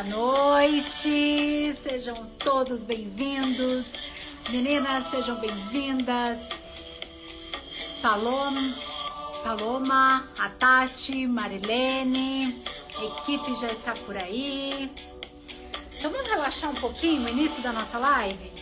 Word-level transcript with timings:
Boa 0.00 0.16
noite, 0.16 1.74
sejam 1.74 2.14
todos 2.38 2.84
bem-vindos. 2.84 3.90
Meninas, 4.50 5.10
sejam 5.10 5.38
bem-vindas. 5.40 6.38
Paloma, 8.00 8.60
Paloma, 9.44 10.26
a 10.38 10.48
Tati, 10.58 11.26
Marilene, 11.26 12.44
a 12.98 13.04
equipe 13.04 13.60
já 13.60 13.66
está 13.66 13.92
por 14.06 14.16
aí. 14.16 14.90
Então 15.98 16.10
vamos 16.10 16.30
relaxar 16.30 16.70
um 16.70 16.76
pouquinho 16.76 17.20
no 17.20 17.28
início 17.28 17.62
da 17.62 17.72
nossa 17.74 17.98
live? 17.98 18.52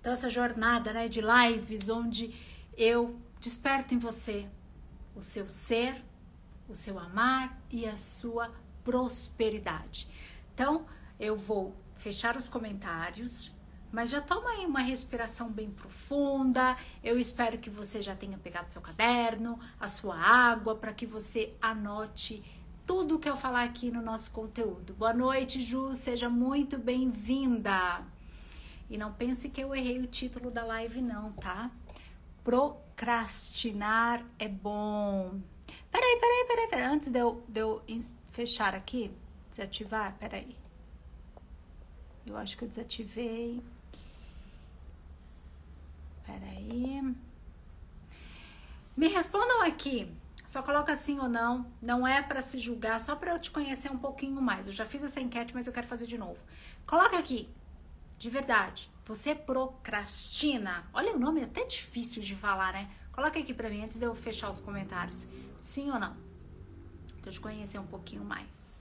Então 0.00 0.12
essa 0.12 0.28
jornada 0.28 0.92
né, 0.92 1.06
de 1.06 1.20
lives 1.20 1.88
onde 1.88 2.34
eu 2.76 3.16
desperto 3.38 3.94
em 3.94 3.98
você 4.00 4.44
o 5.14 5.22
seu 5.22 5.48
ser, 5.48 6.04
o 6.68 6.74
seu 6.74 6.98
amar 6.98 7.56
e 7.70 7.86
a 7.86 7.96
sua 7.96 8.50
prosperidade. 8.84 10.06
Então, 10.54 10.86
eu 11.18 11.36
vou 11.36 11.74
fechar 11.96 12.36
os 12.36 12.48
comentários, 12.48 13.52
mas 13.90 14.10
já 14.10 14.20
toma 14.20 14.50
aí 14.50 14.66
uma 14.66 14.80
respiração 14.80 15.50
bem 15.50 15.70
profunda. 15.70 16.76
Eu 17.02 17.18
espero 17.18 17.58
que 17.58 17.70
você 17.70 18.02
já 18.02 18.14
tenha 18.14 18.36
pegado 18.36 18.70
seu 18.70 18.82
caderno, 18.82 19.58
a 19.80 19.88
sua 19.88 20.16
água, 20.16 20.74
para 20.74 20.92
que 20.92 21.06
você 21.06 21.54
anote 21.62 22.44
tudo 22.86 23.18
que 23.18 23.28
eu 23.28 23.36
falar 23.36 23.64
aqui 23.64 23.90
no 23.90 24.02
nosso 24.02 24.30
conteúdo. 24.32 24.92
Boa 24.94 25.14
noite, 25.14 25.62
Ju, 25.62 25.94
seja 25.94 26.28
muito 26.28 26.76
bem-vinda. 26.76 28.04
E 28.90 28.98
não 28.98 29.12
pense 29.12 29.48
que 29.48 29.62
eu 29.62 29.74
errei 29.74 29.98
o 30.00 30.06
título 30.06 30.50
da 30.50 30.64
live, 30.64 31.00
não, 31.00 31.32
tá? 31.32 31.70
Procrastinar 32.42 34.22
é 34.38 34.46
bom. 34.46 35.40
Peraí, 35.90 36.18
peraí, 36.20 36.44
peraí, 36.46 36.68
peraí. 36.68 36.84
Antes 36.84 37.08
de 37.10 37.18
eu, 37.18 37.42
de 37.48 37.60
eu 37.60 37.82
fechar 38.34 38.74
aqui, 38.74 39.12
desativar, 39.48 40.16
peraí. 40.18 40.56
Eu 42.26 42.36
acho 42.36 42.58
que 42.58 42.64
eu 42.64 42.68
desativei. 42.68 43.62
Peraí. 46.26 47.14
Me 48.96 49.08
respondam 49.08 49.62
aqui. 49.62 50.12
Só 50.44 50.62
coloca 50.62 50.96
sim 50.96 51.20
ou 51.20 51.28
não. 51.28 51.70
Não 51.80 52.06
é 52.06 52.20
para 52.20 52.42
se 52.42 52.58
julgar, 52.58 53.00
só 53.00 53.14
para 53.14 53.30
eu 53.30 53.38
te 53.38 53.52
conhecer 53.52 53.90
um 53.92 53.98
pouquinho 53.98 54.42
mais. 54.42 54.66
Eu 54.66 54.72
já 54.72 54.84
fiz 54.84 55.02
essa 55.04 55.20
enquete, 55.20 55.54
mas 55.54 55.68
eu 55.68 55.72
quero 55.72 55.86
fazer 55.86 56.06
de 56.06 56.18
novo. 56.18 56.38
Coloca 56.86 57.16
aqui. 57.16 57.48
De 58.18 58.28
verdade. 58.28 58.90
Você 59.06 59.34
procrastina? 59.34 60.84
Olha 60.92 61.14
o 61.14 61.18
nome, 61.18 61.40
é 61.40 61.44
até 61.44 61.64
difícil 61.64 62.20
de 62.22 62.34
falar, 62.34 62.72
né? 62.72 62.90
Coloca 63.12 63.38
aqui 63.38 63.54
para 63.54 63.70
mim 63.70 63.84
antes 63.84 63.96
de 63.96 64.04
eu 64.04 64.14
fechar 64.14 64.50
os 64.50 64.60
comentários. 64.60 65.28
Sim 65.60 65.92
ou 65.92 66.00
não? 66.00 66.23
Eu 67.26 67.32
te 67.32 67.40
conhecer 67.40 67.78
um 67.78 67.86
pouquinho 67.86 68.24
mais. 68.24 68.74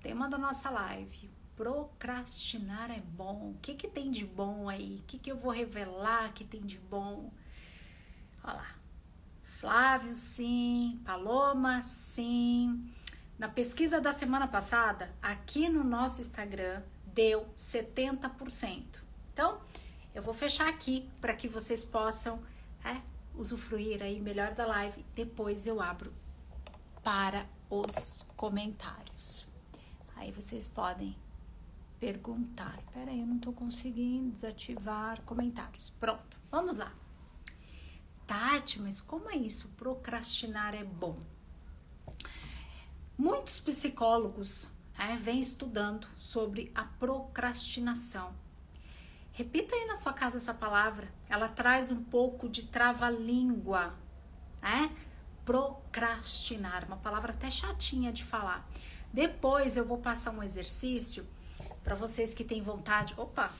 Tema 0.00 0.28
da 0.28 0.38
nossa 0.38 0.70
live. 0.70 1.30
Procrastinar 1.56 2.90
é 2.90 3.00
bom. 3.00 3.50
O 3.50 3.58
que, 3.60 3.74
que 3.74 3.88
tem 3.88 4.10
de 4.10 4.24
bom 4.24 4.68
aí? 4.68 5.00
O 5.02 5.06
que, 5.06 5.18
que 5.18 5.32
eu 5.32 5.36
vou 5.36 5.50
revelar 5.50 6.32
que 6.32 6.44
tem 6.44 6.60
de 6.60 6.78
bom? 6.78 7.32
Olha 8.44 8.54
lá. 8.54 8.74
Flávio, 9.58 10.14
sim. 10.14 11.00
Paloma, 11.04 11.82
sim. 11.82 12.88
Na 13.36 13.48
pesquisa 13.48 14.00
da 14.00 14.12
semana 14.12 14.46
passada, 14.46 15.12
aqui 15.20 15.68
no 15.68 15.82
nosso 15.82 16.20
Instagram, 16.20 16.82
deu 17.06 17.48
70%. 17.56 19.00
Então, 19.32 19.60
eu 20.18 20.22
vou 20.22 20.34
fechar 20.34 20.68
aqui 20.68 21.08
para 21.20 21.32
que 21.32 21.46
vocês 21.46 21.84
possam 21.84 22.42
é, 22.84 23.00
usufruir 23.36 24.02
aí 24.02 24.20
melhor 24.20 24.52
da 24.52 24.66
live. 24.66 25.06
Depois 25.14 25.64
eu 25.64 25.80
abro 25.80 26.12
para 27.04 27.46
os 27.70 28.26
comentários. 28.36 29.46
Aí 30.16 30.32
vocês 30.32 30.66
podem 30.66 31.16
perguntar. 32.00 32.82
Pera 32.92 33.12
aí, 33.12 33.20
eu 33.20 33.26
não 33.28 33.36
estou 33.36 33.52
conseguindo 33.52 34.32
desativar 34.32 35.22
comentários. 35.22 35.88
Pronto, 35.88 36.40
vamos 36.50 36.76
lá. 36.76 36.92
Tati, 38.26 38.80
mas 38.80 39.00
como 39.00 39.30
é 39.30 39.36
isso? 39.36 39.68
Procrastinar 39.76 40.74
é 40.74 40.82
bom. 40.82 41.22
Muitos 43.16 43.60
psicólogos 43.60 44.68
é, 44.98 45.16
vêm 45.16 45.38
estudando 45.38 46.08
sobre 46.18 46.72
a 46.74 46.82
procrastinação 46.82 48.34
Repita 49.38 49.76
aí 49.76 49.86
na 49.86 49.94
sua 49.94 50.12
casa 50.12 50.38
essa 50.38 50.52
palavra. 50.52 51.06
Ela 51.28 51.48
traz 51.48 51.92
um 51.92 52.02
pouco 52.02 52.48
de 52.48 52.64
trava-língua, 52.64 53.94
né? 54.60 54.90
Procrastinar, 55.44 56.84
uma 56.84 56.96
palavra 56.96 57.30
até 57.30 57.48
chatinha 57.48 58.12
de 58.12 58.24
falar. 58.24 58.68
Depois 59.12 59.76
eu 59.76 59.84
vou 59.84 59.98
passar 59.98 60.32
um 60.32 60.42
exercício 60.42 61.24
para 61.84 61.94
vocês 61.94 62.34
que 62.34 62.42
têm 62.42 62.60
vontade, 62.60 63.14
opa, 63.16 63.52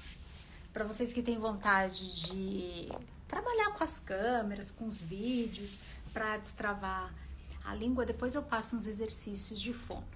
para 0.73 0.85
vocês 0.85 1.13
que 1.13 1.23
têm 1.23 1.39
vontade 1.39 2.27
de 2.27 2.89
trabalhar 3.29 3.71
com 3.71 3.85
as 3.85 4.01
câmeras, 4.01 4.73
com 4.73 4.85
os 4.85 4.99
vídeos, 4.99 5.81
para 6.13 6.39
destravar 6.39 7.15
a 7.65 7.73
língua. 7.73 8.05
Depois 8.05 8.35
eu 8.35 8.43
passo 8.43 8.77
uns 8.77 8.85
exercícios 8.85 9.61
de 9.61 9.73
fono. 9.73 10.09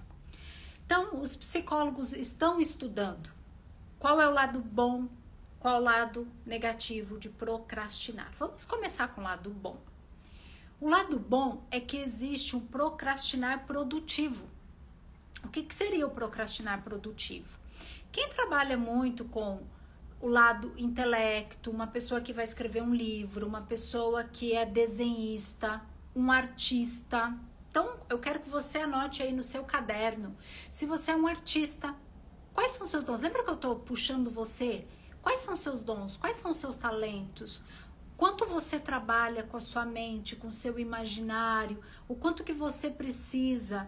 Então, 0.85 1.21
os 1.21 1.37
psicólogos 1.37 2.11
estão 2.11 2.59
estudando 2.59 3.31
qual 3.97 4.19
é 4.19 4.27
o 4.27 4.33
lado 4.33 4.59
bom 4.59 5.07
qual 5.63 5.79
o 5.79 5.83
lado 5.85 6.27
negativo 6.45 7.17
de 7.17 7.29
procrastinar? 7.29 8.33
Vamos 8.37 8.65
começar 8.65 9.07
com 9.07 9.21
o 9.21 9.23
lado 9.23 9.49
bom. 9.49 9.79
O 10.77 10.89
lado 10.89 11.17
bom 11.17 11.63
é 11.71 11.79
que 11.79 11.95
existe 11.95 12.53
um 12.53 12.59
procrastinar 12.59 13.65
produtivo. 13.65 14.45
O 15.41 15.47
que, 15.47 15.63
que 15.63 15.73
seria 15.73 16.05
o 16.05 16.11
procrastinar 16.11 16.83
produtivo? 16.83 17.57
Quem 18.11 18.27
trabalha 18.27 18.75
muito 18.75 19.23
com 19.23 19.63
o 20.19 20.27
lado 20.27 20.73
intelecto, 20.75 21.71
uma 21.71 21.87
pessoa 21.87 22.19
que 22.19 22.33
vai 22.33 22.43
escrever 22.43 22.83
um 22.83 22.93
livro, 22.93 23.47
uma 23.47 23.61
pessoa 23.61 24.25
que 24.25 24.51
é 24.53 24.65
desenhista, 24.65 25.81
um 26.13 26.29
artista. 26.29 27.33
Então, 27.71 28.01
eu 28.09 28.19
quero 28.19 28.41
que 28.41 28.49
você 28.49 28.79
anote 28.79 29.23
aí 29.23 29.31
no 29.31 29.43
seu 29.43 29.63
caderno. 29.63 30.35
Se 30.69 30.85
você 30.85 31.11
é 31.11 31.15
um 31.15 31.25
artista, 31.25 31.95
quais 32.53 32.73
são 32.73 32.83
os 32.83 32.91
seus 32.91 33.05
dons? 33.05 33.21
Lembra 33.21 33.45
que 33.45 33.49
eu 33.49 33.55
estou 33.55 33.77
puxando 33.77 34.29
você 34.29 34.85
Quais 35.23 35.39
são 35.39 35.55
seus 35.55 35.79
dons? 35.79 36.17
Quais 36.17 36.35
são 36.35 36.53
seus 36.53 36.75
talentos? 36.75 37.63
Quanto 38.17 38.45
você 38.45 38.77
trabalha 38.77 39.41
com 39.41 39.55
a 39.55 39.61
sua 39.61 39.85
mente, 39.85 40.35
com 40.35 40.47
o 40.47 40.51
seu 40.51 40.77
imaginário? 40.77 41.81
O 42.07 42.13
quanto 42.13 42.43
que 42.43 42.51
você 42.51 42.89
precisa 42.89 43.87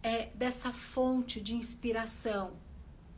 é, 0.00 0.26
dessa 0.26 0.72
fonte 0.72 1.40
de 1.40 1.56
inspiração? 1.56 2.52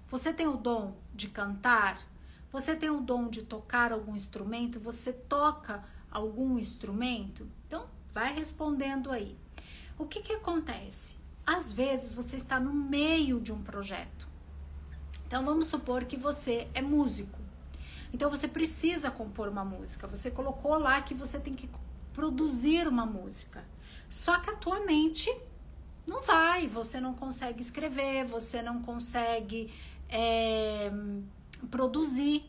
Você 0.06 0.32
tem 0.32 0.48
o 0.48 0.56
dom 0.56 0.96
de 1.14 1.28
cantar? 1.28 2.02
Você 2.50 2.74
tem 2.74 2.88
o 2.88 3.00
dom 3.00 3.28
de 3.28 3.42
tocar 3.42 3.92
algum 3.92 4.16
instrumento? 4.16 4.80
Você 4.80 5.12
toca 5.12 5.84
algum 6.10 6.58
instrumento? 6.58 7.46
Então, 7.66 7.86
vai 8.12 8.34
respondendo 8.34 9.10
aí. 9.10 9.36
O 9.98 10.06
que, 10.06 10.22
que 10.22 10.32
acontece? 10.32 11.18
Às 11.46 11.70
vezes 11.70 12.14
você 12.14 12.36
está 12.36 12.58
no 12.58 12.72
meio 12.72 13.40
de 13.40 13.52
um 13.52 13.62
projeto. 13.62 14.26
Então, 15.26 15.44
vamos 15.44 15.66
supor 15.66 16.04
que 16.04 16.16
você 16.16 16.68
é 16.74 16.80
músico. 16.80 17.41
Então 18.12 18.28
você 18.28 18.46
precisa 18.46 19.10
compor 19.10 19.48
uma 19.48 19.64
música. 19.64 20.06
Você 20.06 20.30
colocou 20.30 20.78
lá 20.78 21.00
que 21.00 21.14
você 21.14 21.38
tem 21.38 21.54
que 21.54 21.68
produzir 22.12 22.86
uma 22.86 23.06
música. 23.06 23.64
Só 24.08 24.38
que 24.38 24.50
a 24.50 24.56
tua 24.56 24.80
mente 24.80 25.34
não 26.06 26.20
vai, 26.20 26.68
você 26.68 27.00
não 27.00 27.14
consegue 27.14 27.60
escrever, 27.62 28.24
você 28.24 28.60
não 28.60 28.82
consegue 28.82 29.72
é, 30.08 30.92
produzir. 31.70 32.44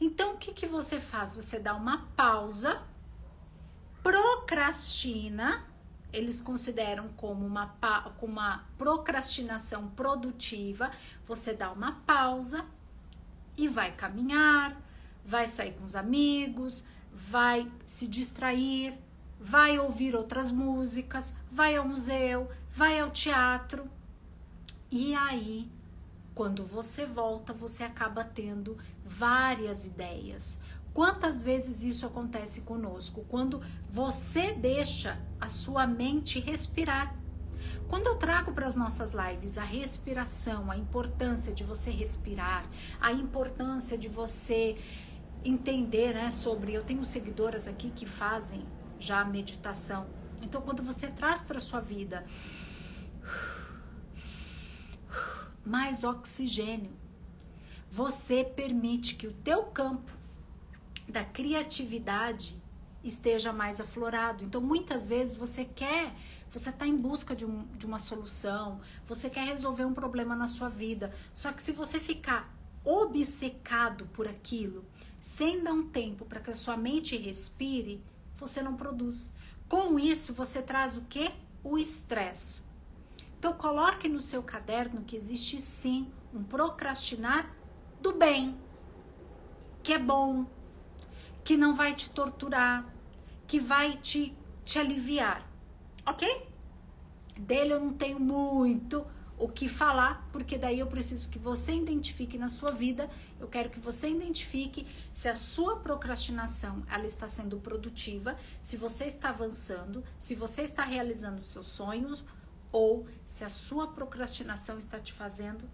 Então 0.00 0.34
o 0.34 0.36
que, 0.38 0.52
que 0.52 0.66
você 0.66 0.98
faz? 0.98 1.34
Você 1.34 1.58
dá 1.58 1.74
uma 1.74 2.06
pausa, 2.16 2.82
procrastina, 4.02 5.64
eles 6.12 6.40
consideram 6.40 7.08
como 7.10 7.46
uma, 7.46 7.66
como 8.18 8.32
uma 8.32 8.64
procrastinação 8.76 9.88
produtiva. 9.90 10.90
Você 11.26 11.52
dá 11.52 11.70
uma 11.70 11.92
pausa 12.06 12.64
e 13.56 13.68
vai 13.68 13.92
caminhar, 13.92 14.80
vai 15.28 15.46
sair 15.46 15.74
com 15.74 15.84
os 15.84 15.94
amigos, 15.94 16.84
vai 17.12 17.70
se 17.84 18.08
distrair, 18.08 18.94
vai 19.38 19.78
ouvir 19.78 20.16
outras 20.16 20.50
músicas, 20.50 21.36
vai 21.52 21.76
ao 21.76 21.86
museu, 21.86 22.48
vai 22.74 22.98
ao 22.98 23.10
teatro. 23.10 23.86
E 24.90 25.14
aí, 25.14 25.70
quando 26.34 26.64
você 26.64 27.04
volta, 27.04 27.52
você 27.52 27.84
acaba 27.84 28.24
tendo 28.24 28.78
várias 29.04 29.84
ideias. 29.84 30.58
Quantas 30.94 31.42
vezes 31.42 31.82
isso 31.82 32.06
acontece 32.06 32.62
conosco? 32.62 33.22
Quando 33.28 33.60
você 33.90 34.54
deixa 34.54 35.20
a 35.38 35.50
sua 35.50 35.86
mente 35.86 36.40
respirar. 36.40 37.14
Quando 37.88 38.06
eu 38.06 38.16
trago 38.16 38.52
para 38.52 38.66
as 38.66 38.74
nossas 38.74 39.12
lives 39.12 39.58
a 39.58 39.62
respiração, 39.62 40.70
a 40.70 40.76
importância 40.76 41.52
de 41.52 41.64
você 41.64 41.90
respirar, 41.90 42.64
a 43.00 43.12
importância 43.12 43.96
de 43.96 44.08
você 44.08 44.78
entender 45.44 46.14
né, 46.14 46.30
sobre. 46.30 46.74
Eu 46.74 46.84
tenho 46.84 47.04
seguidoras 47.04 47.66
aqui 47.66 47.90
que 47.90 48.06
fazem 48.06 48.66
já 48.98 49.24
meditação 49.24 50.08
Então, 50.42 50.60
quando 50.60 50.82
você 50.82 51.08
traz 51.08 51.40
para 51.40 51.60
sua 51.60 51.80
vida 51.80 52.24
mais 55.64 56.02
oxigênio, 56.02 56.92
você 57.90 58.42
permite 58.44 59.14
que 59.14 59.26
o 59.26 59.32
teu 59.32 59.64
campo 59.64 60.12
da 61.08 61.24
criatividade 61.24 62.60
esteja 63.02 63.52
mais 63.52 63.80
aflorado. 63.80 64.44
Então, 64.44 64.60
muitas 64.60 65.06
vezes 65.06 65.36
você 65.36 65.64
quer, 65.64 66.14
você 66.50 66.70
está 66.70 66.86
em 66.86 66.96
busca 66.96 67.34
de, 67.34 67.44
um, 67.44 67.66
de 67.76 67.86
uma 67.86 67.98
solução, 67.98 68.80
você 69.06 69.30
quer 69.30 69.44
resolver 69.44 69.84
um 69.84 69.94
problema 69.94 70.34
na 70.36 70.46
sua 70.46 70.68
vida. 70.68 71.12
Só 71.32 71.52
que 71.52 71.62
se 71.62 71.72
você 71.72 71.98
ficar 71.98 72.54
obcecado 72.84 74.06
por 74.06 74.26
aquilo, 74.26 74.84
sem 75.20 75.62
dar 75.62 75.72
um 75.72 75.88
tempo 75.88 76.24
para 76.24 76.40
que 76.40 76.50
a 76.50 76.54
sua 76.54 76.76
mente 76.76 77.16
respire, 77.16 78.02
você 78.36 78.62
não 78.62 78.76
produz. 78.76 79.32
Com 79.68 79.98
isso, 79.98 80.32
você 80.32 80.62
traz 80.62 80.96
o 80.96 81.02
que? 81.02 81.30
O 81.62 81.76
estresse. 81.76 82.60
Então, 83.38 83.52
coloque 83.52 84.08
no 84.08 84.20
seu 84.20 84.42
caderno 84.42 85.02
que 85.02 85.16
existe 85.16 85.60
sim 85.60 86.10
um 86.32 86.42
procrastinar 86.42 87.54
do 88.00 88.12
bem, 88.12 88.56
que 89.82 89.92
é 89.92 89.98
bom, 89.98 90.46
que 91.44 91.56
não 91.56 91.74
vai 91.74 91.94
te 91.94 92.10
torturar, 92.10 92.86
que 93.46 93.58
vai 93.58 93.96
te, 93.96 94.36
te 94.64 94.78
aliviar, 94.78 95.48
ok? 96.06 96.48
Dele 97.38 97.72
eu 97.72 97.80
não 97.80 97.92
tenho 97.92 98.20
muito 98.20 99.06
o 99.38 99.48
que 99.48 99.68
falar, 99.68 100.28
porque 100.32 100.58
daí 100.58 100.80
eu 100.80 100.86
preciso 100.86 101.28
que 101.28 101.38
você 101.38 101.72
identifique 101.72 102.36
na 102.36 102.48
sua 102.48 102.72
vida, 102.72 103.08
eu 103.38 103.46
quero 103.46 103.70
que 103.70 103.78
você 103.78 104.10
identifique 104.10 104.86
se 105.12 105.28
a 105.28 105.36
sua 105.36 105.76
procrastinação 105.76 106.82
ela 106.90 107.06
está 107.06 107.28
sendo 107.28 107.58
produtiva, 107.58 108.36
se 108.60 108.76
você 108.76 109.04
está 109.04 109.28
avançando, 109.28 110.02
se 110.18 110.34
você 110.34 110.62
está 110.62 110.82
realizando 110.82 111.42
seus 111.42 111.68
sonhos 111.68 112.24
ou 112.72 113.06
se 113.24 113.44
a 113.44 113.48
sua 113.48 113.88
procrastinação 113.88 114.76
está 114.76 114.98
te 114.98 115.12
fazendo 115.12 115.64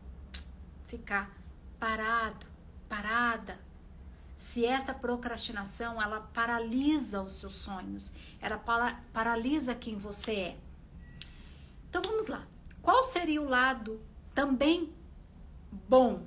ficar 0.87 1.35
parado, 1.79 2.47
parada, 2.89 3.59
se 4.37 4.67
esta 4.67 4.93
procrastinação 4.93 6.01
ela 6.01 6.21
paralisa 6.21 7.23
os 7.23 7.39
seus 7.39 7.55
sonhos, 7.55 8.13
ela 8.41 8.59
para, 8.59 9.01
paralisa 9.13 9.75
quem 9.75 9.97
você 9.97 10.35
é. 10.35 10.59
Então 11.89 12.03
vamos 12.03 12.27
lá. 12.27 12.47
Qual 12.85 13.03
seria 13.03 13.41
o 13.41 13.49
lado 13.49 13.99
também 14.35 14.93
bom? 15.89 16.23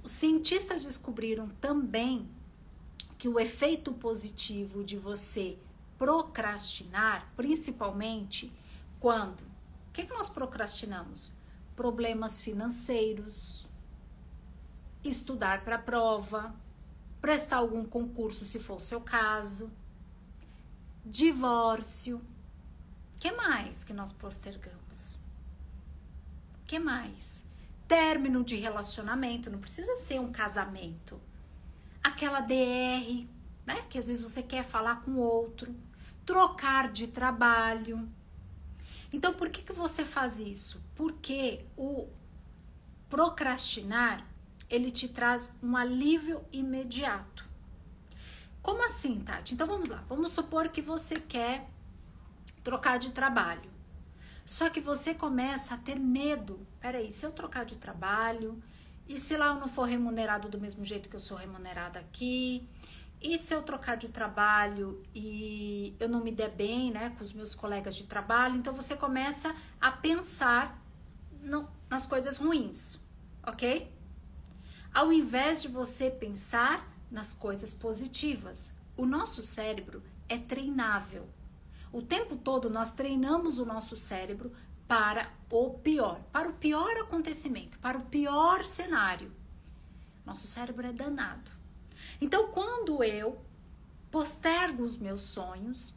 Os 0.00 0.12
cientistas 0.12 0.84
descobriram 0.84 1.48
também 1.48 2.30
que 3.18 3.28
o 3.28 3.40
efeito 3.40 3.92
positivo 3.92 4.84
de 4.84 4.96
você 4.96 5.58
procrastinar, 5.98 7.32
principalmente 7.36 8.52
quando 9.00 9.40
o 9.40 9.92
que, 9.92 10.06
que 10.06 10.14
nós 10.14 10.28
procrastinamos? 10.28 11.32
Problemas 11.74 12.40
financeiros, 12.40 13.68
estudar 15.02 15.64
para 15.64 15.74
a 15.74 15.82
prova, 15.82 16.54
prestar 17.20 17.56
algum 17.56 17.84
concurso 17.84 18.44
se 18.44 18.60
for 18.60 18.76
o 18.76 18.80
seu 18.80 19.00
caso, 19.00 19.72
divórcio. 21.04 22.22
Que 23.24 23.32
mais 23.32 23.84
que 23.84 23.94
nós 23.94 24.12
postergamos? 24.12 25.24
que 26.66 26.78
mais? 26.78 27.46
Término 27.88 28.44
de 28.44 28.54
relacionamento, 28.56 29.50
não 29.50 29.58
precisa 29.58 29.96
ser 29.96 30.20
um 30.20 30.30
casamento. 30.30 31.18
Aquela 32.02 32.40
DR, 32.40 33.26
né? 33.64 33.80
Que 33.88 33.96
às 33.96 34.08
vezes 34.08 34.22
você 34.22 34.42
quer 34.42 34.62
falar 34.62 34.96
com 35.00 35.16
outro, 35.16 35.74
trocar 36.26 36.92
de 36.92 37.06
trabalho. 37.06 38.06
Então, 39.10 39.32
por 39.32 39.48
que, 39.48 39.62
que 39.62 39.72
você 39.72 40.04
faz 40.04 40.38
isso? 40.38 40.84
Porque 40.94 41.64
o 41.78 42.06
procrastinar 43.08 44.28
ele 44.68 44.90
te 44.90 45.08
traz 45.08 45.50
um 45.62 45.78
alívio 45.78 46.44
imediato. 46.52 47.48
Como 48.60 48.84
assim, 48.84 49.20
Tati? 49.20 49.54
Então 49.54 49.66
vamos 49.66 49.88
lá. 49.88 50.04
Vamos 50.10 50.32
supor 50.32 50.68
que 50.68 50.82
você 50.82 51.14
quer 51.14 51.70
trocar 52.64 52.98
de 52.98 53.12
trabalho. 53.12 53.70
Só 54.44 54.68
que 54.68 54.80
você 54.80 55.14
começa 55.14 55.74
a 55.74 55.78
ter 55.78 55.98
medo. 55.98 56.66
Peraí, 56.80 57.12
se 57.12 57.24
eu 57.24 57.30
trocar 57.30 57.64
de 57.64 57.78
trabalho, 57.78 58.60
e 59.08 59.18
se 59.18 59.36
lá 59.36 59.46
eu 59.46 59.54
não 59.54 59.68
for 59.68 59.84
remunerado 59.84 60.48
do 60.48 60.58
mesmo 60.58 60.84
jeito 60.84 61.08
que 61.08 61.14
eu 61.14 61.20
sou 61.20 61.36
remunerada 61.36 62.00
aqui? 62.00 62.68
E 63.20 63.38
se 63.38 63.54
eu 63.54 63.62
trocar 63.62 63.96
de 63.96 64.08
trabalho 64.08 65.02
e 65.14 65.94
eu 66.00 66.08
não 66.08 66.22
me 66.22 66.32
der 66.32 66.50
bem, 66.50 66.90
né, 66.90 67.10
com 67.16 67.22
os 67.22 67.32
meus 67.32 67.54
colegas 67.54 67.94
de 67.94 68.04
trabalho? 68.04 68.56
Então 68.56 68.74
você 68.74 68.96
começa 68.96 69.54
a 69.80 69.92
pensar 69.92 70.82
no, 71.40 71.68
nas 71.88 72.06
coisas 72.06 72.36
ruins, 72.36 73.00
ok? 73.46 73.94
ao 74.94 75.12
invés 75.12 75.60
de 75.60 75.66
você 75.66 76.08
pensar 76.08 76.88
nas 77.10 77.34
coisas 77.34 77.74
positivas. 77.74 78.76
O 78.96 79.04
nosso 79.04 79.42
cérebro 79.42 80.00
é 80.28 80.38
treinável. 80.38 81.28
O 81.94 82.02
tempo 82.02 82.34
todo 82.34 82.68
nós 82.68 82.90
treinamos 82.90 83.60
o 83.60 83.64
nosso 83.64 83.96
cérebro 83.96 84.50
para 84.88 85.32
o 85.48 85.74
pior, 85.74 86.20
para 86.32 86.48
o 86.48 86.54
pior 86.54 86.90
acontecimento, 86.96 87.78
para 87.78 87.96
o 87.96 88.04
pior 88.06 88.64
cenário. 88.64 89.30
Nosso 90.26 90.48
cérebro 90.48 90.88
é 90.88 90.92
danado. 90.92 91.52
Então, 92.20 92.48
quando 92.48 93.04
eu 93.04 93.40
postergo 94.10 94.82
os 94.82 94.98
meus 94.98 95.20
sonhos, 95.20 95.94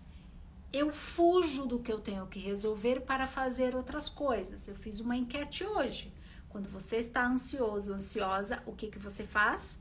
eu 0.72 0.94
fujo 0.94 1.66
do 1.66 1.80
que 1.80 1.92
eu 1.92 2.00
tenho 2.00 2.28
que 2.28 2.38
resolver 2.38 3.00
para 3.02 3.26
fazer 3.26 3.76
outras 3.76 4.08
coisas. 4.08 4.68
Eu 4.68 4.76
fiz 4.76 5.00
uma 5.00 5.18
enquete 5.18 5.66
hoje. 5.66 6.14
Quando 6.48 6.70
você 6.70 6.98
está 6.98 7.26
ansioso, 7.26 7.92
ansiosa, 7.92 8.62
o 8.68 8.72
que, 8.72 8.92
que 8.92 9.00
você 9.00 9.24
faz? 9.24 9.80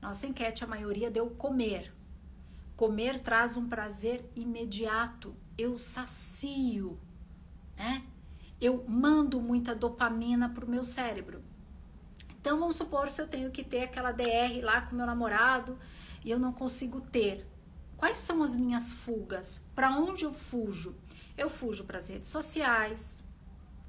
Nossa 0.00 0.28
enquete, 0.28 0.62
a 0.62 0.68
maioria 0.68 1.10
deu 1.10 1.28
comer. 1.30 1.92
Comer 2.80 3.20
traz 3.20 3.58
um 3.58 3.68
prazer 3.68 4.24
imediato. 4.34 5.36
Eu 5.58 5.78
sacio, 5.78 6.98
né? 7.76 8.02
Eu 8.58 8.82
mando 8.88 9.38
muita 9.38 9.74
dopamina 9.74 10.48
para 10.48 10.64
o 10.64 10.70
meu 10.70 10.82
cérebro. 10.82 11.44
Então 12.40 12.58
vamos 12.58 12.76
supor 12.76 13.10
se 13.10 13.20
eu 13.20 13.28
tenho 13.28 13.50
que 13.50 13.62
ter 13.62 13.82
aquela 13.82 14.12
DR 14.12 14.62
lá 14.62 14.80
com 14.80 14.96
meu 14.96 15.04
namorado 15.04 15.78
e 16.24 16.30
eu 16.30 16.38
não 16.38 16.54
consigo 16.54 17.02
ter. 17.02 17.46
Quais 17.98 18.16
são 18.16 18.42
as 18.42 18.56
minhas 18.56 18.94
fugas? 18.94 19.60
Para 19.74 19.90
onde 19.98 20.24
eu 20.24 20.32
fujo? 20.32 20.96
Eu 21.36 21.50
fujo 21.50 21.84
para 21.84 21.98
as 21.98 22.08
redes 22.08 22.30
sociais, 22.30 23.22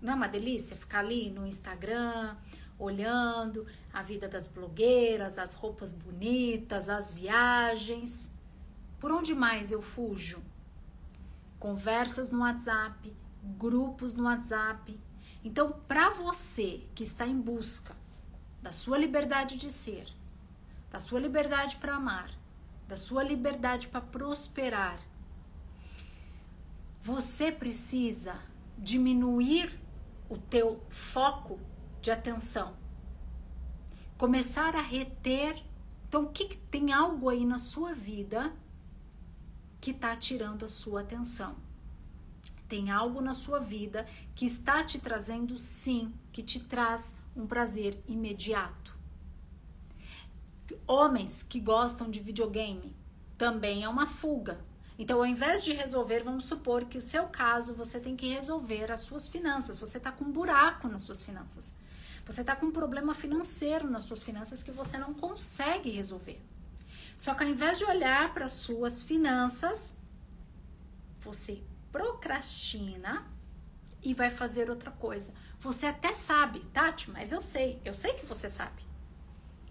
não 0.02 0.12
é 0.12 0.16
uma 0.18 0.28
delícia 0.28 0.76
ficar 0.76 1.00
ali 1.00 1.30
no 1.30 1.48
Instagram, 1.48 2.36
olhando 2.78 3.66
a 3.94 4.04
vida 4.04 4.28
das 4.28 4.50
blogueiras, 4.50 5.38
as 5.38 5.54
roupas 5.54 5.94
bonitas, 5.94 6.90
as 6.90 7.14
viagens? 7.14 8.31
Por 9.02 9.12
onde 9.12 9.34
mais 9.34 9.72
eu 9.72 9.82
fujo? 9.82 10.44
Conversas 11.58 12.30
no 12.30 12.42
WhatsApp, 12.42 13.12
grupos 13.58 14.14
no 14.14 14.26
WhatsApp. 14.26 14.98
Então, 15.44 15.72
para 15.88 16.12
você 16.12 16.86
que 16.94 17.02
está 17.02 17.26
em 17.26 17.42
busca 17.42 17.96
da 18.62 18.72
sua 18.72 19.00
liberdade 19.00 19.58
de 19.58 19.72
ser, 19.72 20.06
da 20.92 21.00
sua 21.00 21.20
liberdade 21.20 21.78
para 21.78 21.96
amar, 21.96 22.30
da 22.88 22.96
sua 22.96 23.24
liberdade 23.24 23.88
para 23.88 24.02
prosperar, 24.02 25.00
você 27.02 27.52
precisa 27.52 28.40
diminuir 28.78 29.82
o 30.30 30.38
teu 30.38 30.80
foco 30.90 31.60
de 32.04 32.12
atenção. 32.12 32.78
Começar 34.16 34.76
a 34.76 34.82
reter. 34.82 35.60
Então, 36.08 36.26
o 36.26 36.30
que 36.32 36.56
tem 36.56 36.94
algo 36.94 37.30
aí 37.30 37.44
na 37.44 37.58
sua 37.58 37.96
vida 37.96 38.54
que 39.82 39.92
está 39.92 40.16
tirando 40.16 40.64
a 40.64 40.70
sua 40.70 41.02
atenção? 41.02 41.56
Tem 42.70 42.92
algo 42.92 43.20
na 43.20 43.34
sua 43.34 43.60
vida 43.60 44.06
que 44.34 44.46
está 44.46 44.84
te 44.84 45.00
trazendo 45.00 45.58
sim, 45.58 46.14
que 46.32 46.42
te 46.44 46.62
traz 46.62 47.16
um 47.36 47.48
prazer 47.48 48.02
imediato. 48.08 48.96
Homens 50.88 51.44
que 51.44 51.60
gostam 51.60 52.10
de 52.10 52.22
videogame 52.22 52.96
também 53.38 53.84
é 53.84 53.90
uma 53.90 54.08
fuga. 54.08 54.64
Então, 54.98 55.18
ao 55.18 55.26
invés 55.26 55.64
de 55.64 55.74
resolver, 55.74 56.24
vamos 56.24 56.46
supor 56.46 56.86
que 56.86 56.98
o 56.98 57.02
seu 57.02 57.26
caso 57.26 57.74
você 57.74 58.00
tem 58.00 58.16
que 58.16 58.28
resolver 58.28 58.92
as 58.92 59.02
suas 59.02 59.28
finanças. 59.28 59.80
Você 59.80 59.98
está 59.98 60.12
com 60.12 60.26
um 60.26 60.32
buraco 60.32 60.88
nas 60.88 61.02
suas 61.02 61.24
finanças. 61.24 61.74
Você 62.26 62.42
está 62.42 62.56
com 62.56 62.68
um 62.68 62.72
problema 62.72 63.16
financeiro 63.16 63.90
nas 63.90 64.04
suas 64.04 64.22
finanças 64.22 64.62
que 64.62 64.72
você 64.72 64.98
não 64.98 65.14
consegue 65.14 65.90
resolver. 65.90 66.40
Só 67.22 67.36
que 67.36 67.44
ao 67.44 67.50
invés 67.52 67.78
de 67.78 67.86
olhar 67.86 68.34
para 68.34 68.46
as 68.46 68.54
suas 68.54 69.00
finanças, 69.00 69.96
você 71.20 71.62
procrastina 71.92 73.28
e 74.02 74.12
vai 74.12 74.32
fazer 74.32 74.72
outra 74.72 74.90
coisa. 74.90 75.32
Você 75.60 75.86
até 75.86 76.16
sabe, 76.16 76.62
Tati, 76.74 77.12
mas 77.12 77.32
eu 77.32 77.40
sei, 77.40 77.80
eu 77.86 77.94
sei 77.94 78.14
que 78.14 78.26
você 78.26 78.50
sabe. 78.50 78.82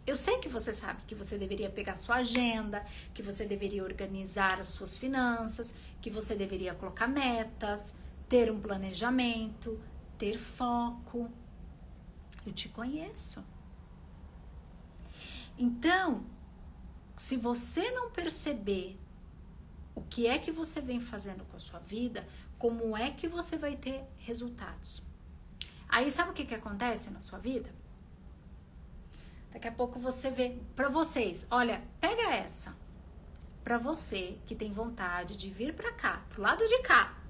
Eu 0.06 0.16
sei 0.16 0.38
que 0.38 0.48
você 0.48 0.72
sabe 0.72 1.02
que 1.02 1.12
você 1.16 1.36
deveria 1.36 1.68
pegar 1.68 1.96
sua 1.96 2.18
agenda, 2.18 2.86
que 3.12 3.20
você 3.20 3.44
deveria 3.44 3.82
organizar 3.82 4.60
as 4.60 4.68
suas 4.68 4.96
finanças, 4.96 5.74
que 6.00 6.08
você 6.08 6.36
deveria 6.36 6.72
colocar 6.72 7.08
metas, 7.08 7.96
ter 8.28 8.48
um 8.48 8.60
planejamento, 8.60 9.76
ter 10.16 10.38
foco. 10.38 11.28
Eu 12.46 12.52
te 12.52 12.68
conheço. 12.68 13.44
Então, 15.58 16.24
se 17.20 17.36
você 17.36 17.90
não 17.90 18.10
perceber 18.10 18.98
o 19.94 20.00
que 20.00 20.26
é 20.26 20.38
que 20.38 20.50
você 20.50 20.80
vem 20.80 20.98
fazendo 20.98 21.44
com 21.44 21.54
a 21.54 21.60
sua 21.60 21.78
vida, 21.78 22.26
como 22.58 22.96
é 22.96 23.10
que 23.10 23.28
você 23.28 23.58
vai 23.58 23.76
ter 23.76 24.02
resultados? 24.16 25.02
Aí 25.86 26.10
sabe 26.10 26.30
o 26.30 26.32
que, 26.32 26.46
que 26.46 26.54
acontece 26.54 27.10
na 27.10 27.20
sua 27.20 27.38
vida? 27.38 27.68
Daqui 29.52 29.68
a 29.68 29.72
pouco 29.72 30.00
você 30.00 30.30
vê 30.30 30.56
para 30.74 30.88
vocês, 30.88 31.46
olha, 31.50 31.82
pega 32.00 32.34
essa. 32.34 32.74
Para 33.62 33.76
você 33.76 34.38
que 34.46 34.54
tem 34.54 34.72
vontade 34.72 35.36
de 35.36 35.50
vir 35.50 35.74
para 35.74 35.92
cá, 35.92 36.24
pro 36.30 36.40
lado 36.40 36.66
de 36.66 36.78
cá, 36.78 37.22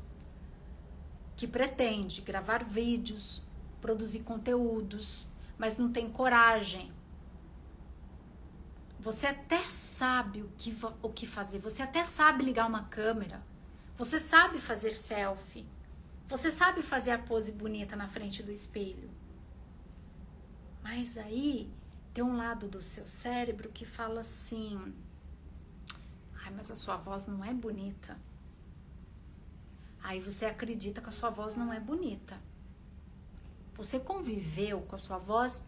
que 1.36 1.48
pretende 1.48 2.20
gravar 2.20 2.62
vídeos, 2.62 3.42
produzir 3.80 4.20
conteúdos, 4.20 5.28
mas 5.58 5.76
não 5.76 5.90
tem 5.90 6.08
coragem. 6.08 6.92
Você 9.00 9.28
até 9.28 9.62
sabe 9.70 10.42
o 10.42 10.52
que, 10.58 10.76
o 11.00 11.08
que 11.08 11.26
fazer, 11.26 11.58
você 11.58 11.82
até 11.82 12.04
sabe 12.04 12.44
ligar 12.44 12.66
uma 12.66 12.84
câmera, 12.84 13.42
você 13.96 14.18
sabe 14.18 14.58
fazer 14.58 14.94
selfie, 14.94 15.66
você 16.28 16.50
sabe 16.50 16.82
fazer 16.82 17.12
a 17.12 17.18
pose 17.18 17.52
bonita 17.52 17.96
na 17.96 18.06
frente 18.06 18.42
do 18.42 18.52
espelho. 18.52 19.10
Mas 20.82 21.16
aí 21.16 21.72
tem 22.12 22.22
um 22.22 22.36
lado 22.36 22.68
do 22.68 22.82
seu 22.82 23.08
cérebro 23.08 23.70
que 23.70 23.86
fala 23.86 24.20
assim: 24.20 24.94
ai, 26.44 26.52
mas 26.54 26.70
a 26.70 26.76
sua 26.76 26.98
voz 26.98 27.26
não 27.26 27.42
é 27.42 27.54
bonita. 27.54 28.18
Aí 30.02 30.20
você 30.20 30.44
acredita 30.44 31.00
que 31.00 31.08
a 31.08 31.12
sua 31.12 31.30
voz 31.30 31.56
não 31.56 31.72
é 31.72 31.80
bonita. 31.80 32.38
Você 33.76 33.98
conviveu 33.98 34.82
com 34.82 34.94
a 34.94 34.98
sua 34.98 35.16
voz 35.16 35.66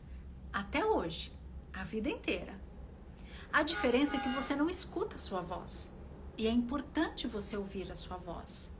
até 0.53 0.85
hoje, 0.85 1.33
a 1.73 1.83
vida 1.83 2.11
inteira. 2.11 2.62
A 3.53 3.63
diferença 3.63 4.17
é 4.17 4.21
que 4.21 4.31
você 4.31 4.57
não 4.57 4.71
escuta 4.71 5.17
a 5.17 5.19
sua 5.19 5.43
voz. 5.43 5.93
E 6.39 6.47
é 6.47 6.51
importante 6.51 7.27
você 7.27 7.55
ouvir 7.55 7.93
a 7.93 7.95
sua 7.95 8.17
voz. 8.17 8.73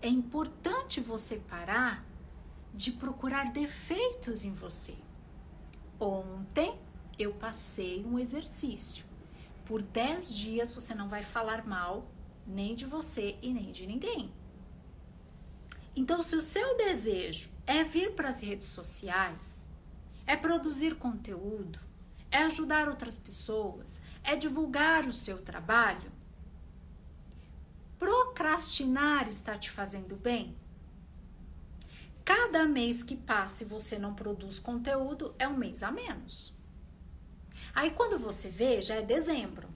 É 0.00 0.08
importante 0.08 1.00
você 1.00 1.36
parar 1.36 2.06
de 2.72 2.92
procurar 2.92 3.52
defeitos 3.52 4.44
em 4.44 4.52
você. 4.52 4.94
Ontem 5.98 6.78
eu 7.18 7.34
passei 7.34 8.04
um 8.04 8.16
exercício. 8.16 9.04
Por 9.64 9.82
10 9.82 10.34
dias 10.36 10.70
você 10.70 10.94
não 10.94 11.08
vai 11.08 11.24
falar 11.24 11.66
mal 11.66 12.06
nem 12.46 12.76
de 12.76 12.86
você 12.86 13.36
e 13.42 13.52
nem 13.52 13.72
de 13.72 13.86
ninguém. 13.86 14.32
Então, 15.94 16.22
se 16.22 16.34
o 16.36 16.40
seu 16.40 16.76
desejo 16.76 17.50
é 17.66 17.84
vir 17.84 18.14
para 18.14 18.30
as 18.30 18.40
redes 18.40 18.68
sociais, 18.68 19.66
é 20.26 20.36
produzir 20.36 20.94
conteúdo, 20.94 21.78
é 22.32 22.38
ajudar 22.44 22.88
outras 22.88 23.16
pessoas, 23.16 24.00
é 24.24 24.34
divulgar 24.34 25.06
o 25.06 25.12
seu 25.12 25.38
trabalho, 25.38 26.10
procrastinar 27.98 29.28
está 29.28 29.56
te 29.56 29.70
fazendo 29.70 30.16
bem? 30.16 30.56
Cada 32.24 32.66
mês 32.66 33.02
que 33.02 33.16
passa 33.16 33.62
e 33.62 33.66
você 33.66 33.98
não 33.98 34.14
produz 34.14 34.58
conteúdo 34.58 35.34
é 35.38 35.46
um 35.46 35.56
mês 35.56 35.82
a 35.82 35.90
menos. 35.90 36.54
Aí 37.74 37.90
quando 37.90 38.18
você 38.18 38.48
vê, 38.48 38.80
já 38.80 38.94
é 38.94 39.02
dezembro. 39.02 39.68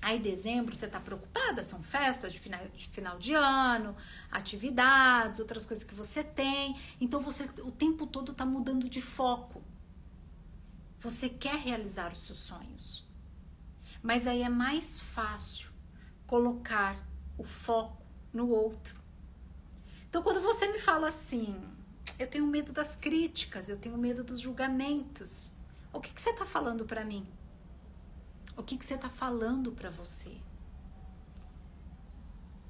Aí 0.00 0.18
dezembro 0.18 0.76
você 0.76 0.86
está 0.86 1.00
preocupada, 1.00 1.62
são 1.64 1.82
festas 1.82 2.32
de 2.32 2.38
final, 2.38 2.60
de 2.68 2.88
final 2.88 3.18
de 3.18 3.34
ano, 3.34 3.96
atividades, 4.30 5.40
outras 5.40 5.66
coisas 5.66 5.84
que 5.84 5.94
você 5.94 6.22
tem. 6.22 6.78
Então 7.00 7.20
você 7.20 7.44
o 7.62 7.72
tempo 7.72 8.06
todo 8.06 8.32
está 8.32 8.44
mudando 8.44 8.88
de 8.88 9.00
foco. 9.00 9.62
Você 11.00 11.28
quer 11.28 11.56
realizar 11.56 12.12
os 12.12 12.24
seus 12.24 12.40
sonhos. 12.40 13.08
Mas 14.02 14.26
aí 14.26 14.42
é 14.42 14.48
mais 14.48 15.00
fácil 15.00 15.70
colocar 16.26 16.96
o 17.36 17.44
foco 17.44 18.02
no 18.32 18.48
outro. 18.50 19.00
Então 20.08 20.22
quando 20.22 20.40
você 20.40 20.66
me 20.70 20.78
fala 20.78 21.08
assim, 21.08 21.56
eu 22.18 22.26
tenho 22.26 22.46
medo 22.46 22.72
das 22.72 22.96
críticas, 22.96 23.68
eu 23.68 23.78
tenho 23.78 23.96
medo 23.96 24.24
dos 24.24 24.40
julgamentos. 24.40 25.52
O 25.92 26.00
que, 26.00 26.12
que 26.12 26.20
você 26.20 26.30
está 26.30 26.44
falando 26.44 26.84
para 26.84 27.04
mim? 27.04 27.24
O 28.56 28.62
que, 28.62 28.76
que 28.76 28.84
você 28.84 28.94
está 28.94 29.08
falando 29.08 29.72
para 29.72 29.90
você? 29.90 30.36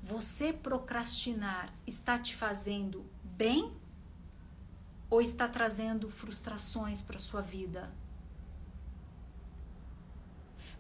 Você 0.03 0.53
procrastinar 0.53 1.73
está 1.87 2.19
te 2.19 2.37
fazendo 2.37 3.05
bem 3.23 3.75
ou 5.11 5.21
está 5.21 5.49
trazendo 5.49 6.09
frustrações 6.11 7.01
para 7.03 7.19
sua 7.19 7.41
vida? 7.41 7.91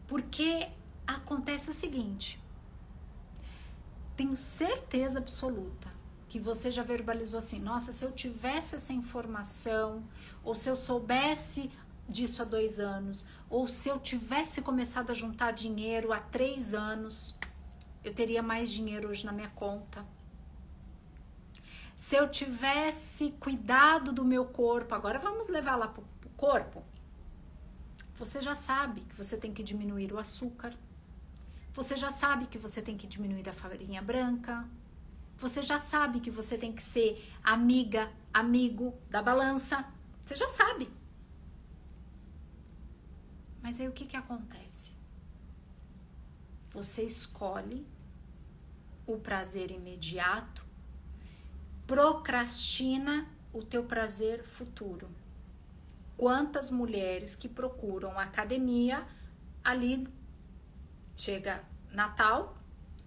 Porque 0.08 0.68
acontece 1.06 1.70
o 1.70 1.74
seguinte: 1.74 2.42
tenho 4.16 4.36
certeza 4.36 5.20
absoluta 5.20 5.96
que 6.28 6.40
você 6.40 6.72
já 6.72 6.82
verbalizou 6.82 7.38
assim: 7.38 7.60
nossa, 7.60 7.92
se 7.92 8.04
eu 8.04 8.10
tivesse 8.10 8.74
essa 8.74 8.92
informação, 8.92 10.02
ou 10.42 10.54
se 10.54 10.68
eu 10.68 10.74
soubesse 10.74 11.70
disso 12.08 12.42
há 12.42 12.44
dois 12.44 12.80
anos, 12.80 13.26
ou 13.50 13.66
se 13.66 13.88
eu 13.88 14.00
tivesse 14.00 14.62
começado 14.62 15.10
a 15.10 15.14
juntar 15.14 15.52
dinheiro 15.52 16.12
há 16.12 16.18
três 16.18 16.74
anos, 16.74 17.36
eu 18.02 18.14
teria 18.14 18.42
mais 18.42 18.70
dinheiro 18.70 19.08
hoje 19.10 19.24
na 19.26 19.32
minha 19.32 19.50
conta. 19.50 20.04
Se 21.94 22.16
eu 22.16 22.28
tivesse 22.30 23.32
cuidado 23.32 24.12
do 24.12 24.24
meu 24.24 24.46
corpo, 24.46 24.94
agora 24.94 25.18
vamos 25.18 25.48
levar 25.48 25.76
lá 25.76 25.88
para 25.88 26.02
o 26.02 26.30
corpo. 26.36 26.82
Você 28.18 28.42
já 28.42 28.56
sabe 28.56 29.02
que 29.02 29.14
você 29.14 29.36
tem 29.36 29.54
que 29.54 29.62
diminuir 29.62 30.12
o 30.12 30.18
açúcar. 30.18 30.74
Você 31.72 31.96
já 31.96 32.10
sabe 32.10 32.46
que 32.46 32.58
você 32.58 32.82
tem 32.82 32.96
que 32.96 33.06
diminuir 33.06 33.48
a 33.48 33.52
farinha 33.52 34.02
branca. 34.02 34.68
Você 35.36 35.62
já 35.62 35.78
sabe 35.78 36.18
que 36.18 36.30
você 36.30 36.58
tem 36.58 36.72
que 36.72 36.82
ser 36.82 37.24
amiga, 37.44 38.10
amigo 38.34 38.92
da 39.08 39.22
balança. 39.22 39.84
Você 40.24 40.34
já 40.34 40.48
sabe. 40.48 40.90
Mas 43.62 43.78
aí 43.78 43.86
o 43.86 43.92
que, 43.92 44.04
que 44.04 44.16
acontece? 44.16 44.92
Você 46.72 47.04
escolhe 47.04 47.86
o 49.06 49.16
prazer 49.16 49.70
imediato, 49.70 50.64
procrastina 51.86 53.28
o 53.52 53.62
teu 53.62 53.84
prazer 53.84 54.42
futuro. 54.42 55.08
Quantas 56.18 56.70
mulheres 56.70 57.34
que 57.34 57.48
procuram 57.48 58.18
academia 58.18 59.06
ali 59.64 60.06
chega 61.16 61.64
Natal, 61.90 62.54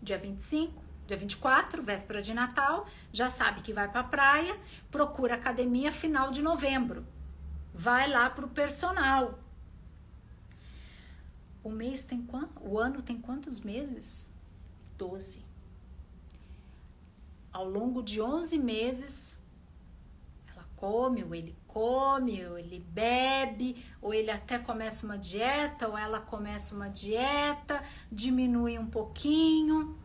dia 0.02 0.18
25, 0.18 0.82
dia 1.06 1.18
24, 1.18 1.84
véspera 1.84 2.22
de 2.22 2.34
Natal, 2.34 2.88
já 3.14 3.30
sabe 3.30 3.62
que 3.62 3.72
vai 3.72 3.88
para 3.88 4.00
a 4.00 4.06
praia, 4.06 4.58
procura 4.90 5.36
academia 5.36 5.92
final 5.92 6.32
de 6.32 6.42
novembro. 6.42 7.06
Vai 7.74 8.10
lá 8.10 8.30
pro 8.30 8.48
personal, 8.48 9.38
o 11.64 11.70
mês 11.70 12.04
tem 12.04 12.26
quanto? 12.26 12.64
O 12.64 12.80
ano 12.80 13.02
tem 13.02 13.20
quantos 13.22 13.62
meses? 13.62 14.28
Doze. 14.98 15.46
Ao 17.52 17.70
longo 17.70 18.02
de 18.02 18.20
onze 18.22 18.58
meses, 18.58 19.40
ela 20.48 20.66
come, 20.76 21.24
ou 21.24 21.36
ele 21.36 21.56
come, 21.74 22.46
ou 22.46 22.58
ele 22.58 22.80
bebe, 22.80 23.84
ou 24.02 24.14
ele 24.14 24.30
até 24.30 24.60
começa 24.60 25.06
uma 25.06 25.18
dieta, 25.18 25.88
ou 25.88 25.98
ela 25.98 26.20
começa 26.20 26.76
uma 26.76 26.90
dieta, 26.90 27.84
diminui 28.12 28.78
um 28.78 28.86
pouquinho, 28.86 29.98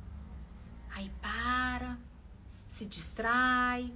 aí 0.90 1.10
para, 1.20 1.98
se 2.68 2.86
distrai, 2.86 3.92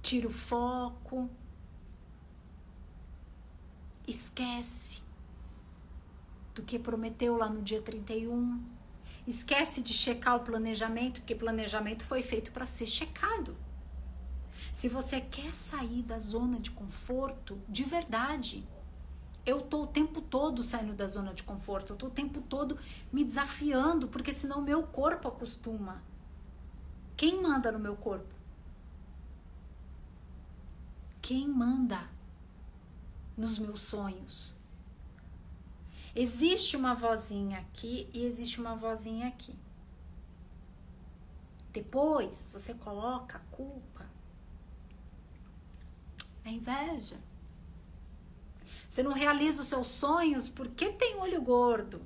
tira 0.00 0.28
o 0.28 0.30
foco, 0.30 1.28
esquece 4.06 5.02
do 6.54 6.62
que 6.62 6.78
prometeu 6.78 7.36
lá 7.36 7.48
no 7.48 7.62
dia 7.62 7.82
31. 7.82 8.62
Esquece 9.26 9.82
de 9.82 9.92
checar 9.92 10.36
o 10.36 10.40
planejamento, 10.40 11.20
porque 11.20 11.34
planejamento 11.34 12.06
foi 12.06 12.22
feito 12.22 12.52
para 12.52 12.66
ser 12.66 12.86
checado. 12.86 13.56
Se 14.74 14.88
você 14.88 15.20
quer 15.20 15.54
sair 15.54 16.02
da 16.02 16.18
zona 16.18 16.58
de 16.58 16.72
conforto, 16.72 17.56
de 17.68 17.84
verdade, 17.84 18.66
eu 19.46 19.62
tô 19.62 19.84
o 19.84 19.86
tempo 19.86 20.20
todo 20.20 20.64
saindo 20.64 20.92
da 20.94 21.06
zona 21.06 21.32
de 21.32 21.44
conforto, 21.44 21.92
eu 21.92 21.96
tô 21.96 22.08
o 22.08 22.10
tempo 22.10 22.42
todo 22.42 22.76
me 23.12 23.22
desafiando, 23.22 24.08
porque 24.08 24.32
senão 24.32 24.60
meu 24.60 24.82
corpo 24.82 25.28
acostuma. 25.28 26.02
Quem 27.16 27.40
manda 27.40 27.70
no 27.70 27.78
meu 27.78 27.94
corpo? 27.94 28.34
Quem 31.22 31.46
manda 31.46 32.10
nos 33.36 33.60
meus 33.60 33.80
sonhos? 33.80 34.56
Existe 36.16 36.76
uma 36.76 36.96
vozinha 36.96 37.60
aqui 37.60 38.10
e 38.12 38.24
existe 38.24 38.60
uma 38.60 38.74
vozinha 38.74 39.28
aqui. 39.28 39.54
Depois 41.72 42.50
você 42.52 42.74
coloca 42.74 43.38
a 43.38 43.56
culpa 43.56 43.93
na 46.44 46.50
inveja. 46.50 47.16
Você 48.88 49.02
não 49.02 49.12
realiza 49.12 49.62
os 49.62 49.68
seus 49.68 49.88
sonhos 49.88 50.48
porque 50.48 50.90
tem 50.92 51.16
olho 51.16 51.40
gordo. 51.42 52.00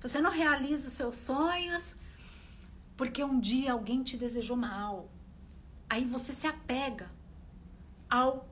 Você 0.00 0.20
não 0.20 0.30
realiza 0.30 0.88
os 0.88 0.92
seus 0.92 1.16
sonhos 1.16 1.96
porque 2.96 3.22
um 3.22 3.38
dia 3.40 3.72
alguém 3.72 4.02
te 4.02 4.16
desejou 4.16 4.56
mal. 4.56 5.08
Aí 5.88 6.04
você 6.04 6.32
se 6.32 6.46
apega 6.46 7.10
ao 8.10 8.48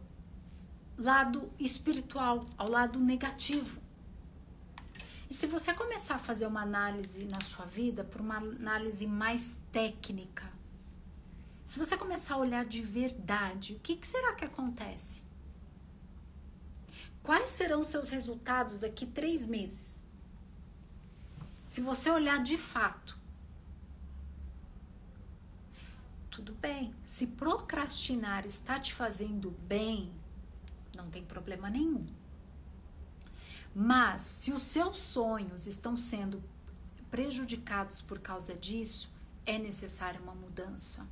lado 0.96 1.50
espiritual, 1.58 2.46
ao 2.56 2.70
lado 2.70 2.98
negativo. 2.98 3.80
E 5.28 5.34
se 5.34 5.46
você 5.46 5.74
começar 5.74 6.14
a 6.14 6.18
fazer 6.18 6.46
uma 6.46 6.62
análise 6.62 7.24
na 7.24 7.40
sua 7.40 7.66
vida, 7.66 8.04
por 8.04 8.20
uma 8.20 8.36
análise 8.36 9.06
mais 9.06 9.58
técnica, 9.72 10.55
se 11.66 11.80
você 11.80 11.96
começar 11.96 12.34
a 12.34 12.38
olhar 12.38 12.64
de 12.64 12.80
verdade, 12.80 13.74
o 13.74 13.80
que, 13.80 13.96
que 13.96 14.06
será 14.06 14.32
que 14.36 14.44
acontece? 14.44 15.22
Quais 17.24 17.50
serão 17.50 17.80
os 17.80 17.88
seus 17.88 18.08
resultados 18.08 18.78
daqui 18.78 19.04
três 19.04 19.44
meses? 19.44 19.96
Se 21.66 21.80
você 21.80 22.08
olhar 22.08 22.40
de 22.40 22.56
fato, 22.56 23.18
tudo 26.30 26.52
bem. 26.54 26.94
Se 27.04 27.26
procrastinar 27.26 28.46
está 28.46 28.78
te 28.78 28.94
fazendo 28.94 29.50
bem, 29.66 30.12
não 30.94 31.10
tem 31.10 31.24
problema 31.24 31.68
nenhum. 31.68 32.06
Mas 33.74 34.22
se 34.22 34.52
os 34.52 34.62
seus 34.62 35.00
sonhos 35.00 35.66
estão 35.66 35.96
sendo 35.96 36.40
prejudicados 37.10 38.00
por 38.00 38.20
causa 38.20 38.54
disso, 38.54 39.10
é 39.44 39.58
necessária 39.58 40.20
uma 40.20 40.34
mudança. 40.34 41.04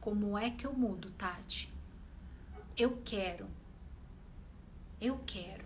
Como 0.00 0.38
é 0.38 0.50
que 0.50 0.66
eu 0.66 0.72
mudo, 0.72 1.10
Tati? 1.10 1.70
Eu 2.76 2.98
quero. 3.04 3.46
Eu 5.00 5.20
quero. 5.26 5.64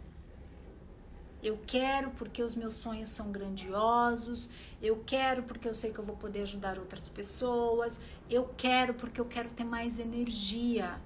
Eu 1.40 1.58
quero 1.66 2.10
porque 2.12 2.42
os 2.42 2.54
meus 2.54 2.74
sonhos 2.74 3.10
são 3.10 3.30
grandiosos. 3.30 4.50
Eu 4.82 5.04
quero 5.06 5.42
porque 5.42 5.68
eu 5.68 5.74
sei 5.74 5.92
que 5.92 5.98
eu 5.98 6.04
vou 6.04 6.16
poder 6.16 6.42
ajudar 6.42 6.78
outras 6.78 7.08
pessoas. 7.08 8.00
Eu 8.28 8.52
quero 8.56 8.94
porque 8.94 9.20
eu 9.20 9.26
quero 9.26 9.50
ter 9.50 9.64
mais 9.64 9.98
energia. 9.98 10.98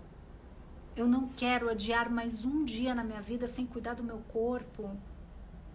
Eu 0.96 1.06
não 1.06 1.28
quero 1.28 1.68
adiar 1.68 2.08
mais 2.08 2.44
um 2.44 2.64
dia 2.64 2.94
na 2.94 3.04
minha 3.04 3.20
vida 3.20 3.46
sem 3.46 3.66
cuidar 3.66 3.94
do 3.94 4.04
meu 4.04 4.20
corpo. 4.28 4.96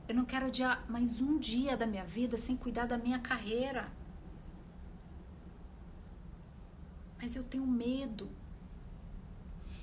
Eu 0.07 0.15
não 0.15 0.25
quero 0.25 0.48
adiar 0.48 0.86
mais 0.89 1.22
um 1.22 1.38
dia 1.38 1.77
da 1.77 1.86
minha 1.86 2.05
vida 2.05 2.38
sem 2.38 2.57
cuidar 2.57 2.88
da 2.88 2.98
minha 2.98 3.19
carreira. 3.19 3.91
Mas 7.24 7.38
eu 7.38 7.44
tenho 7.46 7.65
medo. 7.65 8.30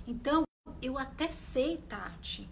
Então, 0.06 0.44
eu 0.82 0.98
até 0.98 1.32
sei, 1.32 1.78
Tati, 1.78 2.46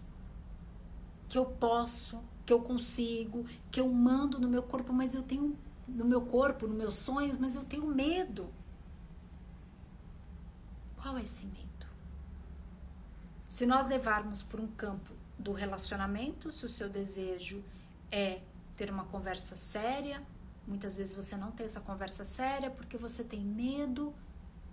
que 1.27 1.37
eu 1.37 1.45
posso, 1.45 2.19
que 2.43 2.51
eu 2.51 2.59
consigo, 2.59 3.45
que 3.69 3.79
eu 3.79 3.87
mando 3.87 4.39
no 4.39 4.49
meu 4.49 4.63
corpo, 4.63 4.91
mas 4.91 5.13
eu 5.13 5.21
tenho 5.21 5.55
no 5.87 6.05
meu 6.05 6.21
corpo, 6.21 6.65
nos 6.65 6.75
meus 6.75 6.95
sonhos, 6.95 7.37
mas 7.37 7.55
eu 7.55 7.63
tenho 7.65 7.85
medo. 7.85 8.51
Qual 10.97 11.15
é 11.19 11.21
esse 11.21 11.45
medo? 11.45 11.87
Se 13.47 13.67
nós 13.67 13.85
levarmos 13.85 14.41
por 14.41 14.59
um 14.59 14.69
campo 14.69 15.13
do 15.37 15.53
relacionamento, 15.53 16.51
se 16.51 16.65
o 16.65 16.69
seu 16.69 16.89
desejo 16.89 17.63
é 18.11 18.41
ter 18.75 18.89
uma 18.89 19.05
conversa 19.05 19.55
séria, 19.55 20.23
muitas 20.65 20.97
vezes 20.97 21.13
você 21.13 21.37
não 21.37 21.51
tem 21.51 21.67
essa 21.67 21.79
conversa 21.79 22.25
séria 22.25 22.71
porque 22.71 22.97
você 22.97 23.23
tem 23.23 23.39
medo 23.39 24.15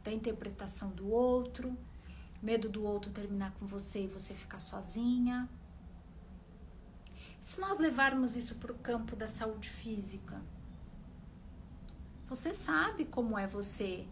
da 0.07 0.12
interpretação 0.12 0.90
do 0.90 1.11
outro, 1.11 1.77
medo 2.40 2.69
do 2.69 2.85
outro 2.85 3.11
terminar 3.11 3.53
com 3.55 3.66
você 3.66 4.05
e 4.05 4.07
você 4.07 4.35
ficar 4.35 4.61
sozinha. 4.61 5.51
Se 7.40 7.61
nós 7.61 7.77
levarmos 7.79 8.37
isso 8.37 8.55
para 8.55 8.71
o 8.71 8.79
campo 8.79 9.16
da 9.16 9.27
saúde 9.27 9.69
física, 9.69 10.40
você 12.29 12.55
sabe 12.55 13.05
como 13.05 13.37
é 13.37 13.49
você 13.49 14.07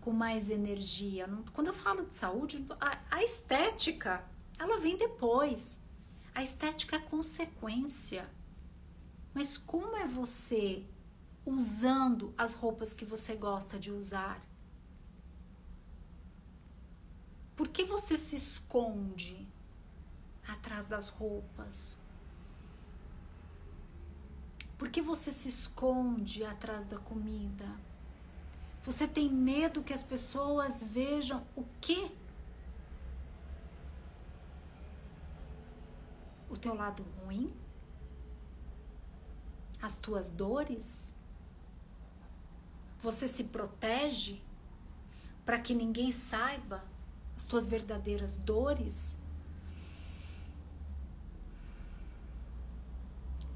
com 0.00 0.10
mais 0.10 0.48
energia. 0.48 1.28
Quando 1.52 1.66
eu 1.66 1.74
falo 1.74 2.06
de 2.06 2.14
saúde, 2.14 2.66
a, 3.10 3.22
estética, 3.22 4.24
ela 4.58 4.80
vem 4.80 4.96
depois. 4.96 5.80
A 6.34 6.42
estética 6.42 6.96
é 6.96 6.98
consequência. 6.98 8.26
Mas 9.34 9.58
como 9.58 9.96
é 9.96 10.06
você 10.06 10.86
usando 11.44 12.32
as 12.38 12.54
roupas 12.54 12.94
que 12.94 13.04
você 13.04 13.34
gosta 13.34 13.78
de 13.78 13.90
usar? 13.90 14.40
Por 17.56 17.68
que 17.68 17.84
você 17.84 18.18
se 18.18 18.36
esconde 18.36 19.48
atrás 20.46 20.86
das 20.86 21.08
roupas? 21.08 21.96
Por 24.76 24.88
que 24.88 25.00
você 25.00 25.30
se 25.30 25.48
esconde 25.48 26.44
atrás 26.44 26.84
da 26.84 26.98
comida? 26.98 27.68
Você 28.82 29.06
tem 29.06 29.30
medo 29.30 29.82
que 29.82 29.92
as 29.92 30.02
pessoas 30.02 30.82
vejam 30.82 31.46
o 31.56 31.64
quê? 31.80 32.10
O 36.50 36.56
teu 36.56 36.74
lado 36.74 37.04
ruim? 37.20 37.52
As 39.80 39.96
tuas 39.96 40.28
dores? 40.28 41.14
Você 43.00 43.28
se 43.28 43.44
protege 43.44 44.42
para 45.46 45.58
que 45.58 45.74
ninguém 45.74 46.10
saiba 46.10 46.84
as 47.36 47.44
tuas 47.44 47.68
verdadeiras 47.68 48.36
dores? 48.36 49.20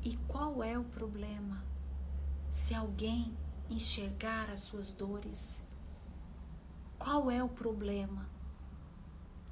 E 0.04 0.16
qual 0.28 0.62
é 0.62 0.78
o 0.78 0.84
problema? 0.84 1.62
Se 2.50 2.74
alguém 2.74 3.36
enxergar 3.70 4.50
as 4.50 4.60
suas 4.60 4.90
dores. 4.90 5.62
Qual 6.98 7.30
é 7.30 7.42
o 7.42 7.48
problema? 7.48 8.28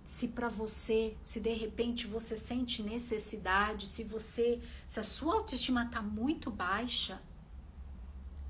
Se 0.06 0.28
para 0.28 0.48
você, 0.48 1.16
se 1.22 1.40
de 1.40 1.52
repente 1.52 2.06
você 2.06 2.36
sente 2.36 2.82
necessidade, 2.82 3.86
se 3.86 4.04
você, 4.04 4.62
se 4.86 5.00
a 5.00 5.04
sua 5.04 5.34
autoestima 5.34 5.84
está 5.84 6.00
muito 6.00 6.50
baixa, 6.50 7.20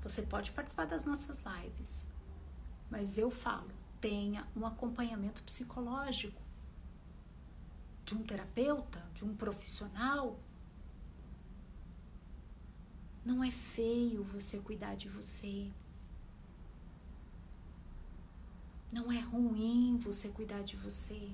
você 0.01 0.21
pode 0.21 0.51
participar 0.51 0.85
das 0.85 1.03
nossas 1.03 1.39
lives. 1.39 2.07
Mas 2.89 3.17
eu 3.17 3.29
falo, 3.29 3.71
tenha 3.99 4.47
um 4.55 4.65
acompanhamento 4.65 5.43
psicológico 5.43 6.41
de 8.05 8.15
um 8.15 8.23
terapeuta, 8.23 9.03
de 9.13 9.25
um 9.25 9.35
profissional 9.35 10.39
não 13.27 13.43
é 13.43 13.51
feio 13.51 14.23
você 14.23 14.57
cuidar 14.57 14.95
de 14.95 15.09
você. 15.09 15.69
Não 18.89 19.11
é 19.11 19.19
ruim 19.19 19.97
você 19.97 20.29
cuidar 20.29 20.61
de 20.61 20.77
você. 20.77 21.29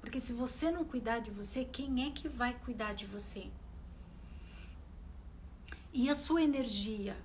Porque 0.00 0.20
se 0.20 0.32
você 0.32 0.70
não 0.70 0.84
cuidar 0.84 1.18
de 1.18 1.32
você, 1.32 1.64
quem 1.64 2.06
é 2.06 2.12
que 2.12 2.28
vai 2.28 2.56
cuidar 2.56 2.92
de 2.92 3.04
você? 3.04 3.50
E 5.92 6.08
a 6.08 6.14
sua 6.14 6.40
energia? 6.40 7.16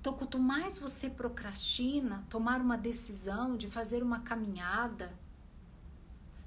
Então, 0.00 0.12
quanto 0.12 0.38
mais 0.38 0.78
você 0.78 1.10
procrastina 1.10 2.24
tomar 2.30 2.60
uma 2.60 2.78
decisão 2.78 3.56
de 3.56 3.66
fazer 3.66 4.02
uma 4.02 4.20
caminhada, 4.20 5.12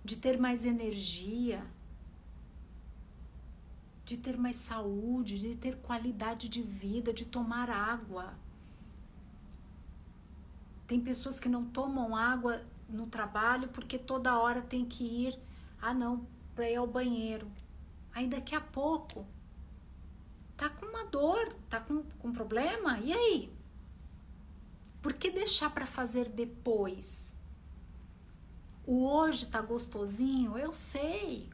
de 0.04 0.16
ter 0.16 0.40
mais 0.40 0.66
energia, 0.66 1.64
de 4.06 4.18
ter 4.18 4.38
mais 4.38 4.56
saúde, 4.56 5.40
de 5.40 5.56
ter 5.56 5.78
qualidade 5.78 6.50
de 6.50 6.62
vida, 6.62 7.14
de 7.14 7.26
tomar 7.26 7.70
água. 7.70 8.34
Tem 10.88 11.00
pessoas 11.00 11.40
que 11.40 11.48
não 11.48 11.66
tomam 11.66 12.16
água 12.16 12.62
no 12.90 13.08
trabalho 13.08 13.70
porque 13.70 13.98
toda 13.98 14.38
hora 14.38 14.62
tem 14.62 14.86
que 14.86 15.04
ir, 15.04 15.40
ah 15.82 15.94
não, 15.94 16.26
para 16.56 16.70
ir 16.70 16.76
ao 16.76 16.88
banheiro. 16.88 17.48
Aí 18.14 18.28
daqui 18.28 18.56
a 18.56 18.62
pouco 18.62 19.26
tá 20.62 20.70
com 20.70 20.86
uma 20.86 21.04
dor, 21.06 21.52
tá 21.68 21.80
com, 21.80 22.04
com 22.04 22.32
problema, 22.32 23.00
e 23.00 23.12
aí? 23.12 23.52
Por 25.02 25.12
que 25.12 25.32
deixar 25.32 25.72
para 25.72 25.88
fazer 25.88 26.30
depois? 26.30 27.36
O 28.86 29.04
hoje 29.08 29.48
tá 29.48 29.60
gostosinho, 29.60 30.56
eu 30.60 30.72
sei. 30.72 31.50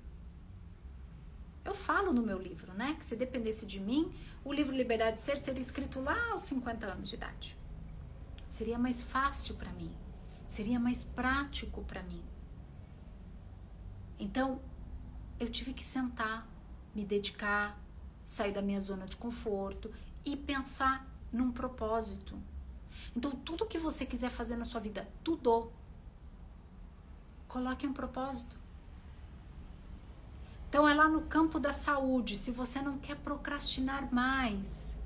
Eu 1.64 1.74
falo 1.74 2.12
no 2.12 2.22
meu 2.22 2.38
livro, 2.38 2.74
né? 2.74 2.96
Que 3.00 3.06
se 3.06 3.16
dependesse 3.16 3.66
de 3.66 3.80
mim, 3.80 4.14
o 4.44 4.52
livro 4.52 4.76
Liberdade 4.76 5.16
de 5.16 5.24
Ser 5.24 5.38
seria 5.38 5.62
escrito 5.62 6.02
lá 6.02 6.32
aos 6.32 6.42
50 6.42 6.86
anos 6.86 7.08
de 7.08 7.16
idade. 7.16 7.58
Seria 8.50 8.78
mais 8.78 9.02
fácil 9.02 9.56
para 9.56 9.72
mim, 9.72 9.96
seria 10.46 10.82
mais 10.82 11.06
prático 11.06 11.82
para 11.86 12.04
mim. 12.04 12.26
Então, 14.20 14.62
eu 15.40 15.50
tive 15.50 15.74
que 15.74 15.84
sentar, 15.84 16.46
me 16.94 17.06
dedicar, 17.06 17.87
sair 18.28 18.52
da 18.52 18.62
minha 18.62 18.80
zona 18.82 19.06
de 19.06 19.16
conforto 19.16 19.90
e 20.26 20.36
pensar 20.36 21.08
num 21.32 21.50
propósito. 21.50 22.38
Então, 23.16 23.32
tudo 23.32 23.66
que 23.66 23.78
você 23.78 24.06
quiser 24.06 24.30
fazer 24.30 24.58
na 24.58 24.66
sua 24.66 24.82
vida, 24.82 25.08
tudo, 25.24 25.72
coloque 27.48 27.88
um 27.88 27.94
propósito. 27.94 28.58
Então, 30.68 30.86
é 30.86 30.94
lá 30.94 31.08
no 31.08 31.22
campo 31.22 31.58
da 31.58 31.72
saúde, 31.72 32.36
se 32.36 32.52
você 32.52 32.82
não 32.82 32.98
quer 32.98 33.16
procrastinar 33.16 34.14
mais, 34.14 34.98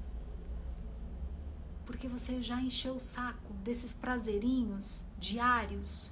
porque 1.86 2.08
você 2.08 2.42
já 2.42 2.60
encheu 2.60 2.96
o 2.96 3.02
saco 3.02 3.54
desses 3.64 3.94
prazerinhos 3.94 5.06
diários, 5.20 6.10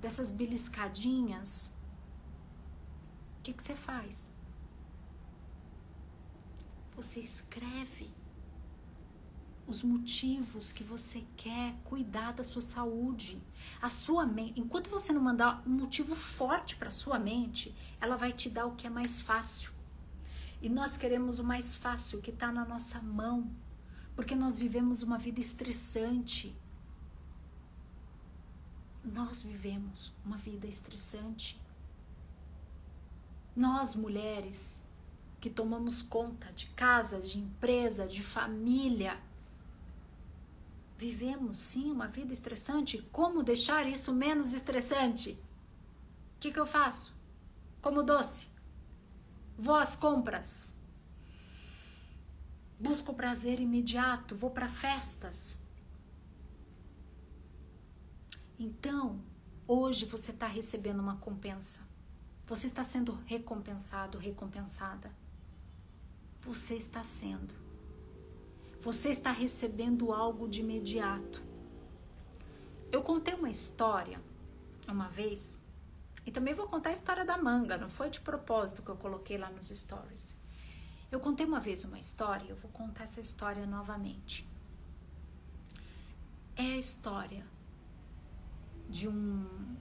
dessas 0.00 0.32
beliscadinhas, 0.32 1.70
o 3.38 3.42
que, 3.44 3.52
que 3.52 3.62
você 3.62 3.76
faz? 3.76 4.36
Você 6.98 7.20
escreve 7.20 8.10
os 9.68 9.84
motivos 9.84 10.72
que 10.72 10.82
você 10.82 11.24
quer 11.36 11.76
cuidar 11.84 12.32
da 12.32 12.42
sua 12.42 12.60
saúde. 12.60 13.40
A 13.80 13.88
sua 13.88 14.26
mente, 14.26 14.58
enquanto 14.58 14.90
você 14.90 15.12
não 15.12 15.20
mandar 15.20 15.62
um 15.64 15.70
motivo 15.70 16.16
forte 16.16 16.74
para 16.74 16.90
sua 16.90 17.16
mente, 17.16 17.72
ela 18.00 18.16
vai 18.16 18.32
te 18.32 18.50
dar 18.50 18.66
o 18.66 18.74
que 18.74 18.84
é 18.84 18.90
mais 18.90 19.20
fácil. 19.20 19.70
E 20.60 20.68
nós 20.68 20.96
queremos 20.96 21.38
o 21.38 21.44
mais 21.44 21.76
fácil, 21.76 22.20
que 22.20 22.30
está 22.30 22.50
na 22.50 22.64
nossa 22.64 23.00
mão, 23.00 23.48
porque 24.16 24.34
nós 24.34 24.58
vivemos 24.58 25.04
uma 25.04 25.18
vida 25.18 25.38
estressante. 25.38 26.52
Nós 29.04 29.40
vivemos 29.44 30.12
uma 30.24 30.36
vida 30.36 30.66
estressante. 30.66 31.62
Nós, 33.54 33.94
mulheres, 33.94 34.82
que 35.40 35.48
tomamos 35.48 36.02
conta 36.02 36.52
de 36.52 36.66
casa, 36.70 37.20
de 37.20 37.38
empresa, 37.38 38.06
de 38.06 38.22
família, 38.22 39.20
vivemos 40.96 41.58
sim 41.58 41.90
uma 41.90 42.08
vida 42.08 42.32
estressante. 42.32 42.98
Como 43.12 43.42
deixar 43.42 43.86
isso 43.86 44.12
menos 44.12 44.52
estressante? 44.52 45.38
O 46.36 46.40
que, 46.40 46.52
que 46.52 46.58
eu 46.58 46.66
faço? 46.66 47.14
Como 47.80 48.02
doce. 48.02 48.48
Vou 49.56 49.76
às 49.76 49.94
compras. 49.94 50.74
Busco 52.78 53.14
prazer 53.14 53.60
imediato. 53.60 54.34
Vou 54.36 54.50
para 54.50 54.68
festas. 54.68 55.58
Então, 58.58 59.20
hoje 59.68 60.04
você 60.04 60.32
está 60.32 60.46
recebendo 60.46 60.98
uma 60.98 61.16
compensa. 61.18 61.86
Você 62.46 62.66
está 62.66 62.82
sendo 62.82 63.14
recompensado, 63.26 64.18
recompensada. 64.18 65.12
Você 66.48 66.76
está 66.76 67.04
sendo. 67.04 67.54
Você 68.80 69.10
está 69.10 69.30
recebendo 69.30 70.14
algo 70.14 70.48
de 70.48 70.60
imediato. 70.60 71.42
Eu 72.90 73.02
contei 73.02 73.34
uma 73.34 73.50
história 73.50 74.18
uma 74.90 75.10
vez, 75.10 75.58
e 76.24 76.32
também 76.32 76.54
vou 76.54 76.66
contar 76.66 76.88
a 76.88 76.94
história 76.94 77.22
da 77.22 77.36
manga, 77.36 77.76
não 77.76 77.90
foi 77.90 78.08
de 78.08 78.18
propósito 78.22 78.82
que 78.82 78.88
eu 78.88 78.96
coloquei 78.96 79.36
lá 79.36 79.50
nos 79.50 79.68
stories. 79.68 80.38
Eu 81.12 81.20
contei 81.20 81.44
uma 81.44 81.60
vez 81.60 81.84
uma 81.84 81.98
história, 81.98 82.48
eu 82.48 82.56
vou 82.56 82.70
contar 82.70 83.04
essa 83.04 83.20
história 83.20 83.66
novamente. 83.66 84.48
É 86.56 86.62
a 86.62 86.78
história 86.78 87.46
de 88.88 89.06
um 89.06 89.76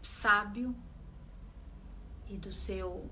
sábio 0.00 0.74
e 2.30 2.38
do 2.38 2.50
seu 2.50 3.10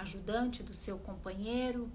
ajudante, 0.00 0.62
do 0.62 0.74
seu 0.74 0.98
companheiro. 0.98 1.90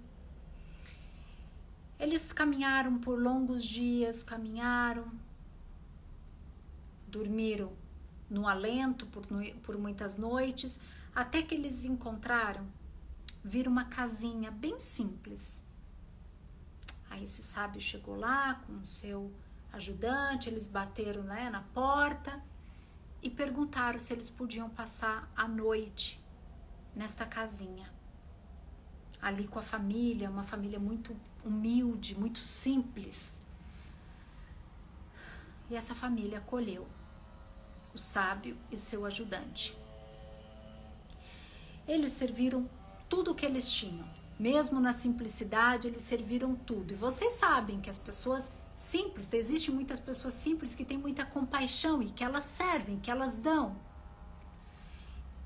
Eles 1.99 2.33
caminharam 2.33 2.99
por 2.99 3.19
longos 3.19 3.63
dias, 3.63 4.23
caminharam, 4.23 5.11
dormiram 7.07 7.71
no 8.29 8.47
alento 8.47 9.05
por, 9.05 9.23
por 9.61 9.77
muitas 9.77 10.17
noites, 10.17 10.79
até 11.13 11.41
que 11.43 11.53
eles 11.53 11.85
encontraram, 11.85 12.65
viram 13.43 13.71
uma 13.71 13.85
casinha 13.85 14.49
bem 14.49 14.79
simples. 14.79 15.63
Aí 17.09 17.23
esse 17.23 17.43
sábio 17.43 17.79
chegou 17.79 18.15
lá 18.15 18.55
com 18.55 18.73
o 18.79 18.85
seu 18.85 19.31
ajudante, 19.71 20.49
eles 20.49 20.67
bateram 20.67 21.21
né, 21.23 21.49
na 21.49 21.61
porta 21.61 22.41
e 23.21 23.29
perguntaram 23.29 23.99
se 23.99 24.11
eles 24.11 24.29
podiam 24.29 24.69
passar 24.69 25.31
a 25.35 25.47
noite 25.47 26.19
nesta 26.95 27.25
casinha. 27.25 27.92
Ali 29.23 29.47
com 29.47 29.57
a 29.57 29.61
família, 29.61 30.29
uma 30.29 30.43
família 30.43 30.77
muito 30.77 31.15
humilde, 31.45 32.13
muito 32.13 32.39
simples. 32.39 33.39
E 35.69 35.75
essa 35.75 35.95
família 35.95 36.39
acolheu 36.39 36.85
o 37.93 37.97
sábio 37.97 38.57
e 38.69 38.75
o 38.75 38.79
seu 38.79 39.05
ajudante. 39.05 39.77
Eles 41.87 42.11
serviram 42.11 42.69
tudo 43.07 43.31
o 43.31 43.35
que 43.35 43.45
eles 43.45 43.71
tinham. 43.71 44.05
Mesmo 44.37 44.79
na 44.79 44.91
simplicidade, 44.91 45.87
eles 45.87 46.01
serviram 46.01 46.53
tudo. 46.55 46.91
E 46.91 46.95
vocês 46.95 47.33
sabem 47.33 47.79
que 47.79 47.89
as 47.89 47.97
pessoas 47.97 48.51
simples, 48.75 49.31
existem 49.31 49.73
muitas 49.73 49.99
pessoas 49.99 50.33
simples 50.33 50.75
que 50.75 50.83
têm 50.83 50.97
muita 50.97 51.23
compaixão 51.25 52.01
e 52.01 52.09
que 52.09 52.23
elas 52.23 52.43
servem, 52.43 52.99
que 52.99 53.09
elas 53.09 53.35
dão. 53.35 53.75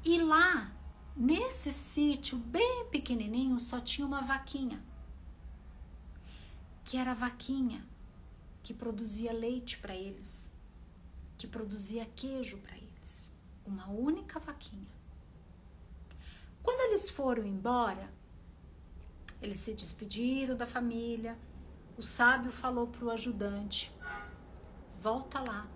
E 0.04 0.20
lá 0.22 0.72
Nesse 1.20 1.72
sítio 1.74 2.38
bem 2.38 2.86
pequenininho 2.92 3.60
só 3.60 3.80
tinha 3.82 4.06
uma 4.06 4.22
vaquinha, 4.22 4.80
que 6.86 6.96
era 6.96 7.10
a 7.10 7.16
vaquinha 7.16 7.84
que 8.62 8.72
produzia 8.72 9.34
leite 9.34 9.80
para 9.80 9.96
eles, 9.96 10.54
que 11.36 11.48
produzia 11.48 12.06
queijo 12.06 12.60
para 12.60 12.78
eles. 12.78 13.36
Uma 13.66 13.90
única 13.90 14.38
vaquinha. 14.40 14.88
Quando 16.62 16.82
eles 16.82 17.10
foram 17.10 17.44
embora, 17.44 18.14
eles 19.42 19.60
se 19.60 19.74
despediram 19.74 20.56
da 20.56 20.68
família. 20.68 21.36
O 21.98 22.04
sábio 22.04 22.52
falou 22.52 22.86
para 22.86 23.06
o 23.06 23.10
ajudante: 23.10 23.92
volta 25.02 25.40
lá, 25.40 25.68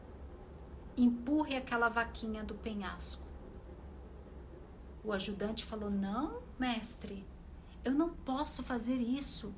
empurre 0.96 1.56
aquela 1.56 1.90
vaquinha 1.90 2.44
do 2.44 2.54
penhasco. 2.54 3.31
O 5.04 5.12
ajudante 5.12 5.66
falou: 5.66 5.90
Não, 5.90 6.44
mestre, 6.60 7.26
eu 7.84 7.92
não 7.92 8.10
posso 8.10 8.62
fazer 8.62 8.98
isso. 8.98 9.54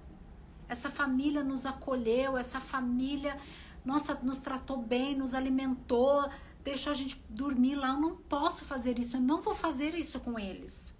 Essa 0.68 0.90
família 0.90 1.44
nos 1.44 1.66
acolheu, 1.66 2.38
essa 2.38 2.60
família, 2.60 3.38
nossa, 3.84 4.16
nos 4.16 4.40
tratou 4.40 4.78
bem, 4.78 5.16
nos 5.16 5.34
alimentou, 5.34 6.30
deixou 6.64 6.92
a 6.92 6.96
gente 6.96 7.22
dormir 7.30 7.76
lá. 7.76 7.90
Eu 7.90 8.00
não 8.00 8.16
posso 8.16 8.64
fazer 8.64 8.98
isso, 8.98 9.18
eu 9.18 9.22
não 9.22 9.42
vou 9.42 9.54
fazer 9.54 9.94
isso 9.94 10.20
com 10.22 10.40
eles. 10.40 10.96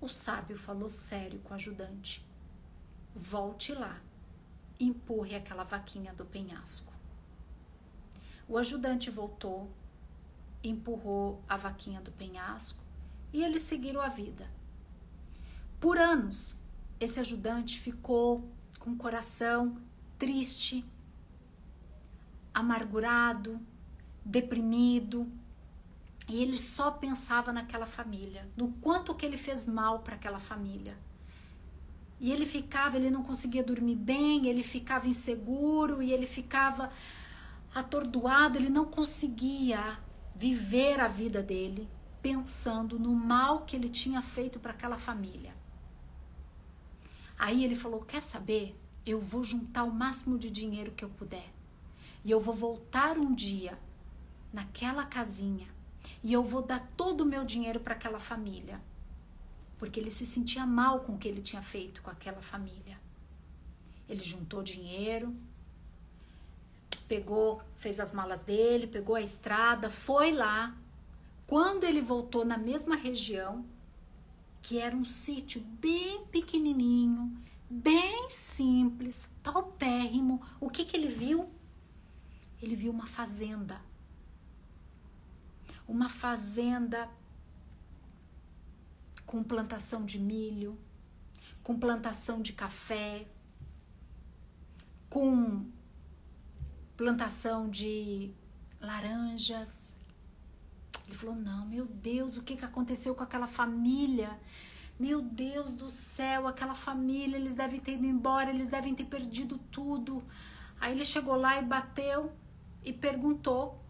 O 0.00 0.08
sábio 0.08 0.56
falou 0.56 0.88
sério 0.88 1.40
com 1.40 1.50
o 1.50 1.56
ajudante: 1.56 2.24
Volte 3.14 3.72
lá, 3.72 4.00
empurre 4.78 5.34
aquela 5.34 5.64
vaquinha 5.64 6.14
do 6.14 6.24
penhasco. 6.24 6.92
O 8.48 8.56
ajudante 8.58 9.10
voltou, 9.10 9.70
empurrou 10.62 11.42
a 11.48 11.56
vaquinha 11.56 12.00
do 12.00 12.12
penhasco 12.12 12.91
e 13.32 13.42
eles 13.42 13.62
seguiram 13.62 14.00
a 14.00 14.08
vida. 14.08 14.50
Por 15.80 15.98
anos, 15.98 16.56
esse 17.00 17.18
ajudante 17.18 17.80
ficou 17.80 18.48
com 18.78 18.90
o 18.90 18.96
coração 18.96 19.78
triste, 20.18 20.84
amargurado, 22.54 23.60
deprimido, 24.24 25.26
e 26.28 26.40
ele 26.40 26.58
só 26.58 26.90
pensava 26.90 27.52
naquela 27.52 27.86
família, 27.86 28.48
no 28.56 28.68
quanto 28.74 29.14
que 29.14 29.26
ele 29.26 29.36
fez 29.36 29.66
mal 29.66 30.00
para 30.00 30.14
aquela 30.14 30.38
família. 30.38 30.96
E 32.20 32.30
ele 32.30 32.46
ficava, 32.46 32.96
ele 32.96 33.10
não 33.10 33.24
conseguia 33.24 33.64
dormir 33.64 33.96
bem, 33.96 34.46
ele 34.46 34.62
ficava 34.62 35.08
inseguro 35.08 36.00
e 36.00 36.12
ele 36.12 36.26
ficava 36.26 36.90
atordoado, 37.74 38.58
ele 38.58 38.70
não 38.70 38.84
conseguia 38.84 39.98
viver 40.36 41.00
a 41.00 41.08
vida 41.08 41.42
dele 41.42 41.88
pensando 42.22 42.98
no 42.98 43.12
mal 43.12 43.64
que 43.66 43.74
ele 43.74 43.88
tinha 43.88 44.22
feito 44.22 44.60
para 44.60 44.72
aquela 44.72 44.96
família. 44.96 45.54
Aí 47.36 47.64
ele 47.64 47.74
falou: 47.74 48.00
Quer 48.02 48.22
saber? 48.22 48.78
Eu 49.04 49.20
vou 49.20 49.42
juntar 49.42 49.82
o 49.82 49.90
máximo 49.90 50.38
de 50.38 50.48
dinheiro 50.48 50.92
que 50.92 51.04
eu 51.04 51.10
puder. 51.10 51.52
E 52.24 52.30
eu 52.30 52.40
vou 52.40 52.54
voltar 52.54 53.18
um 53.18 53.34
dia 53.34 53.76
naquela 54.52 55.04
casinha 55.04 55.66
e 56.22 56.32
eu 56.32 56.44
vou 56.44 56.62
dar 56.62 56.80
todo 56.96 57.22
o 57.22 57.26
meu 57.26 57.44
dinheiro 57.44 57.80
para 57.80 57.94
aquela 57.94 58.20
família. 58.20 58.80
Porque 59.76 59.98
ele 59.98 60.12
se 60.12 60.24
sentia 60.24 60.64
mal 60.64 61.00
com 61.00 61.14
o 61.14 61.18
que 61.18 61.26
ele 61.26 61.42
tinha 61.42 61.60
feito 61.60 62.00
com 62.00 62.10
aquela 62.10 62.40
família. 62.40 63.00
Ele 64.08 64.22
juntou 64.22 64.62
dinheiro, 64.62 65.34
pegou, 67.08 67.60
fez 67.76 67.98
as 67.98 68.12
malas 68.12 68.40
dele, 68.40 68.86
pegou 68.86 69.16
a 69.16 69.20
estrada, 69.20 69.90
foi 69.90 70.30
lá 70.30 70.76
Quando 71.46 71.84
ele 71.84 72.00
voltou 72.00 72.44
na 72.44 72.56
mesma 72.56 72.96
região, 72.96 73.64
que 74.62 74.78
era 74.78 74.96
um 74.96 75.04
sítio 75.04 75.60
bem 75.60 76.24
pequenininho, 76.26 77.36
bem 77.68 78.30
simples, 78.30 79.28
paupérrimo, 79.42 80.40
o 80.60 80.70
que, 80.70 80.84
que 80.84 80.96
ele 80.96 81.08
viu? 81.08 81.50
Ele 82.60 82.76
viu 82.76 82.92
uma 82.92 83.06
fazenda. 83.06 83.80
Uma 85.86 86.08
fazenda 86.08 87.10
com 89.26 89.42
plantação 89.42 90.04
de 90.04 90.18
milho, 90.18 90.78
com 91.62 91.78
plantação 91.78 92.40
de 92.40 92.52
café, 92.52 93.26
com 95.08 95.66
plantação 96.96 97.68
de 97.68 98.32
laranjas. 98.80 99.94
Ele 101.06 101.16
falou: 101.16 101.34
Não, 101.34 101.66
meu 101.66 101.86
Deus, 101.86 102.36
o 102.36 102.42
que, 102.42 102.56
que 102.56 102.64
aconteceu 102.64 103.14
com 103.14 103.22
aquela 103.22 103.46
família? 103.46 104.38
Meu 104.98 105.20
Deus 105.20 105.74
do 105.74 105.90
céu, 105.90 106.46
aquela 106.46 106.74
família, 106.74 107.36
eles 107.36 107.54
devem 107.54 107.80
ter 107.80 107.94
ido 107.94 108.06
embora, 108.06 108.50
eles 108.50 108.68
devem 108.68 108.94
ter 108.94 109.04
perdido 109.04 109.58
tudo. 109.70 110.22
Aí 110.80 110.92
ele 110.92 111.04
chegou 111.04 111.36
lá 111.36 111.58
e 111.58 111.64
bateu 111.64 112.32
e 112.84 112.92
perguntou: 112.92 113.80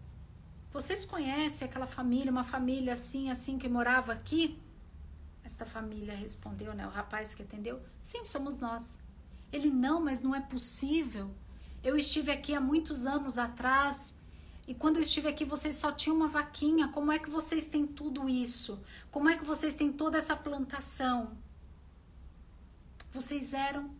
Vocês 0.73 1.05
conhecem 1.05 1.69
aquela 1.69 1.87
família, 1.87 2.31
uma 2.31 2.45
família 2.45 2.95
assim, 2.95 3.31
assim 3.31 3.59
que 3.59 3.69
morava 3.69 4.13
aqui? 4.13 4.59
Esta 5.45 5.67
família 5.67 6.15
respondeu, 6.15 6.73
né? 6.73 6.87
O 6.87 6.91
rapaz 6.91 7.35
que 7.35 7.43
atendeu: 7.43 7.81
Sim, 8.01 8.25
somos 8.25 8.59
nós. 8.59 8.99
Ele: 9.53 9.71
Não, 9.71 10.01
mas 10.01 10.21
não 10.21 10.35
é 10.35 10.41
possível. 10.41 11.31
Eu 11.83 11.99
estive 11.99 12.31
aqui 12.31 12.55
há 12.55 12.61
muitos 12.61 13.07
anos 13.07 13.39
atrás 13.39 14.17
e 14.67 14.75
quando 14.75 14.97
eu 14.97 15.03
estive 15.03 15.29
aqui 15.29 15.45
vocês 15.45 15.77
só 15.77 15.91
tinham 15.91 16.17
uma 16.17 16.29
vaquinha. 16.29 16.89
Como 16.89 17.11
é 17.11 17.19
que 17.19 17.29
vocês 17.29 17.67
têm 17.67 17.87
tudo 17.87 18.29
isso? 18.29 18.83
Como 19.11 19.29
é 19.29 19.37
que 19.37 19.45
vocês 19.45 19.75
têm 19.75 19.93
toda 19.93 20.19
essa 20.19 20.37
plantação? 20.37 21.37
Vocês 23.11 23.53
eram 23.53 23.95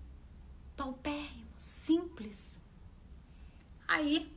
paupérrimos, 0.77 1.63
simples. 1.63 2.57
Aí 3.87 4.33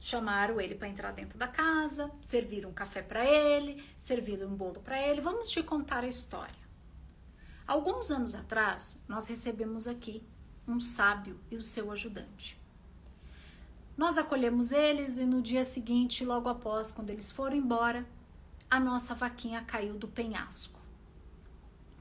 chamaram 0.00 0.60
ele 0.60 0.74
para 0.74 0.88
entrar 0.88 1.12
dentro 1.12 1.38
da 1.38 1.46
casa, 1.46 2.10
serviram 2.20 2.70
um 2.70 2.74
café 2.74 3.02
para 3.02 3.24
ele, 3.24 3.84
serviram 3.98 4.48
um 4.48 4.56
bolo 4.56 4.80
para 4.80 5.00
ele. 5.00 5.20
Vamos 5.20 5.50
te 5.50 5.62
contar 5.62 6.04
a 6.04 6.08
história. 6.08 6.66
Alguns 7.66 8.10
anos 8.10 8.34
atrás, 8.34 9.02
nós 9.08 9.26
recebemos 9.26 9.86
aqui 9.86 10.26
um 10.66 10.80
sábio 10.80 11.38
e 11.50 11.56
o 11.56 11.62
seu 11.62 11.90
ajudante. 11.90 12.58
Nós 13.96 14.18
acolhemos 14.18 14.72
eles 14.72 15.16
e 15.16 15.24
no 15.24 15.40
dia 15.40 15.64
seguinte, 15.64 16.22
logo 16.22 16.50
após, 16.50 16.92
quando 16.92 17.08
eles 17.08 17.30
foram 17.30 17.56
embora, 17.56 18.06
a 18.70 18.78
nossa 18.78 19.14
vaquinha 19.14 19.62
caiu 19.62 19.94
do 19.94 20.06
penhasco. 20.06 20.78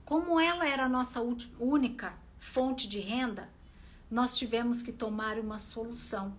Como 0.03 0.37
ela 0.39 0.67
era 0.67 0.85
a 0.85 0.89
nossa 0.89 1.21
única 1.57 2.13
fonte 2.37 2.87
de 2.89 2.99
renda, 2.99 3.49
nós 4.11 4.37
tivemos 4.37 4.81
que 4.81 4.91
tomar 4.91 5.39
uma 5.39 5.57
solução. 5.57 6.35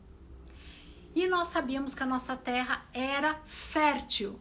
E 1.14 1.26
nós 1.26 1.48
sabíamos 1.48 1.94
que 1.94 2.02
a 2.02 2.06
nossa 2.06 2.36
terra 2.36 2.84
era 2.92 3.40
fértil. 3.46 4.38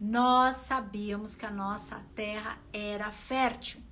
Nós 0.00 0.56
sabíamos 0.56 1.36
que 1.36 1.44
a 1.44 1.50
nossa 1.50 2.02
terra 2.14 2.58
era 2.72 3.12
fértil. 3.12 3.82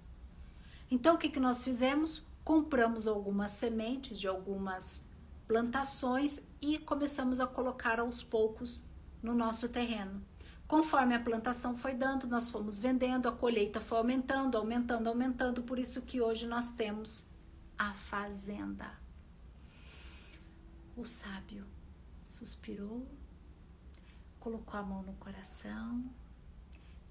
Então 0.91 1.17
o 1.17 1.19
que, 1.19 1.29
que 1.29 1.39
nós 1.39 1.63
fizemos? 1.63 2.23
Compramos 2.43 3.07
algumas 3.07 3.51
sementes 3.51 4.19
de 4.19 4.27
algumas 4.27 5.05
plantações 5.47 6.41
e 6.63 6.79
começamos 6.79 7.41
a 7.41 7.47
colocar 7.47 7.99
aos 7.99 8.23
poucos 8.23 8.87
no 9.21 9.35
nosso 9.35 9.69
terreno. 9.69 10.25
Conforme 10.69 11.15
a 11.15 11.21
plantação 11.21 11.77
foi 11.77 11.93
dando, 11.93 12.27
nós 12.29 12.49
fomos 12.49 12.79
vendendo, 12.79 13.29
a 13.29 13.33
colheita 13.33 13.81
foi 13.81 13.99
aumentando, 13.99 14.57
aumentando, 14.57 15.09
aumentando, 15.09 15.65
por 15.65 15.79
isso 15.79 16.01
que 16.03 16.21
hoje 16.21 16.47
nós 16.47 16.71
temos 16.71 17.29
a 17.77 17.93
fazenda. 17.93 18.91
O 20.97 21.05
sábio 21.05 21.67
suspirou, 22.25 23.07
colocou 24.39 24.79
a 24.79 24.83
mão 24.83 25.03
no 25.03 25.15
coração, 25.15 26.05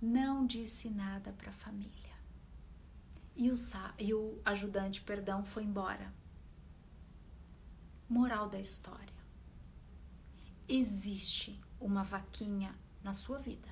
não 0.02 0.46
disse 0.46 0.90
nada 0.90 1.34
para 1.34 1.50
a 1.50 1.54
família. 1.54 1.92
E 3.36 3.52
o, 3.52 3.56
e 4.00 4.14
o 4.14 4.40
ajudante, 4.46 5.02
perdão, 5.02 5.44
foi 5.44 5.64
embora. 5.64 6.14
Moral 8.10 8.50
da 8.50 8.60
história: 8.60 9.11
existe 10.76 11.60
uma 11.80 12.04
vaquinha 12.04 12.74
na 13.04 13.14
sua 13.14 13.40
vida. 13.40 13.70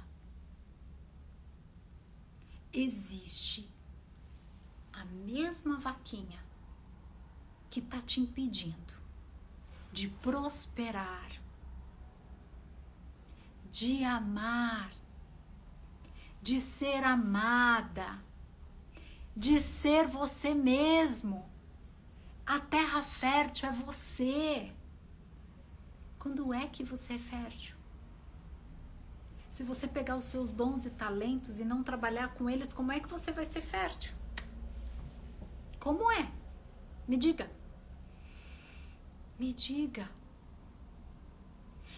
Existe 2.74 3.70
a 4.92 5.06
mesma 5.06 5.80
vaquinha 5.80 6.44
que 7.70 7.80
está 7.80 8.02
te 8.02 8.20
impedindo 8.20 9.00
de 9.92 10.08
prosperar, 10.08 11.32
de 13.72 14.04
amar, 14.04 14.92
de 16.42 16.60
ser 16.60 17.04
amada, 17.04 18.20
de 19.36 19.60
ser 19.60 20.08
você 20.08 20.54
mesmo. 20.54 21.48
A 22.46 22.60
terra 22.60 23.02
fértil 23.02 23.70
é 23.70 23.72
você. 23.72 24.72
Quando 26.20 26.54
é 26.54 26.68
que 26.68 26.84
você 26.84 27.14
é 27.14 27.20
fértil? 27.20 27.76
Se 29.50 29.64
você 29.64 29.88
pegar 29.88 30.18
os 30.18 30.26
seus 30.26 30.52
dons 30.52 30.86
e 30.86 30.92
talentos 30.92 31.60
e 31.60 31.66
não 31.66 31.82
trabalhar 31.82 32.36
com 32.36 32.50
eles, 32.50 32.74
como 32.74 32.92
é 32.92 33.00
que 33.00 33.10
você 33.10 33.32
vai 33.32 33.46
ser 33.46 33.62
fértil? 33.62 34.14
Como 35.80 36.12
é? 36.12 36.30
Me 37.08 37.18
diga. 37.18 37.50
Me 39.40 39.54
diga. 39.54 40.12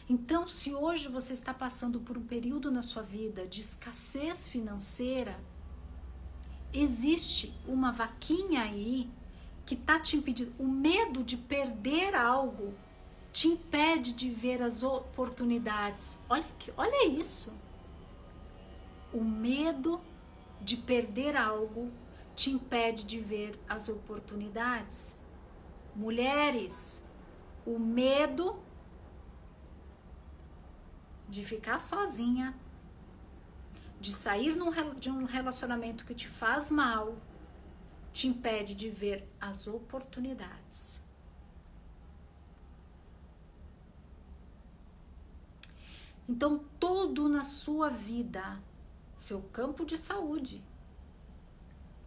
Então, 0.08 0.48
se 0.48 0.74
hoje 0.74 1.08
você 1.08 1.34
está 1.34 1.54
passando 1.54 2.00
por 2.00 2.18
um 2.18 2.26
período 2.26 2.70
na 2.70 2.84
sua 2.84 3.02
vida 3.02 3.48
de 3.48 3.60
escassez 3.60 4.48
financeira, 4.48 5.40
existe 6.72 7.54
uma 7.68 7.92
vaquinha 7.92 8.62
aí 8.62 9.10
que 9.66 9.74
está 9.74 10.00
te 10.00 10.16
impedindo, 10.16 10.54
o 10.60 10.68
medo 10.68 11.24
de 11.24 11.38
perder 11.38 12.14
algo 12.16 12.74
te 13.32 13.48
impede 13.48 14.14
de 14.14 14.30
ver 14.30 14.62
as 14.62 14.84
oportunidades. 14.84 16.20
Olha 16.30 16.46
que, 16.60 16.74
olha 16.76 17.08
isso. 17.08 17.54
O 19.14 19.22
medo 19.24 20.02
de 20.60 20.78
perder 20.78 21.36
algo 21.36 21.92
te 22.36 22.50
impede 22.52 23.04
de 23.04 23.20
ver 23.20 23.60
as 23.68 23.90
oportunidades. 23.90 25.16
Mulheres, 25.96 27.04
o 27.66 27.78
medo 27.78 28.58
de 31.28 31.46
ficar 31.46 31.80
sozinha, 31.80 32.56
de 34.00 34.12
sair 34.12 34.58
de 35.00 35.10
um 35.10 35.24
relacionamento 35.24 36.06
que 36.06 36.14
te 36.14 36.28
faz 36.28 36.70
mal, 36.70 37.16
te 38.12 38.28
impede 38.28 38.76
de 38.76 38.90
ver 38.90 39.28
as 39.40 39.68
oportunidades. 39.68 41.01
Então, 46.32 46.60
todo 46.80 47.28
na 47.28 47.44
sua 47.44 47.90
vida, 47.90 48.58
seu 49.18 49.42
campo 49.42 49.84
de 49.86 49.98
saúde, 49.98 50.64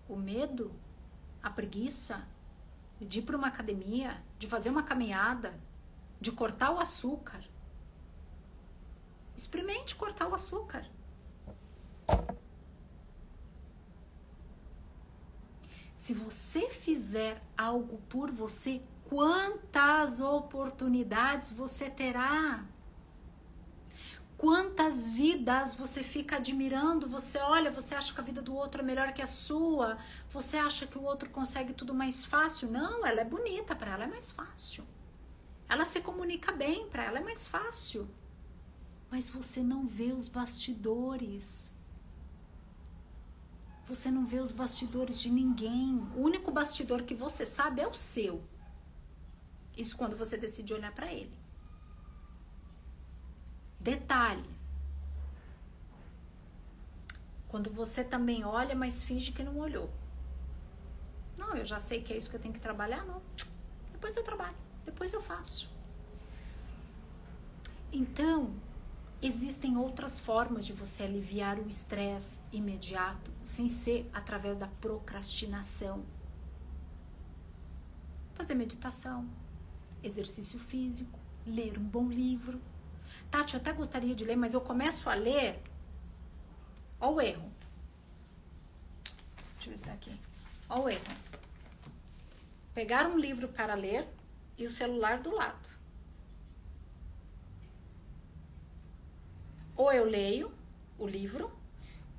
o 0.08 0.16
medo, 0.16 0.72
a 1.42 1.50
preguiça 1.50 2.26
de 2.98 3.18
ir 3.18 3.22
para 3.22 3.36
uma 3.36 3.48
academia, 3.48 4.24
de 4.38 4.46
fazer 4.46 4.70
uma 4.70 4.82
caminhada, 4.82 5.60
de 6.18 6.32
cortar 6.32 6.70
o 6.70 6.80
açúcar. 6.80 7.44
Experimente 9.36 9.94
cortar 9.94 10.26
o 10.26 10.34
açúcar. 10.34 10.90
Se 15.94 16.14
você 16.14 16.70
fizer 16.70 17.42
algo 17.58 17.98
por 18.08 18.30
você, 18.30 18.80
quantas 19.06 20.18
oportunidades 20.22 21.50
você 21.50 21.90
terá? 21.90 22.66
Quantas 24.44 25.08
vidas 25.08 25.72
você 25.72 26.02
fica 26.02 26.36
admirando? 26.36 27.08
Você 27.08 27.38
olha, 27.38 27.70
você 27.70 27.94
acha 27.94 28.12
que 28.12 28.20
a 28.20 28.22
vida 28.22 28.42
do 28.42 28.54
outro 28.54 28.82
é 28.82 28.84
melhor 28.84 29.14
que 29.14 29.22
a 29.22 29.26
sua? 29.26 29.96
Você 30.28 30.58
acha 30.58 30.86
que 30.86 30.98
o 30.98 31.02
outro 31.02 31.30
consegue 31.30 31.72
tudo 31.72 31.94
mais 31.94 32.26
fácil? 32.26 32.70
Não, 32.70 33.06
ela 33.06 33.22
é 33.22 33.24
bonita, 33.24 33.74
para 33.74 33.92
ela 33.92 34.04
é 34.04 34.06
mais 34.06 34.30
fácil. 34.30 34.84
Ela 35.66 35.86
se 35.86 36.02
comunica 36.02 36.52
bem, 36.52 36.86
para 36.90 37.04
ela 37.04 37.20
é 37.20 37.22
mais 37.22 37.48
fácil. 37.48 38.06
Mas 39.10 39.30
você 39.30 39.62
não 39.62 39.86
vê 39.86 40.12
os 40.12 40.28
bastidores. 40.28 41.74
Você 43.86 44.10
não 44.10 44.26
vê 44.26 44.40
os 44.40 44.52
bastidores 44.52 45.18
de 45.18 45.30
ninguém. 45.30 46.06
O 46.14 46.20
único 46.20 46.50
bastidor 46.50 47.04
que 47.04 47.14
você 47.14 47.46
sabe 47.46 47.80
é 47.80 47.88
o 47.88 47.94
seu. 47.94 48.44
Isso 49.74 49.96
quando 49.96 50.18
você 50.18 50.36
decide 50.36 50.74
olhar 50.74 50.94
para 50.94 51.10
ele. 51.10 51.43
Detalhe: 53.84 54.48
Quando 57.46 57.70
você 57.70 58.02
também 58.02 58.42
olha, 58.42 58.74
mas 58.74 59.02
finge 59.02 59.30
que 59.30 59.42
não 59.42 59.58
olhou. 59.58 59.90
Não, 61.36 61.54
eu 61.54 61.66
já 61.66 61.78
sei 61.78 62.02
que 62.02 62.12
é 62.12 62.16
isso 62.16 62.30
que 62.30 62.36
eu 62.36 62.40
tenho 62.40 62.54
que 62.54 62.60
trabalhar, 62.60 63.04
não. 63.04 63.20
Depois 63.92 64.16
eu 64.16 64.24
trabalho, 64.24 64.56
depois 64.86 65.12
eu 65.12 65.20
faço. 65.20 65.70
Então, 67.92 68.54
existem 69.20 69.76
outras 69.76 70.18
formas 70.18 70.64
de 70.64 70.72
você 70.72 71.02
aliviar 71.02 71.58
o 71.58 71.68
estresse 71.68 72.40
imediato 72.50 73.30
sem 73.42 73.68
ser 73.68 74.08
através 74.14 74.56
da 74.56 74.66
procrastinação. 74.66 76.04
Fazer 78.32 78.54
meditação, 78.54 79.28
exercício 80.02 80.58
físico, 80.58 81.18
ler 81.46 81.78
um 81.78 81.84
bom 81.84 82.08
livro. 82.08 82.60
Tati, 83.34 83.54
eu 83.54 83.60
até 83.60 83.72
gostaria 83.72 84.14
de 84.14 84.24
ler, 84.24 84.36
mas 84.36 84.54
eu 84.54 84.60
começo 84.60 85.10
a 85.10 85.14
ler. 85.14 85.60
Olha 87.00 87.12
o 87.12 87.20
erro. 87.20 87.52
Deixa 89.54 89.66
eu 89.66 89.70
ver 89.72 89.76
se 89.76 89.82
tá 89.82 89.92
aqui. 89.92 90.20
Olha 90.68 90.82
o 90.82 90.88
erro. 90.88 91.16
Pegar 92.72 93.08
um 93.08 93.18
livro 93.18 93.48
para 93.48 93.74
ler 93.74 94.06
e 94.56 94.64
o 94.64 94.70
celular 94.70 95.18
do 95.18 95.34
lado. 95.34 95.68
Ou 99.76 99.92
eu 99.92 100.04
leio 100.04 100.54
o 100.96 101.04
livro, 101.04 101.50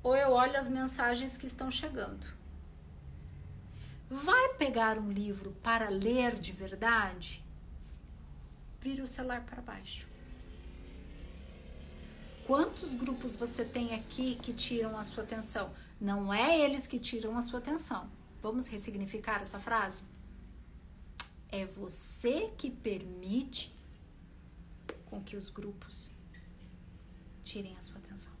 ou 0.02 0.14
eu 0.14 0.32
olho 0.32 0.58
as 0.58 0.68
mensagens 0.68 1.38
que 1.38 1.46
estão 1.46 1.70
chegando. 1.70 2.26
Vai 4.10 4.50
pegar 4.56 4.98
um 4.98 5.10
livro 5.10 5.52
para 5.62 5.88
ler 5.88 6.34
de 6.38 6.52
verdade? 6.52 7.42
Vira 8.82 9.02
o 9.02 9.06
celular 9.06 9.46
para 9.46 9.62
baixo. 9.62 10.15
Quantos 12.46 12.94
grupos 12.94 13.34
você 13.34 13.64
tem 13.64 13.92
aqui 13.92 14.36
que 14.36 14.52
tiram 14.52 14.96
a 14.96 15.02
sua 15.02 15.24
atenção? 15.24 15.74
Não 16.00 16.32
é 16.32 16.60
eles 16.60 16.86
que 16.86 16.98
tiram 16.98 17.36
a 17.36 17.42
sua 17.42 17.58
atenção. 17.58 18.08
Vamos 18.40 18.68
ressignificar 18.68 19.42
essa 19.42 19.58
frase? 19.58 20.04
É 21.48 21.66
você 21.66 22.52
que 22.56 22.70
permite 22.70 23.74
com 25.06 25.20
que 25.20 25.36
os 25.36 25.50
grupos 25.50 26.12
tirem 27.42 27.76
a 27.76 27.80
sua 27.80 27.98
atenção. 27.98 28.32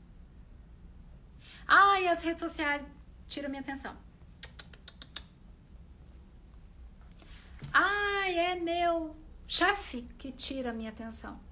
Ah, 1.66 2.00
e 2.00 2.06
as 2.06 2.22
redes 2.22 2.40
sociais 2.40 2.84
tiram 3.26 3.50
minha 3.50 3.62
atenção. 3.62 3.96
Ah, 7.72 8.28
é 8.28 8.54
meu 8.54 9.16
chefe 9.48 10.02
que 10.16 10.30
tira 10.30 10.70
a 10.70 10.72
minha 10.72 10.90
atenção. 10.90 11.45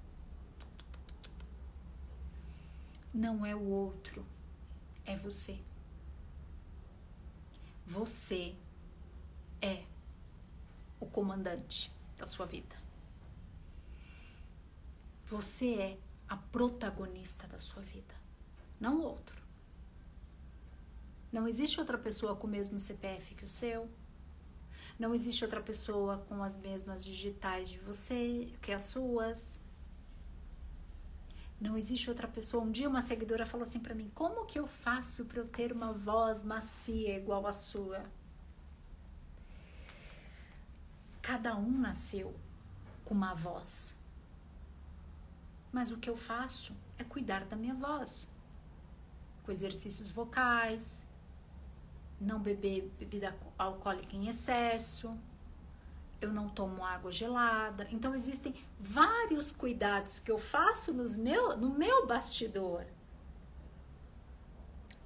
Não 3.15 3.45
é 3.45 3.55
o 3.55 3.63
outro, 3.63 4.25
é 5.05 5.15
você. 5.15 5.57
Você 7.87 8.53
é 9.61 9.85
o 10.99 11.05
comandante 11.05 11.89
da 12.17 12.25
sua 12.25 12.45
vida. 12.45 12.75
Você 15.27 15.75
é 15.75 15.97
a 16.27 16.35
protagonista 16.35 17.47
da 17.47 17.57
sua 17.57 17.81
vida, 17.83 18.13
não 18.81 18.99
o 18.99 19.03
outro. 19.03 19.41
Não 21.31 21.47
existe 21.47 21.79
outra 21.79 21.97
pessoa 21.97 22.35
com 22.35 22.47
o 22.47 22.49
mesmo 22.49 22.77
CPF 22.77 23.33
que 23.33 23.45
o 23.45 23.47
seu. 23.47 23.89
Não 24.99 25.15
existe 25.15 25.41
outra 25.45 25.61
pessoa 25.61 26.17
com 26.27 26.43
as 26.43 26.57
mesmas 26.57 27.05
digitais 27.05 27.69
de 27.69 27.79
você 27.79 28.51
que 28.61 28.73
as 28.73 28.83
suas. 28.83 29.57
Não 31.59 31.77
existe 31.77 32.09
outra 32.09 32.27
pessoa. 32.27 32.63
Um 32.63 32.71
dia 32.71 32.89
uma 32.89 33.01
seguidora 33.01 33.45
falou 33.45 33.63
assim 33.63 33.79
para 33.79 33.95
mim: 33.95 34.11
"Como 34.13 34.45
que 34.45 34.59
eu 34.59 34.67
faço 34.67 35.25
para 35.25 35.39
eu 35.39 35.47
ter 35.47 35.71
uma 35.71 35.93
voz 35.93 36.43
macia 36.43 37.17
igual 37.17 37.47
a 37.47 37.53
sua?" 37.53 38.05
Cada 41.21 41.55
um 41.55 41.71
nasceu 41.71 42.35
com 43.03 43.13
uma 43.13 43.33
voz. 43.33 43.99
Mas 45.71 45.91
o 45.91 45.97
que 45.97 46.09
eu 46.09 46.15
faço 46.15 46.75
é 46.97 47.03
cuidar 47.03 47.45
da 47.45 47.55
minha 47.55 47.73
voz. 47.73 48.31
Com 49.43 49.51
exercícios 49.51 50.09
vocais, 50.09 51.07
não 52.19 52.39
beber 52.39 52.91
bebida 52.99 53.35
alcoólica 53.57 54.15
em 54.15 54.27
excesso, 54.27 55.17
eu 56.21 56.31
não 56.31 56.49
tomo 56.49 56.83
água 56.83 57.11
gelada. 57.11 57.87
Então 57.91 58.13
existem 58.15 58.53
vários 58.79 59.51
cuidados 59.51 60.19
que 60.19 60.31
eu 60.31 60.39
faço 60.39 60.93
nos 60.93 61.15
meu, 61.15 61.57
no 61.57 61.69
meu 61.69 62.07
bastidor 62.07 62.85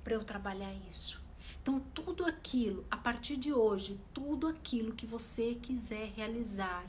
para 0.03 0.13
eu 0.13 0.23
trabalhar 0.23 0.73
isso. 0.89 1.21
Então 1.61 1.79
tudo 1.93 2.25
aquilo, 2.25 2.85
a 2.89 2.97
partir 2.97 3.37
de 3.37 3.53
hoje, 3.53 3.99
tudo 4.13 4.47
aquilo 4.47 4.93
que 4.93 5.05
você 5.05 5.55
quiser 5.55 6.11
realizar, 6.15 6.85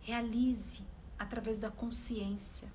realize 0.00 0.82
através 1.18 1.58
da 1.58 1.70
consciência. 1.70 2.70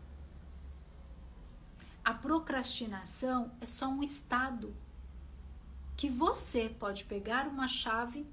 A 2.04 2.13
procrastinação 2.13 3.52
é 3.62 3.65
só 3.65 3.88
um 3.88 4.04
estado 4.04 4.76
que 5.96 6.10
você 6.10 6.67
pode 6.67 7.06
pegar 7.06 7.48
uma 7.48 7.67
chave 7.67 8.28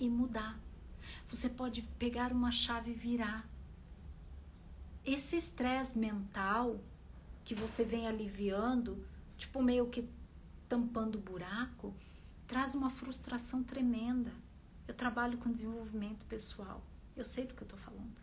e 0.00 0.08
mudar. 0.08 0.58
Você 1.28 1.48
pode 1.48 1.82
pegar 1.98 2.32
uma 2.32 2.50
chave 2.50 2.90
e 2.90 2.94
virar. 2.94 3.48
Esse 5.04 5.36
estresse 5.36 5.96
mental 5.96 6.80
que 7.44 7.54
você 7.54 7.84
vem 7.84 8.06
aliviando, 8.06 9.06
tipo 9.36 9.62
meio 9.62 9.88
que 9.88 10.08
tampando 10.68 11.16
o 11.16 11.20
buraco, 11.20 11.94
traz 12.46 12.74
uma 12.74 12.90
frustração 12.90 13.62
tremenda. 13.62 14.32
Eu 14.86 14.94
trabalho 14.94 15.38
com 15.38 15.52
desenvolvimento 15.52 16.24
pessoal. 16.26 16.82
Eu 17.16 17.24
sei 17.24 17.46
do 17.46 17.54
que 17.54 17.62
eu 17.62 17.66
estou 17.66 17.78
falando. 17.78 18.20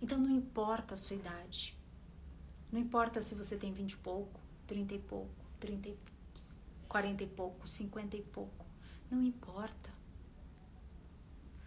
Então 0.00 0.18
não 0.18 0.30
importa 0.30 0.94
a 0.94 0.96
sua 0.96 1.16
idade. 1.16 1.76
Não 2.70 2.80
importa 2.80 3.20
se 3.20 3.34
você 3.34 3.56
tem 3.56 3.72
20 3.72 3.92
e 3.92 3.96
pouco, 3.98 4.40
30 4.66 4.94
e 4.94 4.98
pouco, 4.98 5.30
30 5.60 5.90
e, 5.90 5.98
40 6.88 7.22
e 7.22 7.26
pouco, 7.26 7.68
50 7.68 8.16
e 8.16 8.22
pouco. 8.22 8.61
Não 9.12 9.22
importa. 9.22 9.92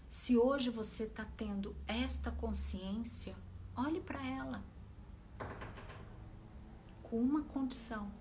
Se 0.09 0.35
hoje 0.35 0.71
você 0.71 1.03
está 1.03 1.23
tendo 1.23 1.75
esta 1.85 2.31
consciência, 2.31 3.35
olhe 3.75 4.01
para 4.01 4.25
ela 4.25 4.63
com 7.03 7.21
uma 7.21 7.43
condição. 7.43 8.11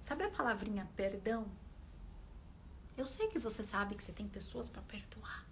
Sabe 0.00 0.22
a 0.22 0.30
palavrinha 0.30 0.88
perdão? 0.94 1.50
Eu 2.96 3.04
sei 3.04 3.26
que 3.26 3.40
você 3.40 3.64
sabe 3.64 3.96
que 3.96 4.04
você 4.04 4.12
tem 4.12 4.28
pessoas 4.28 4.68
para 4.68 4.82
perdoar. 4.82 5.44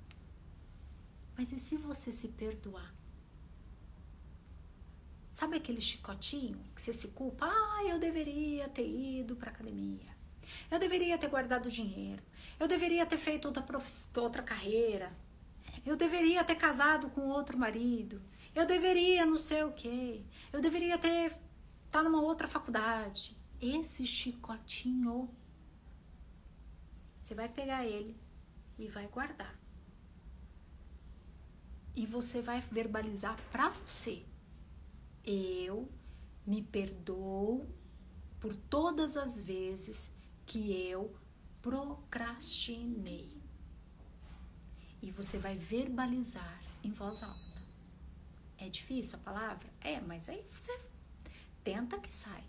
Mas 1.37 1.51
e 1.51 1.59
se 1.59 1.77
você 1.77 2.12
se 2.12 2.29
perdoar? 2.29 2.94
Sabe 5.28 5.57
aquele 5.57 5.80
chicotinho 5.80 6.62
que 6.76 6.80
você 6.80 6.93
se 6.93 7.09
culpa? 7.09 7.47
Ah, 7.47 7.83
eu 7.85 7.99
deveria 7.99 8.68
ter 8.68 8.87
ido 8.87 9.35
para 9.35 9.51
academia. 9.51 10.18
Eu 10.70 10.78
deveria 10.78 11.18
ter 11.18 11.28
guardado 11.28 11.70
dinheiro. 11.70 12.22
Eu 12.59 12.68
deveria 12.68 13.07
ter 13.07 13.18
feito 13.18 13.46
outra, 13.46 13.64
outra 14.16 14.42
carreira. 14.42 15.12
Eu 15.84 15.96
deveria 15.96 16.44
ter 16.44 16.57
casado 16.57 17.11
com 17.11 17.28
outro 17.28 17.57
marido. 17.57 18.20
Eu 18.55 18.66
deveria 18.66 19.24
não 19.24 19.38
sei 19.38 19.62
o 19.62 19.72
quê. 19.72 20.22
Eu 20.53 20.61
deveria 20.61 20.99
ter 20.99 21.26
estar 21.26 21.40
tá 21.90 22.03
numa 22.03 22.20
outra 22.20 22.49
faculdade. 22.49 23.36
Esse 23.61 24.07
chicotinho, 24.07 25.28
você 27.20 27.34
vai 27.34 27.49
pegar 27.49 27.84
ele 27.84 28.16
e 28.78 28.86
vai 28.88 29.07
guardar 29.09 29.59
e 31.99 32.07
você 32.07 32.40
vai 32.40 32.61
verbalizar 32.70 33.36
para 33.51 33.70
você: 33.70 34.22
eu 35.24 35.90
me 36.46 36.62
perdoo 36.62 37.66
por 38.38 38.55
todas 38.55 39.16
as 39.16 39.40
vezes 39.40 40.09
que 40.49 40.72
eu 40.72 41.14
procrastinei. 41.61 43.36
E 45.03 45.11
você 45.11 45.38
vai 45.38 45.57
verbalizar 45.57 46.61
em 46.82 46.90
voz 46.90 47.22
alta. 47.22 47.62
É 48.57 48.66
difícil 48.68 49.18
a 49.18 49.22
palavra? 49.22 49.68
É, 49.82 50.01
mas 50.01 50.26
aí 50.28 50.42
você 50.51 50.76
tenta 51.62 52.01
que 52.01 52.11
sai. 52.11 52.42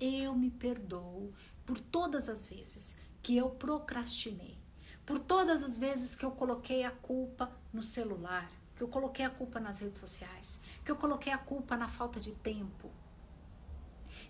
Eu 0.00 0.34
me 0.34 0.50
perdoo 0.50 1.32
por 1.64 1.78
todas 1.78 2.28
as 2.28 2.44
vezes 2.44 2.96
que 3.22 3.36
eu 3.36 3.50
procrastinei, 3.50 4.58
por 5.06 5.20
todas 5.20 5.62
as 5.62 5.76
vezes 5.76 6.16
que 6.16 6.24
eu 6.24 6.32
coloquei 6.32 6.82
a 6.84 6.90
culpa 6.90 7.50
no 7.72 7.82
celular, 7.82 8.50
que 8.74 8.82
eu 8.82 8.88
coloquei 8.88 9.24
a 9.24 9.30
culpa 9.30 9.60
nas 9.60 9.78
redes 9.78 9.98
sociais, 9.98 10.58
que 10.84 10.90
eu 10.90 10.96
coloquei 10.96 11.32
a 11.32 11.38
culpa 11.38 11.76
na 11.76 11.88
falta 11.88 12.18
de 12.18 12.32
tempo, 12.32 12.90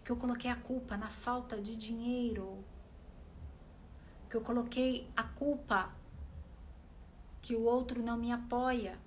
que 0.05 0.13
eu 0.13 0.17
coloquei 0.17 0.51
a 0.51 0.57
culpa 0.57 0.97
na 0.97 1.09
falta 1.09 1.61
de 1.61 1.77
dinheiro, 1.77 2.65
que 4.29 4.37
eu 4.37 4.41
coloquei 4.41 5.11
a 5.17 5.23
culpa 5.23 5.91
que 7.41 7.55
o 7.55 7.63
outro 7.63 8.03
não 8.03 8.17
me 8.17 8.31
apoia, 8.31 8.99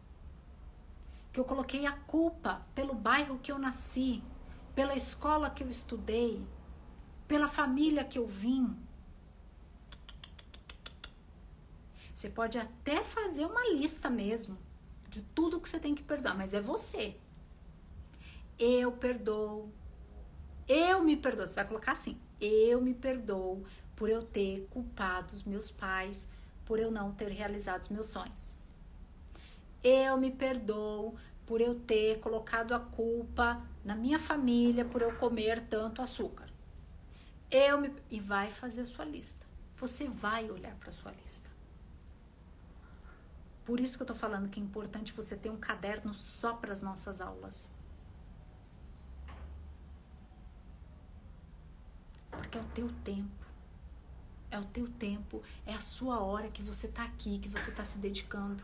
que 1.32 1.40
eu 1.40 1.46
coloquei 1.46 1.86
a 1.86 1.92
culpa 1.92 2.66
pelo 2.74 2.94
bairro 2.94 3.40
que 3.40 3.52
eu 3.52 3.60
nasci, 3.60 4.24
pela 4.74 4.96
escola 4.96 5.50
que 5.50 5.64
eu 5.64 5.70
estudei, 5.70 6.46
pela 7.28 7.48
família 7.48 8.04
que 8.04 8.18
eu 8.18 8.28
vim. 8.28 8.76
Você 12.14 12.30
pode 12.30 12.58
até 12.58 13.04
fazer 13.04 13.46
uma 13.46 13.68
lista 13.70 14.10
mesmo 14.10 14.58
de 15.10 15.22
tudo 15.22 15.60
que 15.60 15.68
você 15.68 15.80
tem 15.80 15.94
que 15.94 16.04
perdoar, 16.04 16.38
mas 16.38 16.54
é 16.54 16.62
você. 16.62 17.18
Eu 18.58 18.92
perdoo. 18.92 19.72
Eu 20.68 21.04
me 21.04 21.18
perdoo. 21.18 21.48
Você 21.48 21.56
vai 21.56 21.68
colocar 21.68 21.94
assim: 21.94 22.20
eu 22.40 22.82
me 22.82 22.94
perdoo 22.94 23.64
por 24.02 24.10
eu 24.10 24.24
ter 24.24 24.68
culpado 24.72 25.36
os 25.36 25.44
meus 25.44 25.70
pais 25.72 26.28
por 26.66 26.80
eu 26.80 26.90
não 26.90 27.12
ter 27.12 27.30
realizado 27.30 27.82
os 27.82 27.90
meus 27.90 28.08
sonhos. 28.08 28.56
Eu 29.84 30.18
me 30.18 30.32
perdoo 30.32 31.16
por 31.46 31.62
eu 31.62 31.80
ter 31.80 32.20
colocado 32.20 32.74
a 32.74 32.80
culpa 32.80 33.64
na 33.86 33.94
minha 33.94 34.18
família 34.18 34.84
por 34.84 35.04
eu 35.04 35.16
comer 35.18 35.68
tanto 35.68 36.02
açúcar. 36.02 36.50
Eu 37.52 37.80
me 37.80 37.94
e 38.10 38.20
vai 38.20 38.50
fazer 38.50 38.82
a 38.82 38.86
sua 38.88 39.06
lista. 39.06 39.46
Você 39.78 40.08
vai 40.08 40.50
olhar 40.50 40.74
para 40.78 40.90
a 40.90 40.94
sua 40.94 41.12
lista. 41.24 41.48
Por 43.64 43.80
isso 43.80 43.98
que 43.98 44.02
eu 44.02 44.08
tô 44.08 44.16
falando 44.16 44.50
que 44.50 44.60
é 44.60 44.64
importante 44.64 45.14
você 45.14 45.38
ter 45.38 45.52
um 45.52 45.58
caderno 45.58 46.16
só 46.16 46.56
para 46.56 46.74
as 46.74 46.82
nossas 46.82 47.22
aulas. 47.22 47.72
Porque 52.32 52.58
é 52.58 52.62
o 52.62 52.68
teu 52.74 52.90
tempo. 53.04 53.41
É 54.52 54.60
o 54.60 54.66
teu 54.66 54.88
tempo, 54.88 55.42
é 55.66 55.74
a 55.74 55.80
sua 55.80 56.20
hora 56.20 56.50
que 56.50 56.62
você 56.62 56.88
tá 56.88 57.04
aqui, 57.06 57.40
que 57.40 57.50
você 57.50 57.72
tá 57.72 57.84
se 57.84 57.98
dedicando. 57.98 58.64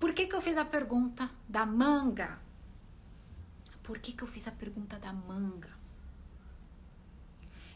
Por 0.00 0.12
que, 0.14 0.26
que 0.26 0.34
eu 0.34 0.40
fiz 0.40 0.56
a 0.56 0.64
pergunta 0.64 1.30
da 1.46 1.66
manga? 1.66 2.40
Por 3.82 3.98
que, 3.98 4.12
que 4.12 4.22
eu 4.22 4.28
fiz 4.28 4.48
a 4.48 4.52
pergunta 4.52 4.98
da 4.98 5.12
manga? 5.12 5.70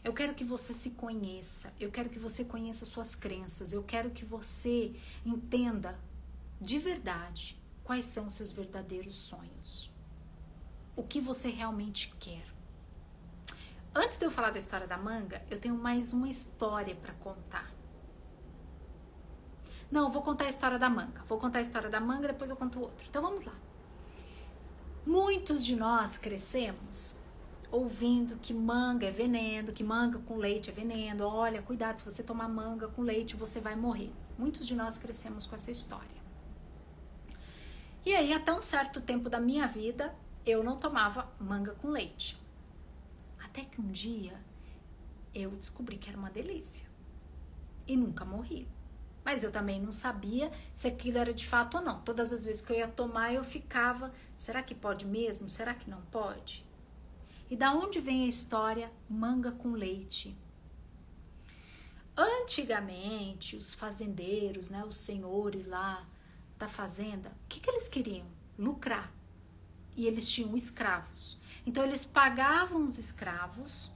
Eu 0.03 0.13
quero 0.13 0.33
que 0.33 0.43
você 0.43 0.73
se 0.73 0.91
conheça, 0.91 1.73
eu 1.79 1.89
quero 1.89 2.09
que 2.09 2.19
você 2.19 2.43
conheça 2.43 2.85
suas 2.85 3.15
crenças, 3.15 3.71
eu 3.71 3.83
quero 3.83 4.11
que 4.11 4.25
você 4.25 4.93
entenda 5.25 5.97
de 6.59 6.77
verdade 6.77 7.57
quais 7.83 8.05
são 8.05 8.29
seus 8.29 8.51
verdadeiros 8.51 9.15
sonhos. 9.15 9.89
O 10.95 11.03
que 11.03 11.21
você 11.21 11.49
realmente 11.49 12.13
quer. 12.19 12.43
Antes 13.95 14.17
de 14.17 14.25
eu 14.25 14.31
falar 14.31 14.49
da 14.49 14.57
história 14.57 14.87
da 14.87 14.97
manga, 14.97 15.43
eu 15.51 15.59
tenho 15.59 15.75
mais 15.75 16.13
uma 16.13 16.27
história 16.27 16.95
para 16.95 17.13
contar. 17.13 17.71
Não, 19.91 20.09
vou 20.09 20.23
contar 20.23 20.45
a 20.45 20.49
história 20.49 20.79
da 20.79 20.89
manga. 20.89 21.23
Vou 21.27 21.37
contar 21.37 21.59
a 21.59 21.61
história 21.61 21.89
da 21.91 21.99
manga, 21.99 22.27
depois 22.27 22.49
eu 22.49 22.55
conto 22.55 22.79
outra. 22.81 23.05
Então 23.07 23.21
vamos 23.21 23.43
lá. 23.43 23.53
Muitos 25.05 25.63
de 25.63 25.75
nós 25.75 26.17
crescemos 26.17 27.19
ouvindo 27.69 28.37
que 28.37 28.53
manga 28.53 29.05
é 29.05 29.11
veneno, 29.11 29.71
que 29.71 29.83
manga 29.83 30.17
com 30.17 30.37
leite 30.37 30.71
é 30.71 30.73
veneno. 30.73 31.27
Olha, 31.27 31.61
cuidado, 31.61 31.99
se 31.99 32.05
você 32.05 32.23
tomar 32.23 32.49
manga 32.49 32.87
com 32.87 33.03
leite, 33.03 33.35
você 33.35 33.59
vai 33.59 33.75
morrer. 33.75 34.11
Muitos 34.39 34.65
de 34.65 34.75
nós 34.75 34.97
crescemos 34.97 35.45
com 35.45 35.55
essa 35.55 35.69
história. 35.69 36.23
E 38.03 38.15
aí, 38.15 38.33
até 38.33 38.51
um 38.51 38.61
certo 38.61 38.99
tempo 39.01 39.29
da 39.29 39.39
minha 39.39 39.67
vida, 39.67 40.15
eu 40.43 40.63
não 40.63 40.77
tomava 40.77 41.31
manga 41.39 41.73
com 41.75 41.89
leite. 41.89 42.42
Até 43.53 43.65
que 43.65 43.79
um 43.79 43.91
dia 43.91 44.33
eu 45.31 45.51
descobri 45.51 45.99
que 45.99 46.09
era 46.09 46.17
uma 46.17 46.31
delícia. 46.31 46.87
E 47.85 47.95
nunca 47.95 48.25
morri. 48.25 48.67
Mas 49.23 49.43
eu 49.43 49.51
também 49.51 49.79
não 49.79 49.91
sabia 49.91 50.51
se 50.73 50.87
aquilo 50.87 51.19
era 51.19 51.31
de 51.31 51.45
fato 51.45 51.77
ou 51.77 51.83
não. 51.83 52.01
Todas 52.01 52.33
as 52.33 52.45
vezes 52.45 52.63
que 52.63 52.73
eu 52.73 52.77
ia 52.77 52.87
tomar, 52.87 53.31
eu 53.31 53.43
ficava: 53.43 54.11
será 54.35 54.63
que 54.63 54.73
pode 54.73 55.05
mesmo? 55.05 55.47
Será 55.51 55.75
que 55.75 55.87
não 55.87 56.01
pode? 56.01 56.65
E 57.47 57.55
da 57.55 57.71
onde 57.75 57.99
vem 57.99 58.23
a 58.23 58.27
história 58.27 58.91
manga 59.07 59.51
com 59.51 59.73
leite? 59.73 60.35
Antigamente, 62.17 63.55
os 63.55 63.75
fazendeiros, 63.75 64.71
né, 64.71 64.83
os 64.83 64.97
senhores 64.97 65.67
lá 65.67 66.07
da 66.57 66.67
fazenda, 66.67 67.29
o 67.29 67.47
que, 67.47 67.59
que 67.59 67.69
eles 67.69 67.87
queriam? 67.87 68.25
Lucrar. 68.57 69.13
E 69.95 70.07
eles 70.07 70.27
tinham 70.27 70.55
escravos. 70.55 71.37
Então, 71.65 71.83
eles 71.83 72.03
pagavam 72.03 72.83
os 72.83 72.97
escravos 72.97 73.91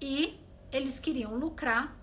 e 0.00 0.40
eles 0.70 0.98
queriam 0.98 1.36
lucrar 1.36 1.96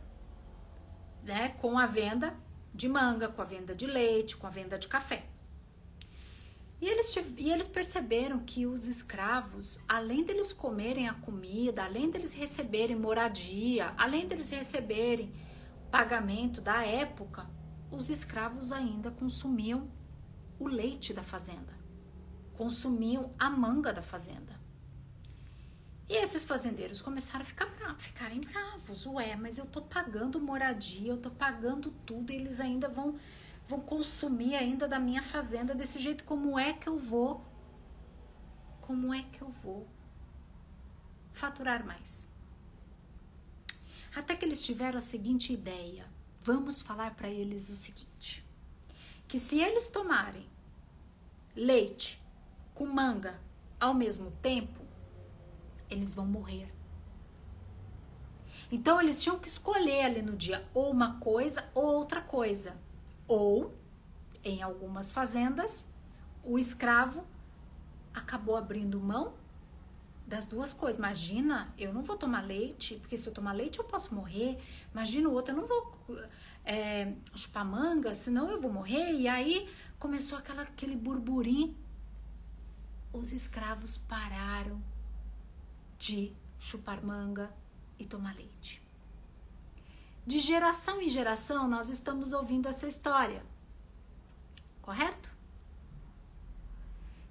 né, 1.24 1.50
com 1.60 1.78
a 1.78 1.86
venda 1.86 2.36
de 2.74 2.88
manga, 2.88 3.28
com 3.30 3.42
a 3.42 3.46
venda 3.46 3.76
de 3.76 3.88
leite, 3.88 4.38
com 4.38 4.48
a 4.48 4.50
venda 4.50 4.78
de 4.78 4.88
café. 4.88 5.26
E 6.82 6.88
eles, 6.88 7.14
e 7.38 7.52
eles 7.52 7.68
perceberam 7.68 8.40
que 8.40 8.66
os 8.66 8.88
escravos, 8.88 9.84
além 9.88 10.24
deles 10.24 10.54
comerem 10.54 11.10
a 11.10 11.14
comida, 11.14 11.84
além 11.84 12.10
deles 12.10 12.32
receberem 12.32 12.96
moradia, 12.96 13.94
além 13.98 14.26
deles 14.28 14.50
receberem 14.50 15.34
pagamento 15.92 16.62
da 16.62 16.82
época, 16.84 17.50
os 17.92 18.10
escravos 18.10 18.72
ainda 18.72 19.12
consumiam 19.12 19.92
o 20.58 20.68
leite 20.68 21.14
da 21.14 21.24
fazenda, 21.24 21.74
consumiam 22.56 23.34
a 23.38 23.50
manga 23.50 23.92
da 23.92 24.02
fazenda. 24.02 24.59
E 26.10 26.16
esses 26.16 26.44
fazendeiros 26.44 27.04
começaram 27.04 27.42
a 27.42 27.46
ficar 27.46 27.68
bravos, 27.68 28.04
ficarem 28.04 28.42
bravos. 28.42 29.06
Ué, 29.06 29.36
mas 29.36 29.60
eu 29.60 29.68
tô 29.68 29.84
pagando 29.84 30.42
moradia, 30.42 31.12
eu 31.12 31.18
tô 31.18 31.30
pagando 31.30 31.92
tudo, 32.04 32.32
e 32.32 32.36
eles 32.36 32.60
ainda 32.60 32.90
vão 32.90 33.20
vão 33.68 33.80
consumir 33.80 34.56
ainda 34.56 34.88
da 34.88 34.98
minha 34.98 35.22
fazenda 35.22 35.76
desse 35.76 36.00
jeito. 36.00 36.24
Como 36.24 36.58
é 36.58 36.74
que 36.74 36.90
eu 36.90 36.98
vou? 36.98 37.46
Como 38.82 39.14
é 39.14 39.22
que 39.22 39.44
eu 39.44 39.50
vou 39.50 39.88
faturar 41.32 41.86
mais? 41.86 42.28
Até 44.16 44.36
que 44.36 44.44
eles 44.44 44.66
tiveram 44.66 44.98
a 44.98 45.02
seguinte 45.02 45.54
ideia: 45.54 46.08
vamos 46.42 46.82
falar 46.82 47.14
para 47.14 47.30
eles 47.30 47.70
o 47.70 47.76
seguinte: 47.76 48.44
que 49.28 49.38
se 49.38 49.60
eles 49.60 49.90
tomarem 49.90 50.50
leite 51.56 52.20
com 52.74 52.88
manga 52.88 53.40
ao 53.80 53.94
mesmo 53.94 54.32
tempo, 54.42 54.79
eles 55.90 56.14
vão 56.14 56.26
morrer. 56.26 56.72
Então 58.72 59.02
eles 59.02 59.22
tinham 59.22 59.40
que 59.40 59.48
escolher 59.48 60.06
ali 60.06 60.22
no 60.22 60.36
dia 60.36 60.68
ou 60.74 60.92
uma 60.92 61.20
coisa 61.20 61.68
ou 61.74 61.86
outra 61.86 62.22
coisa. 62.22 62.78
Ou, 63.28 63.74
em 64.44 64.62
algumas 64.62 65.12
fazendas, 65.12 65.88
o 66.44 66.58
escravo 66.58 67.26
acabou 68.14 68.56
abrindo 68.56 69.00
mão 69.00 69.34
das 70.26 70.48
duas 70.48 70.72
coisas. 70.72 70.98
Imagina, 70.98 71.74
eu 71.78 71.92
não 71.92 72.04
vou 72.04 72.16
tomar 72.16 72.42
leite, 72.42 72.96
porque 72.96 73.18
se 73.18 73.28
eu 73.28 73.34
tomar 73.34 73.54
leite 73.54 73.80
eu 73.80 73.86
posso 73.86 74.14
morrer. 74.14 74.60
Imagina 74.92 75.28
o 75.28 75.34
outro, 75.34 75.54
eu 75.54 75.62
não 75.62 75.68
vou 75.68 75.98
é, 76.64 77.14
chupar 77.36 77.66
manga, 77.66 78.14
senão 78.14 78.50
eu 78.50 78.62
vou 78.62 78.72
morrer. 78.72 79.14
E 79.14 79.28
aí 79.28 79.68
começou 79.98 80.38
aquela, 80.38 80.62
aquele 80.62 80.96
burburinho. 80.96 81.76
Os 83.12 83.34
escravos 83.34 83.98
pararam 83.98 84.80
de 86.00 86.34
chupar 86.58 87.04
manga 87.04 87.54
e 88.00 88.06
tomar 88.06 88.36
leite. 88.36 88.82
De 90.26 90.40
geração 90.40 91.02
em 91.02 91.10
geração, 91.10 91.68
nós 91.68 91.90
estamos 91.90 92.34
ouvindo 92.34 92.68
essa 92.68 92.88
história. 92.88 93.46
Correto? 94.82 95.32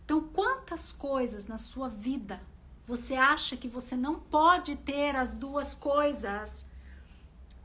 Então, 0.05 0.23
quantas 0.29 0.93
coisas 0.93 1.47
na 1.47 1.59
sua 1.59 1.89
vida 1.89 2.41
você 2.87 3.15
acha 3.15 3.57
que 3.57 3.69
você 3.69 3.95
não 3.97 4.19
pode 4.19 4.77
ter 4.77 5.15
as 5.15 5.35
duas 5.35 5.75
coisas? 5.75 6.67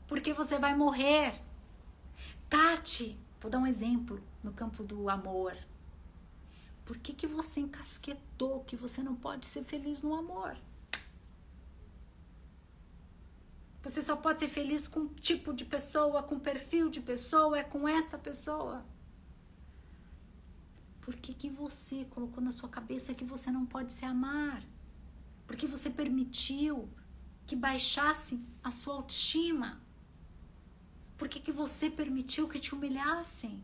Porque 0.06 0.32
você 0.32 0.58
vai 0.58 0.76
morrer. 0.76 1.40
Tati, 2.48 3.18
vou 3.40 3.50
dar 3.50 3.58
um 3.58 3.66
exemplo 3.66 4.22
no 4.42 4.52
campo 4.52 4.84
do 4.84 5.08
amor. 5.08 5.56
Por 6.84 6.98
que, 6.98 7.14
que 7.14 7.26
você 7.26 7.60
encasquetou 7.60 8.62
que 8.64 8.76
você 8.76 9.02
não 9.02 9.14
pode 9.14 9.46
ser 9.46 9.64
feliz 9.64 10.02
no 10.02 10.14
amor? 10.14 10.56
Você 13.84 14.00
só 14.00 14.16
pode 14.16 14.40
ser 14.40 14.48
feliz 14.48 14.88
com 14.88 15.06
tipo 15.08 15.52
de 15.52 15.62
pessoa, 15.62 16.22
com 16.22 16.40
perfil 16.40 16.88
de 16.88 17.02
pessoa, 17.02 17.58
é 17.58 17.62
com 17.62 17.86
esta 17.86 18.16
pessoa. 18.16 18.82
Por 21.02 21.14
que, 21.16 21.34
que 21.34 21.50
você 21.50 22.06
colocou 22.06 22.42
na 22.42 22.50
sua 22.50 22.70
cabeça 22.70 23.14
que 23.14 23.26
você 23.26 23.50
não 23.50 23.66
pode 23.66 23.92
se 23.92 24.06
amar? 24.06 24.62
Porque 25.46 25.66
você 25.66 25.90
permitiu 25.90 26.88
que 27.46 27.54
baixasse 27.54 28.42
a 28.62 28.70
sua 28.70 28.94
autoestima? 28.94 29.82
Por 31.18 31.28
que, 31.28 31.38
que 31.38 31.52
você 31.52 31.90
permitiu 31.90 32.48
que 32.48 32.58
te 32.58 32.74
humilhassem? 32.74 33.62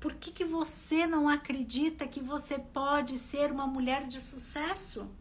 Por 0.00 0.14
que, 0.14 0.32
que 0.32 0.46
você 0.46 1.06
não 1.06 1.28
acredita 1.28 2.08
que 2.08 2.22
você 2.22 2.58
pode 2.58 3.18
ser 3.18 3.52
uma 3.52 3.66
mulher 3.66 4.06
de 4.06 4.18
sucesso? 4.18 5.14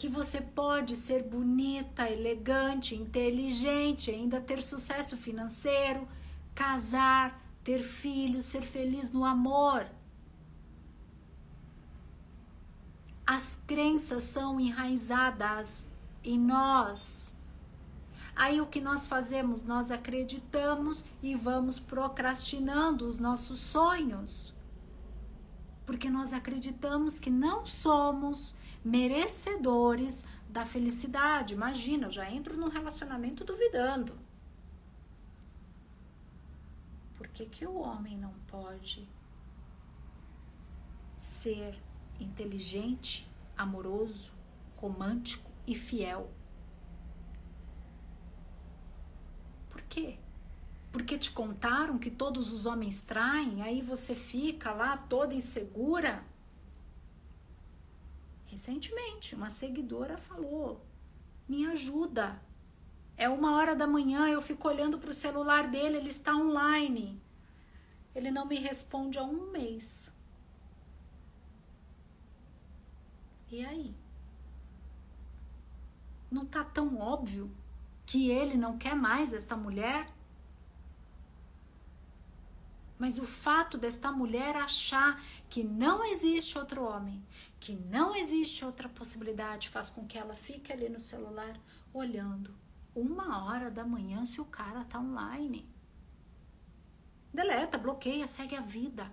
Que 0.00 0.08
você 0.08 0.40
pode 0.40 0.96
ser 0.96 1.22
bonita, 1.22 2.08
elegante, 2.08 2.94
inteligente, 2.94 4.10
ainda 4.10 4.40
ter 4.40 4.62
sucesso 4.62 5.14
financeiro, 5.14 6.08
casar, 6.54 7.38
ter 7.62 7.82
filhos, 7.82 8.46
ser 8.46 8.62
feliz 8.62 9.12
no 9.12 9.26
amor. 9.26 9.86
As 13.26 13.60
crenças 13.66 14.22
são 14.22 14.58
enraizadas 14.58 15.86
em 16.24 16.38
nós. 16.38 17.36
Aí 18.34 18.58
o 18.58 18.66
que 18.66 18.80
nós 18.80 19.06
fazemos? 19.06 19.62
Nós 19.62 19.90
acreditamos 19.90 21.04
e 21.22 21.34
vamos 21.34 21.78
procrastinando 21.78 23.06
os 23.06 23.18
nossos 23.18 23.58
sonhos. 23.58 24.54
Porque 25.84 26.08
nós 26.08 26.32
acreditamos 26.32 27.18
que 27.18 27.28
não 27.28 27.66
somos 27.66 28.56
merecedores 28.84 30.24
da 30.48 30.64
felicidade. 30.64 31.54
Imagina, 31.54 32.06
eu 32.06 32.10
já 32.10 32.30
entro 32.30 32.56
num 32.56 32.68
relacionamento 32.68 33.44
duvidando. 33.44 34.18
Por 37.16 37.28
que, 37.28 37.46
que 37.46 37.66
o 37.66 37.76
homem 37.76 38.16
não 38.16 38.32
pode 38.48 39.08
ser 41.16 41.78
inteligente, 42.18 43.30
amoroso, 43.56 44.32
romântico 44.76 45.50
e 45.66 45.74
fiel? 45.74 46.30
Por 49.68 49.82
quê? 49.82 50.18
Porque 50.90 51.16
te 51.16 51.30
contaram 51.30 51.98
que 51.98 52.10
todos 52.10 52.52
os 52.52 52.66
homens 52.66 53.02
traem, 53.02 53.62
aí 53.62 53.80
você 53.80 54.14
fica 54.14 54.72
lá 54.72 54.96
toda 54.96 55.34
insegura? 55.34 56.24
Recentemente, 58.50 59.36
uma 59.36 59.48
seguidora 59.48 60.18
falou: 60.18 60.84
me 61.48 61.66
ajuda. 61.66 62.42
É 63.16 63.28
uma 63.28 63.56
hora 63.56 63.76
da 63.76 63.86
manhã, 63.86 64.28
eu 64.28 64.42
fico 64.42 64.66
olhando 64.66 64.98
para 64.98 65.10
o 65.10 65.14
celular 65.14 65.68
dele, 65.68 65.98
ele 65.98 66.08
está 66.08 66.34
online. 66.34 67.20
Ele 68.14 68.30
não 68.30 68.46
me 68.46 68.56
responde 68.56 69.18
há 69.18 69.22
um 69.22 69.52
mês. 69.52 70.12
E 73.50 73.64
aí? 73.64 73.94
Não 76.30 76.44
tá 76.46 76.64
tão 76.64 76.98
óbvio 76.98 77.50
que 78.06 78.30
ele 78.30 78.56
não 78.56 78.78
quer 78.78 78.96
mais 78.96 79.32
esta 79.32 79.56
mulher? 79.56 80.08
Mas 82.98 83.18
o 83.18 83.26
fato 83.26 83.78
desta 83.78 84.10
mulher 84.12 84.56
achar 84.56 85.22
que 85.48 85.62
não 85.64 86.04
existe 86.04 86.58
outro 86.58 86.84
homem, 86.84 87.22
que 87.60 87.74
não 87.74 88.16
existe 88.16 88.64
outra 88.64 88.88
possibilidade, 88.88 89.68
faz 89.68 89.90
com 89.90 90.06
que 90.06 90.18
ela 90.18 90.34
fique 90.34 90.72
ali 90.72 90.88
no 90.88 90.98
celular 90.98 91.60
olhando 91.92 92.54
uma 92.94 93.44
hora 93.44 93.70
da 93.70 93.84
manhã 93.84 94.24
se 94.24 94.40
o 94.40 94.44
cara 94.46 94.84
tá 94.84 94.98
online. 94.98 95.68
Deleta, 97.32 97.78
bloqueia, 97.78 98.26
segue 98.26 98.56
a 98.56 98.60
vida. 98.60 99.12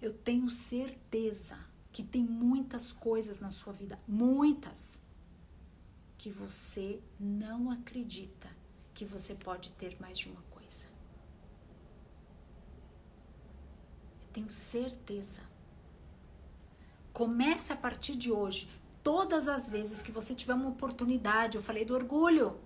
Eu 0.00 0.12
tenho 0.12 0.48
certeza 0.50 1.58
que 1.92 2.02
tem 2.02 2.22
muitas 2.22 2.92
coisas 2.92 3.40
na 3.40 3.50
sua 3.50 3.72
vida, 3.72 3.98
muitas, 4.06 5.02
que 6.16 6.30
você 6.30 7.00
não 7.18 7.70
acredita 7.70 8.48
que 8.94 9.04
você 9.04 9.34
pode 9.34 9.72
ter 9.72 10.00
mais 10.00 10.18
de 10.18 10.28
uma 10.28 10.42
coisa. 10.42 10.86
Eu 14.25 14.25
tenho 14.36 14.50
certeza. 14.50 15.40
Comece 17.10 17.72
a 17.72 17.76
partir 17.76 18.14
de 18.16 18.30
hoje 18.30 18.68
todas 19.02 19.48
as 19.48 19.66
vezes 19.66 20.02
que 20.02 20.12
você 20.12 20.34
tiver 20.34 20.52
uma 20.52 20.68
oportunidade, 20.68 21.56
eu 21.56 21.62
falei 21.62 21.86
do 21.86 21.94
orgulho. 21.94 22.60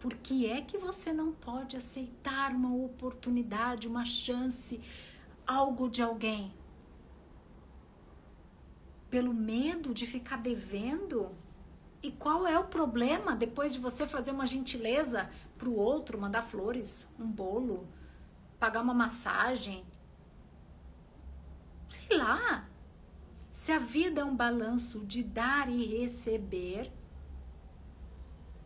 Por 0.00 0.12
que 0.14 0.46
é 0.46 0.60
que 0.60 0.76
você 0.76 1.12
não 1.12 1.30
pode 1.30 1.76
aceitar 1.76 2.50
uma 2.52 2.74
oportunidade, 2.74 3.86
uma 3.86 4.04
chance, 4.04 4.80
algo 5.46 5.88
de 5.88 6.02
alguém? 6.02 6.52
Pelo 9.08 9.32
medo 9.32 9.94
de 9.94 10.04
ficar 10.04 10.38
devendo? 10.38 11.30
E 12.02 12.10
qual 12.10 12.44
é 12.44 12.58
o 12.58 12.64
problema 12.64 13.36
depois 13.36 13.72
de 13.72 13.78
você 13.78 14.04
fazer 14.04 14.32
uma 14.32 14.48
gentileza 14.48 15.30
para 15.56 15.68
o 15.68 15.76
outro, 15.76 16.20
mandar 16.20 16.42
flores, 16.42 17.08
um 17.20 17.30
bolo, 17.30 17.86
pagar 18.58 18.82
uma 18.82 18.94
massagem? 18.94 19.84
Sei 21.88 22.16
lá, 22.16 22.68
se 23.50 23.72
a 23.72 23.78
vida 23.78 24.20
é 24.20 24.24
um 24.24 24.36
balanço 24.36 25.04
de 25.06 25.22
dar 25.22 25.68
e 25.68 25.98
receber, 25.98 26.92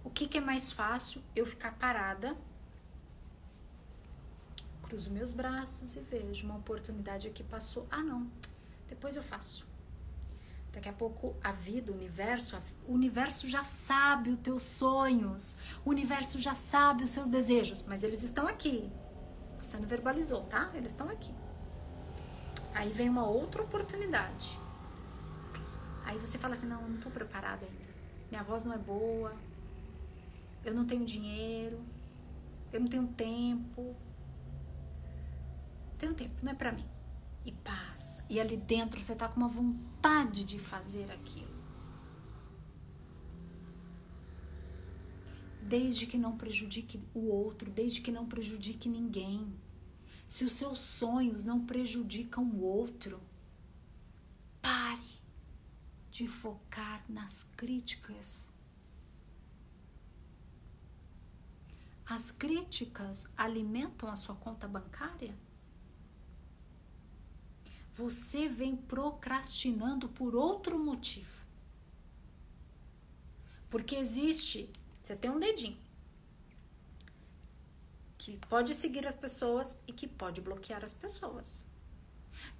o 0.03 0.11
que, 0.11 0.27
que 0.27 0.39
é 0.39 0.41
mais 0.41 0.73
fácil? 0.73 1.23
Eu 1.37 1.47
ficar 1.47 1.73
parada, 1.79 2.37
cruzo 4.83 5.11
meus 5.11 5.33
braços 5.33 5.95
e 5.95 6.01
vejo 6.01 6.45
uma 6.45 6.57
oportunidade 6.57 7.29
aqui 7.29 7.45
passou. 7.45 7.87
Ah, 7.91 8.03
não, 8.03 8.29
depois 8.89 9.15
eu 9.15 9.23
faço. 9.23 9.65
Daqui 10.73 10.89
a 10.89 10.93
pouco 10.93 11.37
a 11.43 11.53
vida, 11.53 11.93
o 11.93 11.95
universo, 11.95 12.61
o 12.87 12.93
universo 12.93 13.49
já 13.49 13.65
sabe 13.65 14.31
os 14.31 14.41
teus 14.41 14.65
sonhos, 14.65 15.59
o 15.85 15.91
universo 15.91 16.41
já 16.41 16.55
sabe 16.55 17.05
os 17.05 17.11
seus 17.11 17.29
desejos, 17.29 17.83
mas 17.87 18.03
eles 18.03 18.23
estão 18.23 18.47
aqui. 18.47 18.91
Você 19.71 19.77
não 19.77 19.87
verbalizou, 19.87 20.43
tá? 20.47 20.69
Eles 20.75 20.91
estão 20.91 21.09
aqui. 21.09 21.33
Aí 22.75 22.91
vem 22.91 23.09
uma 23.09 23.25
outra 23.25 23.63
oportunidade. 23.63 24.59
Aí 26.05 26.19
você 26.19 26.39
fala 26.39 26.55
assim: 26.55 26.67
não, 26.67 26.81
eu 26.83 26.89
não 26.89 26.97
estou 26.97 27.13
preparada 27.13 27.65
ainda. 27.65 27.89
Minha 28.33 28.43
voz 28.43 28.65
não 28.65 28.75
é 28.75 28.79
boa. 28.79 29.33
Eu 30.65 30.75
não 30.75 30.85
tenho 30.85 31.07
dinheiro. 31.07 31.81
Eu 32.73 32.81
não 32.81 32.89
tenho 32.89 33.07
tempo. 33.07 33.95
Tenho 36.01 36.15
tempo, 36.15 36.35
não 36.43 36.51
é 36.51 36.55
para 36.57 36.73
mim. 36.73 36.87
E 37.47 37.53
passa. 37.53 38.25
E 38.29 38.41
ali 38.41 38.57
dentro 38.57 39.01
você 39.01 39.15
tá 39.15 39.29
com 39.29 39.37
uma 39.37 39.49
vontade 39.49 40.43
de 40.43 40.59
fazer 40.59 41.13
aquilo. 41.13 41.50
Desde 45.71 46.05
que 46.05 46.19
não 46.19 46.37
prejudique 46.37 47.01
o 47.15 47.29
outro, 47.29 47.71
desde 47.71 48.01
que 48.01 48.11
não 48.11 48.27
prejudique 48.27 48.89
ninguém. 48.89 49.55
Se 50.29 50.45
os 50.45 50.55
seus 50.55 50.81
sonhos 50.81 51.45
não 51.45 51.65
prejudicam 51.65 52.43
o 52.43 52.65
outro, 52.65 53.21
pare 54.61 55.21
de 56.11 56.27
focar 56.27 57.05
nas 57.09 57.45
críticas. 57.57 58.51
As 62.05 62.33
críticas 62.33 63.29
alimentam 63.37 64.09
a 64.09 64.17
sua 64.17 64.35
conta 64.35 64.67
bancária? 64.67 65.33
Você 67.95 68.49
vem 68.49 68.75
procrastinando 68.75 70.09
por 70.09 70.35
outro 70.35 70.77
motivo. 70.77 71.39
Porque 73.71 73.95
existe, 73.95 74.69
você 75.11 75.17
tem 75.17 75.29
um 75.29 75.41
dedinho 75.41 75.77
que 78.17 78.37
pode 78.49 78.75
seguir 78.75 79.05
as 79.09 79.15
pessoas 79.15 79.77
e 79.85 79.93
que 79.93 80.07
pode 80.07 80.41
bloquear 80.41 80.85
as 80.85 80.93
pessoas. 80.93 81.67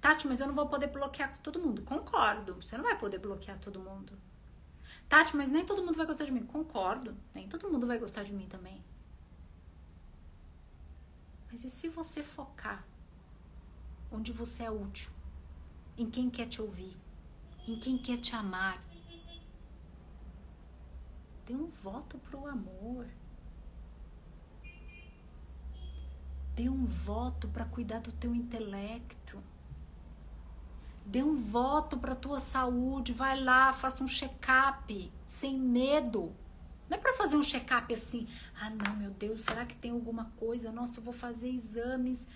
Tati, 0.01 0.27
mas 0.27 0.41
eu 0.41 0.47
não 0.47 0.53
vou 0.53 0.67
poder 0.67 0.87
bloquear 0.87 1.37
todo 1.37 1.61
mundo. 1.61 1.81
Concordo, 1.83 2.55
você 2.55 2.75
não 2.75 2.83
vai 2.83 2.97
poder 2.97 3.19
bloquear 3.19 3.57
todo 3.57 3.79
mundo. 3.79 4.19
Tati, 5.07 5.37
mas 5.37 5.49
nem 5.49 5.65
todo 5.65 5.81
mundo 5.81 5.95
vai 5.95 6.05
gostar 6.05 6.25
de 6.25 6.31
mim. 6.33 6.45
Concordo, 6.45 7.15
nem 7.33 7.47
todo 7.47 7.69
mundo 7.69 7.87
vai 7.87 7.97
gostar 7.97 8.23
de 8.23 8.33
mim 8.33 8.49
também. 8.49 8.83
Mas 11.49 11.63
e 11.63 11.69
se 11.69 11.87
você 11.87 12.21
focar 12.21 12.85
onde 14.11 14.33
você 14.33 14.63
é 14.63 14.71
útil? 14.71 15.09
Em 15.97 16.09
quem 16.09 16.29
quer 16.29 16.49
te 16.49 16.61
ouvir? 16.61 16.97
Em 17.65 17.79
quem 17.79 17.97
quer 17.97 18.17
te 18.17 18.35
amar? 18.35 18.77
Dê 21.45 21.53
um 21.53 21.67
voto 21.67 22.17
pro 22.19 22.47
amor. 22.47 23.07
Dê 26.55 26.69
um 26.69 26.85
voto 26.85 27.47
para 27.47 27.65
cuidar 27.65 27.99
do 27.99 28.11
teu 28.11 28.35
intelecto. 28.35 29.41
Dê 31.05 31.23
um 31.23 31.35
voto 31.35 31.97
para 31.97 32.15
tua 32.15 32.39
saúde, 32.39 33.13
vai 33.13 33.39
lá, 33.39 33.73
faça 33.73 34.03
um 34.03 34.07
check-up 34.07 35.11
sem 35.25 35.57
medo. 35.57 36.35
Não 36.89 36.97
é 36.97 36.99
para 36.99 37.13
fazer 37.13 37.37
um 37.37 37.43
check-up 37.43 37.93
assim, 37.93 38.27
ah, 38.59 38.69
não, 38.69 38.95
meu 38.97 39.11
Deus, 39.11 39.41
será 39.41 39.65
que 39.65 39.75
tem 39.75 39.91
alguma 39.91 40.25
coisa? 40.37 40.71
Nossa, 40.71 40.99
eu 40.99 41.03
vou 41.03 41.13
fazer 41.13 41.49
exames. 41.49 42.27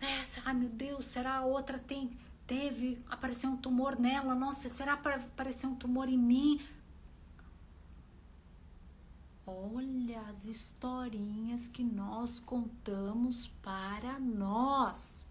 Essa, 0.00 0.42
ah, 0.44 0.54
meu 0.54 0.68
Deus, 0.68 1.06
será 1.06 1.36
a 1.36 1.44
outra 1.44 1.78
tem 1.78 2.10
teve 2.46 3.02
apareceu 3.10 3.50
um 3.50 3.56
tumor 3.56 3.98
nela? 3.98 4.34
Nossa, 4.34 4.68
será 4.68 4.96
para 4.96 5.16
aparecer 5.16 5.66
um 5.66 5.74
tumor 5.74 6.08
em 6.08 6.18
mim? 6.18 6.60
Olha 9.46 10.22
as 10.22 10.44
historinhas 10.44 11.68
que 11.68 11.84
nós 11.84 12.40
contamos 12.40 13.46
para 13.62 14.18
nós. 14.18 15.24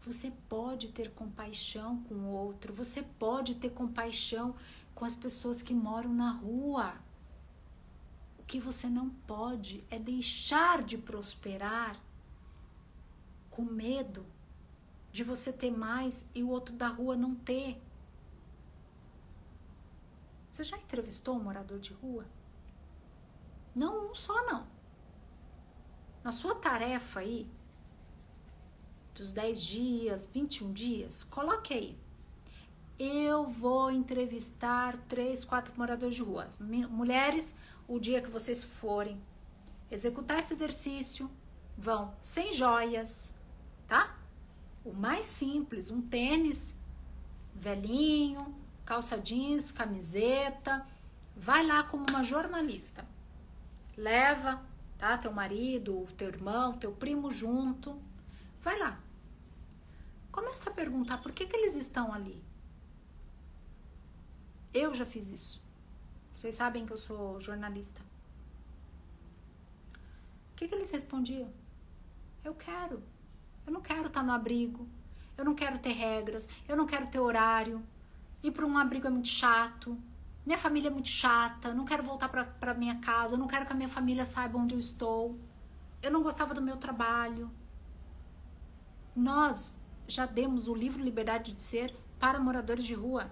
Você 0.00 0.32
pode 0.48 0.88
ter 0.88 1.12
compaixão 1.12 2.02
com 2.04 2.14
o 2.14 2.32
outro, 2.32 2.74
você 2.74 3.02
pode 3.02 3.54
ter 3.54 3.70
compaixão 3.70 4.56
com 4.96 5.04
as 5.04 5.14
pessoas 5.14 5.62
que 5.62 5.72
moram 5.72 6.12
na 6.12 6.32
rua. 6.32 6.94
O 8.38 8.42
que 8.42 8.58
você 8.58 8.88
não 8.88 9.10
pode 9.10 9.84
é 9.88 10.00
deixar 10.00 10.82
de 10.82 10.98
prosperar 10.98 12.00
com 13.48 13.62
medo 13.62 14.26
de 15.12 15.22
você 15.22 15.52
ter 15.52 15.70
mais 15.70 16.28
e 16.34 16.42
o 16.42 16.48
outro 16.48 16.74
da 16.74 16.88
rua 16.88 17.16
não 17.16 17.34
ter. 17.34 17.80
Você 20.56 20.64
já 20.64 20.78
entrevistou 20.78 21.36
um 21.36 21.42
morador 21.42 21.78
de 21.78 21.92
rua? 21.92 22.24
Não 23.74 24.10
um 24.10 24.14
só, 24.14 24.42
não. 24.46 24.66
Na 26.24 26.32
sua 26.32 26.54
tarefa 26.54 27.20
aí, 27.20 27.46
dos 29.14 29.32
10 29.32 29.62
dias, 29.62 30.26
21 30.26 30.72
dias, 30.72 31.24
coloque 31.24 31.74
aí. 31.74 31.98
Eu 32.98 33.46
vou 33.46 33.90
entrevistar 33.90 34.96
três, 35.06 35.44
quatro 35.44 35.74
moradores 35.76 36.16
de 36.16 36.22
rua. 36.22 36.48
Mulheres, 36.58 37.58
o 37.86 38.00
dia 38.00 38.22
que 38.22 38.30
vocês 38.30 38.64
forem 38.64 39.20
executar 39.90 40.38
esse 40.38 40.54
exercício, 40.54 41.30
vão 41.76 42.14
sem 42.18 42.54
joias, 42.54 43.34
tá? 43.86 44.18
O 44.82 44.94
mais 44.94 45.26
simples, 45.26 45.90
um 45.90 46.00
tênis 46.00 46.80
velhinho, 47.54 48.56
calça 48.86 49.18
jeans, 49.18 49.70
camiseta. 49.72 50.86
Vai 51.36 51.66
lá 51.66 51.82
como 51.82 52.06
uma 52.08 52.24
jornalista. 52.24 53.04
Leva, 53.96 54.62
tá? 54.96 55.18
Teu 55.18 55.32
marido, 55.32 56.06
teu 56.16 56.28
irmão, 56.28 56.78
teu 56.78 56.92
primo 56.92 57.30
junto. 57.30 58.00
Vai 58.62 58.78
lá. 58.78 58.98
Começa 60.32 60.70
a 60.70 60.72
perguntar 60.72 61.18
por 61.18 61.32
que, 61.32 61.46
que 61.46 61.56
eles 61.56 61.74
estão 61.74 62.12
ali. 62.12 62.42
Eu 64.72 64.94
já 64.94 65.04
fiz 65.04 65.30
isso. 65.30 65.62
Vocês 66.34 66.54
sabem 66.54 66.86
que 66.86 66.92
eu 66.92 66.98
sou 66.98 67.40
jornalista. 67.40 68.00
O 70.52 70.56
que, 70.56 70.68
que 70.68 70.74
eles 70.74 70.90
respondiam? 70.90 71.50
Eu 72.44 72.54
quero. 72.54 73.02
Eu 73.66 73.72
não 73.72 73.80
quero 73.80 74.06
estar 74.06 74.22
no 74.22 74.32
abrigo. 74.32 74.86
Eu 75.36 75.44
não 75.44 75.54
quero 75.54 75.78
ter 75.78 75.92
regras. 75.92 76.48
Eu 76.68 76.76
não 76.76 76.86
quero 76.86 77.06
ter 77.06 77.18
horário. 77.18 77.82
Ir 78.42 78.50
para 78.52 78.66
um 78.66 78.76
abrigo 78.78 79.06
é 79.06 79.10
muito 79.10 79.28
chato. 79.28 79.98
Minha 80.44 80.58
família 80.58 80.88
é 80.88 80.90
muito 80.90 81.08
chata. 81.08 81.74
Não 81.74 81.84
quero 81.84 82.02
voltar 82.02 82.28
para 82.28 82.74
minha 82.74 82.96
casa. 82.96 83.36
Não 83.36 83.46
quero 83.46 83.66
que 83.66 83.72
a 83.72 83.76
minha 83.76 83.88
família 83.88 84.24
saiba 84.24 84.58
onde 84.58 84.74
eu 84.74 84.80
estou. 84.80 85.38
Eu 86.02 86.10
não 86.10 86.22
gostava 86.22 86.54
do 86.54 86.62
meu 86.62 86.76
trabalho. 86.76 87.50
Nós 89.14 89.76
já 90.06 90.26
demos 90.26 90.68
o 90.68 90.74
livro 90.74 91.02
Liberdade 91.02 91.52
de 91.52 91.62
Ser 91.62 91.96
para 92.18 92.38
moradores 92.38 92.84
de 92.84 92.94
rua. 92.94 93.30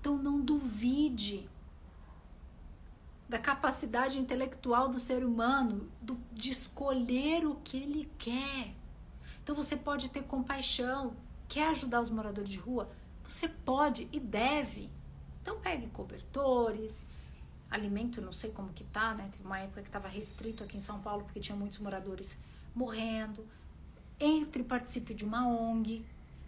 Então 0.00 0.16
não 0.16 0.40
duvide 0.40 1.48
da 3.28 3.38
capacidade 3.38 4.18
intelectual 4.18 4.88
do 4.88 4.98
ser 4.98 5.24
humano 5.24 5.90
do, 6.00 6.18
de 6.32 6.50
escolher 6.50 7.46
o 7.46 7.56
que 7.56 7.76
ele 7.76 8.10
quer. 8.18 8.74
Então 9.42 9.54
você 9.54 9.76
pode 9.76 10.10
ter 10.10 10.22
compaixão, 10.22 11.16
quer 11.48 11.68
ajudar 11.70 12.00
os 12.00 12.10
moradores 12.10 12.50
de 12.50 12.58
rua? 12.58 12.90
Você 13.26 13.48
pode 13.48 14.08
e 14.12 14.20
deve. 14.20 14.90
Então 15.42 15.60
pegue 15.60 15.86
cobertores, 15.88 17.06
alimento, 17.70 18.20
não 18.20 18.32
sei 18.32 18.50
como 18.50 18.72
que 18.72 18.84
tá, 18.84 19.14
né? 19.14 19.28
Teve 19.30 19.44
uma 19.44 19.58
época 19.58 19.82
que 19.82 19.88
estava 19.88 20.08
restrito 20.08 20.62
aqui 20.62 20.76
em 20.76 20.80
São 20.80 21.00
Paulo 21.00 21.24
porque 21.24 21.40
tinha 21.40 21.56
muitos 21.56 21.78
moradores 21.78 22.36
morrendo. 22.74 23.46
Entre 24.18 24.62
e 24.62 24.64
participe 24.64 25.12
de 25.12 25.24
uma 25.24 25.46
ONG, 25.46 26.04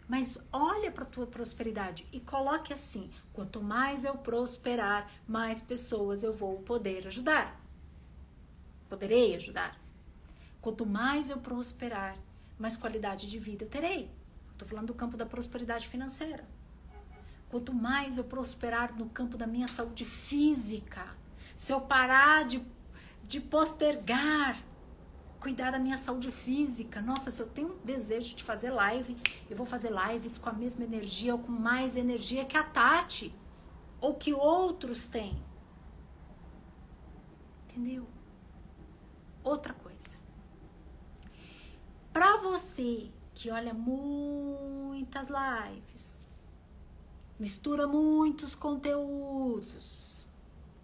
mas 0.08 0.38
olha 0.52 0.90
para 0.92 1.02
a 1.02 1.06
tua 1.06 1.26
prosperidade 1.26 2.06
e 2.12 2.20
coloque 2.20 2.72
assim: 2.72 3.10
quanto 3.32 3.60
mais 3.60 4.04
eu 4.04 4.16
prosperar, 4.16 5.10
mais 5.26 5.60
pessoas 5.60 6.22
eu 6.22 6.32
vou 6.32 6.60
poder 6.60 7.06
ajudar. 7.08 7.60
Poderei 8.88 9.34
ajudar. 9.34 9.80
Quanto 10.60 10.86
mais 10.86 11.28
eu 11.28 11.38
prosperar, 11.38 12.16
mais 12.58 12.76
qualidade 12.76 13.28
de 13.28 13.38
vida 13.38 13.64
eu 13.64 13.68
terei. 13.68 14.10
Estou 14.56 14.66
falando 14.66 14.86
do 14.86 14.94
campo 14.94 15.18
da 15.18 15.26
prosperidade 15.26 15.86
financeira. 15.86 16.48
Quanto 17.50 17.74
mais 17.74 18.16
eu 18.16 18.24
prosperar 18.24 18.96
no 18.96 19.10
campo 19.10 19.36
da 19.36 19.46
minha 19.46 19.68
saúde 19.68 20.06
física, 20.06 21.06
se 21.54 21.72
eu 21.72 21.82
parar 21.82 22.46
de, 22.46 22.64
de 23.22 23.38
postergar 23.38 24.56
cuidar 25.38 25.70
da 25.70 25.78
minha 25.78 25.98
saúde 25.98 26.32
física. 26.32 27.00
Nossa, 27.00 27.30
se 27.30 27.40
eu 27.40 27.46
tenho 27.46 27.74
um 27.74 27.78
desejo 27.84 28.34
de 28.34 28.42
fazer 28.42 28.70
live, 28.70 29.16
eu 29.48 29.56
vou 29.56 29.66
fazer 29.66 29.92
lives 29.92 30.38
com 30.38 30.48
a 30.48 30.52
mesma 30.52 30.82
energia 30.82 31.34
ou 31.34 31.40
com 31.40 31.52
mais 31.52 31.96
energia 31.96 32.44
que 32.44 32.56
a 32.56 32.64
Tati 32.64 33.32
ou 34.00 34.14
que 34.14 34.32
outros 34.32 35.06
têm. 35.06 35.40
Entendeu? 37.64 38.08
Outra 39.44 39.72
coisa. 39.74 40.16
Para 42.12 42.38
você 42.38 43.12
que 43.36 43.50
olha 43.50 43.74
muitas 43.74 45.28
lives, 45.28 46.26
mistura 47.38 47.86
muitos 47.86 48.54
conteúdos. 48.54 50.26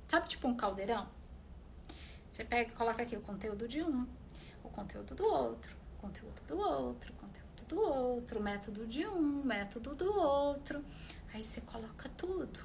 Sabe 0.07 0.29
tipo 0.29 0.47
um 0.47 0.55
caldeirão? 0.55 1.09
Você 2.31 2.45
pega 2.45 2.71
e 2.71 2.75
coloca 2.75 3.03
aqui 3.03 3.17
o 3.17 3.23
conteúdo 3.23 3.67
de 3.67 3.83
um, 3.83 4.07
conteúdo 4.73 5.15
do 5.15 5.25
outro, 5.25 5.75
conteúdo 5.99 6.43
do 6.47 6.59
outro, 6.59 7.13
conteúdo 7.15 7.65
do 7.67 7.81
outro, 7.81 8.43
método 8.43 8.87
de 8.87 9.07
um, 9.07 9.43
método 9.43 9.95
do 9.95 10.13
outro. 10.13 10.85
Aí 11.33 11.43
você 11.43 11.63
coloca 11.63 12.09
tudo. 12.19 12.61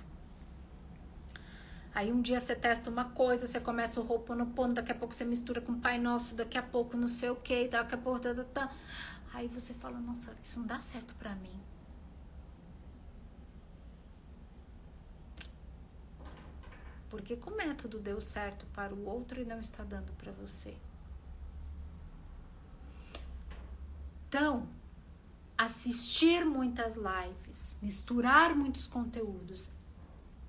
Aí 1.95 2.11
um 2.11 2.21
dia 2.21 2.41
você 2.41 2.55
testa 2.55 2.89
uma 2.89 3.05
coisa, 3.05 3.47
você 3.47 3.59
começa 3.59 4.01
o 4.01 4.07
Ho'oponopono, 4.07 4.73
daqui 4.73 4.91
a 4.91 4.95
pouco 4.95 5.15
você 5.15 5.25
mistura 5.25 5.61
com 5.61 5.71
o 5.71 5.79
Pai 5.79 5.97
Nosso, 5.97 6.35
daqui 6.35 6.57
a 6.57 6.61
pouco 6.61 6.97
não 6.97 7.07
sei 7.07 7.29
o 7.29 7.35
que, 7.35 7.69
daqui 7.69 7.95
a 7.95 7.97
pouco... 7.97 8.19
Tá, 8.19 8.35
tá, 8.35 8.43
tá. 8.43 8.75
Aí 9.37 9.47
você 9.47 9.71
fala, 9.71 9.99
nossa, 9.99 10.35
isso 10.41 10.59
não 10.59 10.65
dá 10.65 10.81
certo 10.81 11.13
pra 11.13 11.35
mim. 11.35 11.61
Porque 17.07 17.37
que 17.37 17.47
o 17.47 17.55
método 17.55 17.99
deu 17.99 18.19
certo 18.19 18.65
para 18.73 18.95
o 18.95 19.05
outro 19.05 19.39
e 19.39 19.45
não 19.45 19.59
está 19.59 19.83
dando 19.83 20.11
para 20.13 20.31
você? 20.31 20.75
Então, 24.27 24.67
assistir 25.55 26.43
muitas 26.43 26.95
lives, 26.95 27.77
misturar 27.79 28.55
muitos 28.55 28.87
conteúdos, 28.87 29.71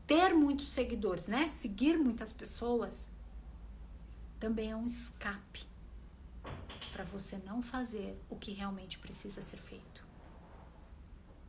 ter 0.07 0.33
muitos 0.33 0.71
seguidores, 0.71 1.29
né? 1.29 1.51
Seguir 1.51 1.99
muitas 1.99 2.33
pessoas 2.33 3.07
também 4.41 4.71
é 4.71 4.77
um 4.77 4.87
escape 4.87 5.69
para 6.99 7.05
você 7.05 7.41
não 7.47 7.63
fazer 7.63 8.21
o 8.29 8.35
que 8.35 8.51
realmente 8.51 8.99
precisa 8.99 9.41
ser 9.41 9.59
feito. 9.59 10.05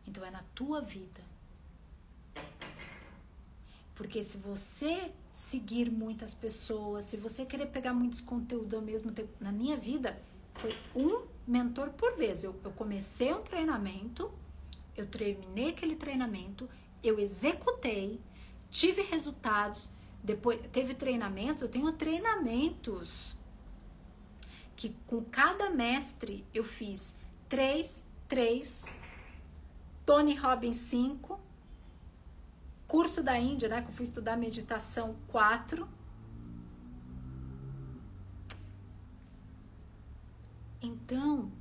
Então 0.06 0.24
é 0.24 0.30
na 0.30 0.43
tua 0.54 0.80
vida. 0.80 1.24
Porque 3.95 4.24
se 4.24 4.38
você 4.38 5.12
seguir 5.32 5.89
muitas 5.89 6.36
pessoas, 6.36 7.06
se 7.06 7.18
você 7.18 7.47
querer 7.47 7.66
pegar 7.66 7.95
muitos 7.95 8.22
conteúdos 8.22 8.76
ao 8.76 8.82
mesmo 8.82 9.12
tempo, 9.12 9.30
na 9.39 9.52
minha 9.52 9.76
vida 9.76 10.22
foi 10.54 10.78
um 10.95 11.26
mentor 11.47 11.89
por 11.93 12.16
vez. 12.16 12.43
Eu, 12.43 12.56
eu 12.64 12.72
comecei 12.74 13.34
um 13.34 13.41
treinamento, 13.41 14.32
eu 14.95 15.08
terminei 15.08 15.70
aquele 15.70 15.95
treinamento, 15.95 16.70
eu 17.04 17.20
executei, 17.20 18.22
tive 18.70 19.02
resultados, 19.02 19.89
depois 20.24 20.62
teve 20.72 20.93
treinamentos, 20.93 21.64
eu 21.64 21.70
tenho 21.70 21.91
treinamentos 21.93 23.36
que 24.80 24.96
com 25.06 25.22
cada 25.26 25.70
mestre 25.70 26.46
eu 26.54 26.64
fiz 26.64 27.20
três, 27.50 28.08
três, 28.30 28.96
Tony 30.06 30.34
Robbins 30.36 30.78
5, 30.78 31.38
curso 32.88 33.22
da 33.22 33.38
Índia, 33.38 33.68
né, 33.68 33.82
que 33.82 33.90
eu 33.90 33.94
fui 33.94 34.06
estudar 34.06 34.38
meditação 34.38 35.18
4, 35.28 35.86
Então, 40.82 41.52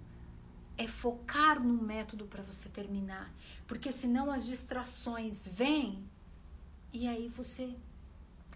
é 0.76 0.86
focar 0.86 1.60
no 1.60 1.82
método 1.82 2.24
para 2.24 2.40
você 2.44 2.68
terminar, 2.68 3.34
porque 3.66 3.90
senão 3.90 4.30
as 4.30 4.46
distrações 4.46 5.44
vêm 5.44 6.08
e 6.92 7.08
aí 7.08 7.28
você, 7.28 7.76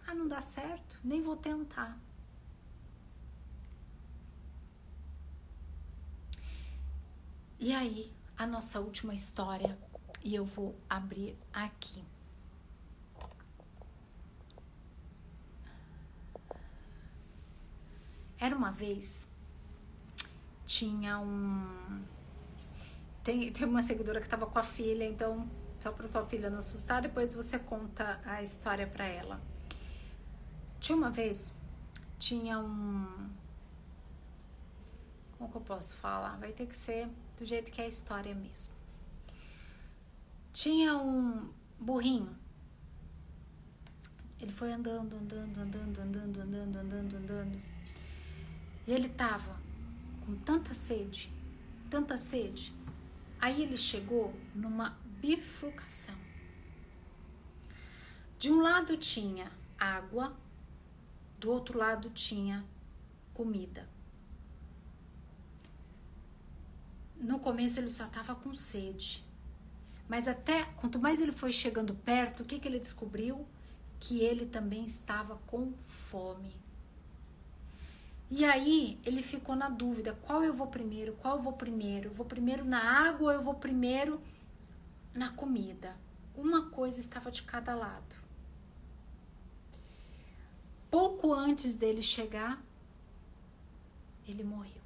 ah, 0.07 0.15
não 0.15 0.29
dá 0.29 0.41
certo, 0.41 1.01
nem 1.03 1.21
vou 1.21 1.37
tentar. 1.37 1.99
E 7.65 7.73
aí, 7.73 8.13
a 8.37 8.45
nossa 8.45 8.81
última 8.81 9.15
história, 9.15 9.79
e 10.25 10.35
eu 10.35 10.45
vou 10.45 10.75
abrir 10.91 11.39
aqui. 11.53 12.03
Era 18.37 18.57
uma 18.57 18.73
vez 18.73 19.29
tinha 20.67 21.21
um. 21.21 22.03
Tem, 23.23 23.53
tem 23.53 23.65
uma 23.65 23.81
seguidora 23.81 24.21
que 24.21 24.29
tava 24.29 24.45
com 24.45 24.59
a 24.59 24.65
filha, 24.65 25.05
então 25.05 25.49
só 25.79 25.93
para 25.93 26.09
sua 26.09 26.27
filha 26.27 26.51
não 26.51 26.59
assustar, 26.59 27.01
depois 27.01 27.33
você 27.33 27.61
conta 27.61 28.21
a 28.25 28.43
história 28.43 28.89
para 28.89 29.05
ela. 29.05 29.41
Tinha 30.81 30.99
uma 30.99 31.11
vez, 31.11 31.55
tinha 32.19 32.59
um. 32.59 33.31
Como 35.39 35.49
que 35.49 35.57
eu 35.59 35.63
posso 35.63 35.97
falar? 35.99 36.37
Vai 36.39 36.51
ter 36.51 36.67
que 36.67 36.75
ser 36.75 37.09
do 37.37 37.45
jeito 37.45 37.71
que 37.71 37.81
é 37.81 37.85
a 37.85 37.89
história 37.89 38.35
mesmo. 38.35 38.75
Tinha 40.53 40.97
um 40.97 41.51
burrinho. 41.79 42.37
Ele 44.41 44.53
foi 44.53 44.73
andando, 44.73 45.17
andando, 45.17 45.61
andando, 45.61 46.01
andando, 46.01 46.41
andando, 46.41 46.79
andando, 46.79 47.17
andando. 47.17 47.63
E 48.87 48.93
ele 48.93 49.09
tava 49.09 49.61
com 50.27 50.35
tanta 50.37 50.75
sede, 50.75 51.33
tanta 51.89 52.17
sede. 52.17 52.75
Aí 53.41 53.63
ele 53.63 53.77
chegou 53.77 54.35
numa 54.55 54.97
bifurcação. 55.21 56.15
De 58.39 58.51
um 58.51 58.61
lado 58.61 58.97
tinha 58.97 59.53
água, 59.79 60.37
do 61.39 61.51
outro 61.51 61.79
lado 61.79 62.11
tinha 62.11 62.65
comida. 63.33 63.89
No 67.23 67.39
começo 67.39 67.79
ele 67.79 67.89
só 67.89 68.05
estava 68.05 68.35
com 68.35 68.53
sede. 68.53 69.25
Mas 70.09 70.27
até 70.27 70.65
quanto 70.77 70.99
mais 70.99 71.21
ele 71.21 71.31
foi 71.31 71.53
chegando 71.53 71.95
perto, 71.95 72.43
o 72.43 72.45
que, 72.45 72.59
que 72.59 72.67
ele 72.67 72.81
descobriu? 72.81 73.47
Que 74.01 74.21
ele 74.21 74.45
também 74.45 74.85
estava 74.85 75.37
com 75.47 75.73
fome. 76.11 76.53
E 78.29 78.45
aí 78.45 78.99
ele 79.07 79.23
ficou 79.23 79.55
na 79.55 79.69
dúvida: 79.69 80.19
qual 80.23 80.43
eu 80.43 80.53
vou 80.53 80.67
primeiro? 80.67 81.13
Qual 81.13 81.37
eu 81.37 81.43
vou 81.43 81.53
primeiro? 81.53 82.09
Eu 82.09 82.15
vou 82.15 82.27
primeiro 82.27 82.65
na 82.65 82.83
água 82.83 83.29
ou 83.29 83.33
eu 83.33 83.41
vou 83.41 83.55
primeiro 83.55 84.21
na 85.15 85.31
comida? 85.31 85.97
Uma 86.35 86.71
coisa 86.71 86.99
estava 86.99 87.31
de 87.31 87.45
cada 87.45 87.73
lado. 87.77 88.17
Pouco 90.91 91.33
antes 91.33 91.77
dele 91.77 92.03
chegar, 92.03 92.61
ele 94.27 94.43
morreu. 94.43 94.82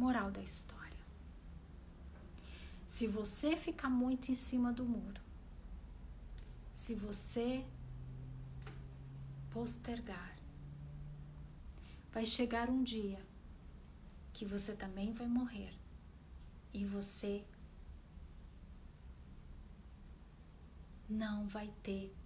Moral 0.00 0.30
da 0.30 0.40
história. 0.40 1.04
Se 2.86 3.06
você 3.06 3.54
ficar 3.54 3.90
muito 3.90 4.30
em 4.30 4.34
cima 4.34 4.72
do 4.72 4.82
muro, 4.82 5.20
se 6.72 6.94
você 6.94 7.62
postergar, 9.50 10.38
vai 12.10 12.24
chegar 12.24 12.70
um 12.70 12.82
dia 12.82 13.20
que 14.32 14.46
você 14.46 14.74
também 14.74 15.12
vai 15.12 15.28
morrer 15.28 15.74
e 16.72 16.82
você 16.86 17.44
não 21.06 21.46
vai 21.46 21.70
ter 21.82 22.16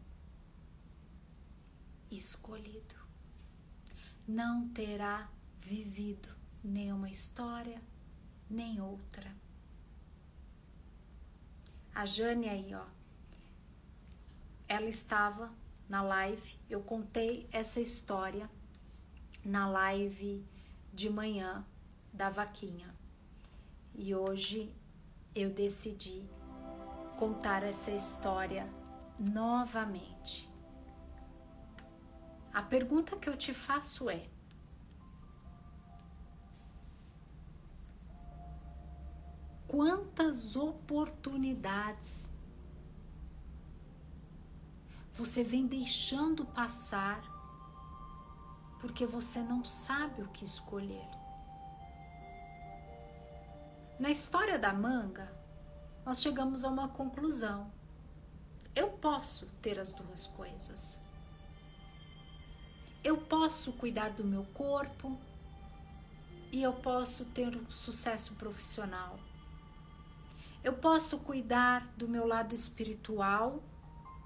escolhido, 2.09 2.95
não 4.29 4.69
terá 4.69 5.29
vivido 5.61 6.44
nenhuma 6.65 7.11
história, 7.11 7.81
nem 8.49 8.81
outra. 8.81 9.31
A 11.95 12.07
Jane 12.07 12.49
aí, 12.49 12.75
ó, 12.75 12.87
ela 14.67 14.89
estava 14.89 15.53
na 15.89 16.03
live, 16.03 16.59
eu 16.69 16.83
contei 16.83 17.47
essa 17.53 17.81
história 17.81 18.51
na 19.45 19.69
live 19.69 20.45
de 20.93 21.11
manhã 21.11 21.65
da 22.13 22.31
vaquinha. 22.31 22.95
E 23.95 24.15
hoje 24.15 24.75
eu 25.35 25.51
decidi 25.51 26.25
contar 27.19 27.63
essa 27.63 27.91
história 27.91 28.67
novamente. 29.19 30.51
A 32.53 32.63
pergunta 32.63 33.17
que 33.17 33.29
eu 33.29 33.37
te 33.37 33.53
faço 33.53 34.09
é: 34.09 34.29
quantas 39.67 40.57
oportunidades 40.57 42.31
você 45.13 45.45
vem 45.45 45.67
deixando 45.67 46.45
passar 46.45 47.23
porque 48.81 49.07
você 49.07 49.41
não 49.41 49.65
sabe 49.65 50.23
o 50.23 50.29
que 50.29 50.45
escolher. 50.45 51.09
Na 53.99 54.11
história 54.11 54.59
da 54.59 54.75
manga, 54.75 55.33
nós 56.05 56.21
chegamos 56.21 56.65
a 56.65 56.69
uma 56.69 56.89
conclusão. 56.89 57.73
Eu 58.77 58.91
posso 58.91 59.47
ter 59.63 59.79
as 59.81 59.93
duas 59.93 60.27
coisas. 60.27 61.01
Eu 63.03 63.17
posso 63.17 63.73
cuidar 63.73 64.11
do 64.11 64.25
meu 64.25 64.45
corpo 64.53 65.19
e 66.53 66.63
eu 66.63 66.75
posso 66.75 67.25
ter 67.25 67.57
um 67.57 67.71
sucesso 67.71 68.35
profissional. 68.35 69.19
Eu 70.65 70.73
posso 70.73 71.19
cuidar 71.19 71.87
do 71.95 72.09
meu 72.09 72.27
lado 72.27 72.55
espiritual 72.55 73.63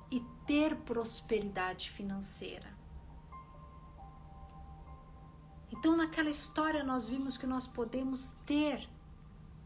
e 0.08 0.20
ter 0.46 0.76
prosperidade 0.76 1.90
financeira. 1.90 2.78
Então, 5.70 5.96
naquela 5.96 6.30
história, 6.30 6.84
nós 6.84 7.08
vimos 7.08 7.36
que 7.36 7.46
nós 7.46 7.66
podemos 7.66 8.36
ter 8.46 8.88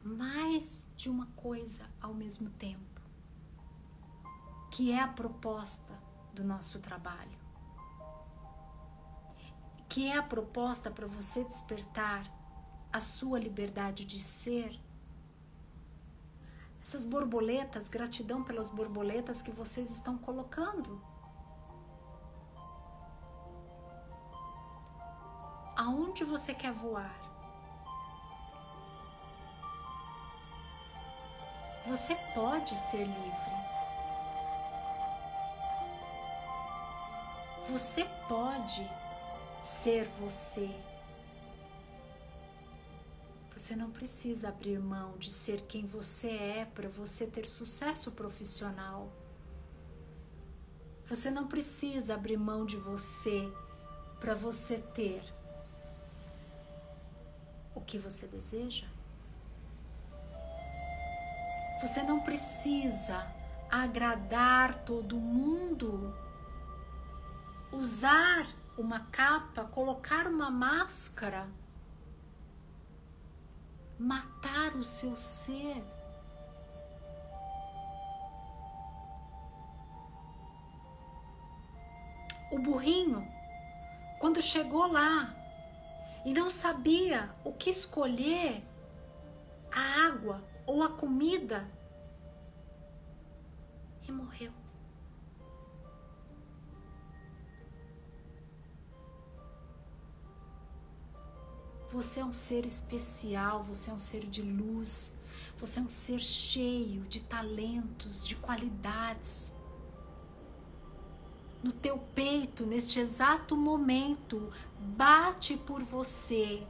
mais 0.03 0.87
de 0.97 1.11
uma 1.11 1.27
coisa 1.37 1.85
ao 2.01 2.15
mesmo 2.15 2.49
tempo, 2.51 3.03
que 4.71 4.91
é 4.91 4.99
a 4.99 5.07
proposta 5.07 5.93
do 6.33 6.43
nosso 6.43 6.81
trabalho, 6.81 7.39
que 9.91 10.09
é 10.09 10.17
a 10.17 10.23
proposta 10.23 10.91
para 10.91 11.07
você 11.07 11.45
despertar 11.45 12.27
a 12.91 12.99
sua 12.99 13.39
liberdade 13.39 14.07
de 14.07 14.19
ser. 14.19 14.81
Essas 16.83 17.05
borboletas, 17.05 17.89
gratidão 17.89 18.43
pelas 18.43 18.69
borboletas 18.69 19.41
que 19.41 19.53
vocês 19.53 19.91
estão 19.91 20.19
colocando 20.19 21.01
aonde 25.77 26.25
você 26.25 26.53
quer 26.53 26.73
voar. 26.73 27.15
Você 31.87 32.15
pode 32.35 32.77
ser 32.77 33.05
livre. 33.05 33.63
Você 37.69 38.05
pode 38.29 38.89
ser 39.61 40.05
você. 40.21 40.71
Você 43.63 43.77
não 43.77 43.93
precisa 43.93 44.49
abrir 44.49 44.81
mão 44.81 45.17
de 45.19 45.31
ser 45.31 45.61
quem 45.61 45.87
você 45.87 46.31
é 46.31 46.65
para 46.75 46.89
você 46.89 47.29
ter 47.29 47.49
sucesso 47.49 48.11
profissional. 48.11 49.09
Você 51.07 51.31
não 51.31 51.47
precisa 51.47 52.15
abrir 52.15 52.37
mão 52.37 52.67
de 52.67 52.77
você 52.77 53.49
para 54.19 54.35
você 54.35 54.79
ter 54.79 55.23
o 57.73 57.81
que 57.81 57.99
você 57.99 58.27
deseja? 58.27 58.89
Você 61.81 62.03
não 62.03 62.19
precisa 62.19 63.33
agradar 63.71 64.75
todo 64.85 65.17
mundo, 65.17 66.13
usar 67.71 68.45
uma 68.77 69.07
capa, 69.13 69.65
colocar 69.67 70.27
uma 70.27 70.51
máscara, 70.51 71.49
matar 74.03 74.75
o 74.75 74.85
seu 74.85 75.17
ser. 75.17 75.83
O 82.51 82.59
burrinho, 82.59 83.27
quando 84.21 84.43
chegou 84.43 84.87
lá, 84.87 85.35
e 86.25 86.35
não 86.35 86.51
sabia 86.51 87.31
o 87.45 87.53
que 87.53 87.71
escolher 87.71 88.63
a 89.71 90.07
água 90.07 90.43
ou 90.67 90.83
a 90.83 90.91
comida 90.91 91.67
e 94.07 94.13
morreu. 94.13 94.62
Você 101.93 102.21
é 102.21 102.25
um 102.25 102.33
ser 102.33 102.65
especial, 102.67 103.63
você 103.63 103.91
é 103.91 103.95
um 103.95 104.01
ser 104.01 104.27
de 104.27 104.43
luz, 104.43 105.19
você 105.59 105.79
é 105.79 105.83
um 105.83 105.91
ser 105.91 106.19
cheio 106.21 107.03
de 107.03 107.21
talentos, 107.21 108.27
de 108.27 108.35
qualidades 108.35 109.53
no 111.63 111.71
teu 111.71 111.97
peito, 111.97 112.67
neste 112.67 112.99
exato 112.99 113.57
momento, 113.57 114.53
bate 114.79 115.57
por 115.57 115.83
você 115.83 116.67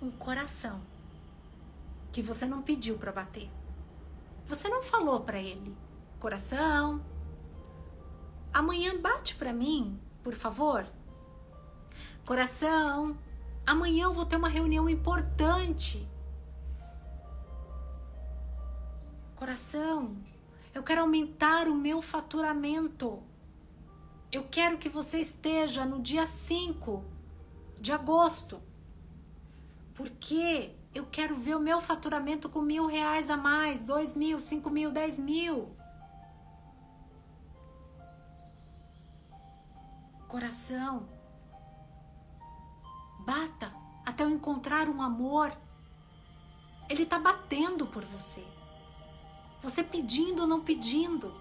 um 0.00 0.10
coração. 0.10 0.80
que 2.12 2.22
você 2.22 2.44
não 2.44 2.60
pediu 2.60 2.98
para 2.98 3.12
bater. 3.12 3.48
Você 4.44 4.68
não 4.68 4.82
falou 4.82 5.20
para 5.20 5.38
ele, 5.40 5.76
coração, 6.18 7.00
amanhã 8.52 9.00
bate 9.00 9.36
para 9.36 9.52
mim, 9.52 9.96
por 10.20 10.34
favor. 10.34 10.84
Coração, 12.24 13.18
amanhã 13.66 14.04
eu 14.04 14.12
vou 14.12 14.24
ter 14.24 14.36
uma 14.36 14.48
reunião 14.48 14.88
importante. 14.88 16.08
Coração, 19.36 20.16
eu 20.74 20.82
quero 20.82 21.00
aumentar 21.00 21.66
o 21.66 21.74
meu 21.74 22.00
faturamento. 22.00 23.22
Eu 24.30 24.44
quero 24.44 24.78
que 24.78 24.88
você 24.88 25.18
esteja 25.18 25.84
no 25.84 26.00
dia 26.00 26.26
5 26.26 27.04
de 27.80 27.92
agosto. 27.92 28.62
Porque 29.94 30.76
eu 30.94 31.06
quero 31.06 31.36
ver 31.36 31.56
o 31.56 31.60
meu 31.60 31.80
faturamento 31.80 32.48
com 32.48 32.60
mil 32.60 32.86
reais 32.86 33.30
a 33.30 33.36
mais, 33.36 33.82
dois 33.82 34.14
mil, 34.14 34.40
cinco 34.40 34.70
mil, 34.70 34.90
dez 34.90 35.18
mil. 35.18 35.74
Coração, 40.28 41.08
bata 43.30 43.72
até 44.04 44.24
eu 44.24 44.30
encontrar 44.30 44.88
um 44.88 45.00
amor. 45.00 45.56
Ele 46.88 47.04
está 47.04 47.16
batendo 47.16 47.86
por 47.86 48.04
você. 48.04 48.44
Você 49.62 49.84
pedindo 49.84 50.42
ou 50.42 50.48
não 50.48 50.60
pedindo. 50.60 51.32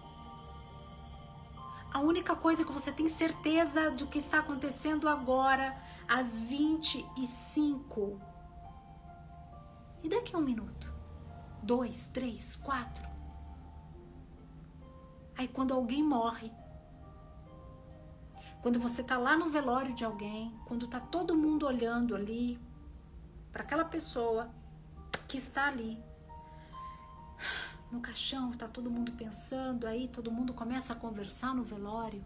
A 1.91 1.99
única 1.99 2.35
coisa 2.35 2.63
que 2.63 2.71
você 2.71 2.91
tem 2.91 3.09
certeza 3.09 3.89
do 3.89 4.05
que 4.05 4.19
está 4.19 4.37
acontecendo 4.37 5.09
agora, 5.09 5.75
às 6.07 6.37
25. 6.37 8.21
E 10.03 10.09
daqui 10.09 10.35
a 10.35 10.37
um 10.37 10.43
minuto? 10.43 10.93
Dois, 11.63 12.07
três, 12.07 12.55
quatro. 12.55 13.09
Aí 15.35 15.47
quando 15.47 15.73
alguém 15.73 16.03
morre, 16.03 16.51
quando 18.61 18.79
você 18.79 19.03
tá 19.03 19.17
lá 19.17 19.37
no 19.37 19.49
velório 19.49 19.93
de 19.93 20.03
alguém, 20.03 20.53
quando 20.65 20.87
tá 20.87 20.99
todo 20.99 21.35
mundo 21.35 21.65
olhando 21.65 22.15
ali 22.15 22.59
para 23.51 23.63
aquela 23.63 23.85
pessoa 23.85 24.49
que 25.27 25.37
está 25.37 25.67
ali, 25.67 26.01
no 27.91 27.99
caixão, 28.01 28.51
tá 28.51 28.67
todo 28.67 28.91
mundo 28.91 29.11
pensando, 29.13 29.87
aí 29.87 30.07
todo 30.07 30.31
mundo 30.31 30.53
começa 30.53 30.93
a 30.93 30.95
conversar 30.95 31.55
no 31.55 31.63
velório. 31.63 32.23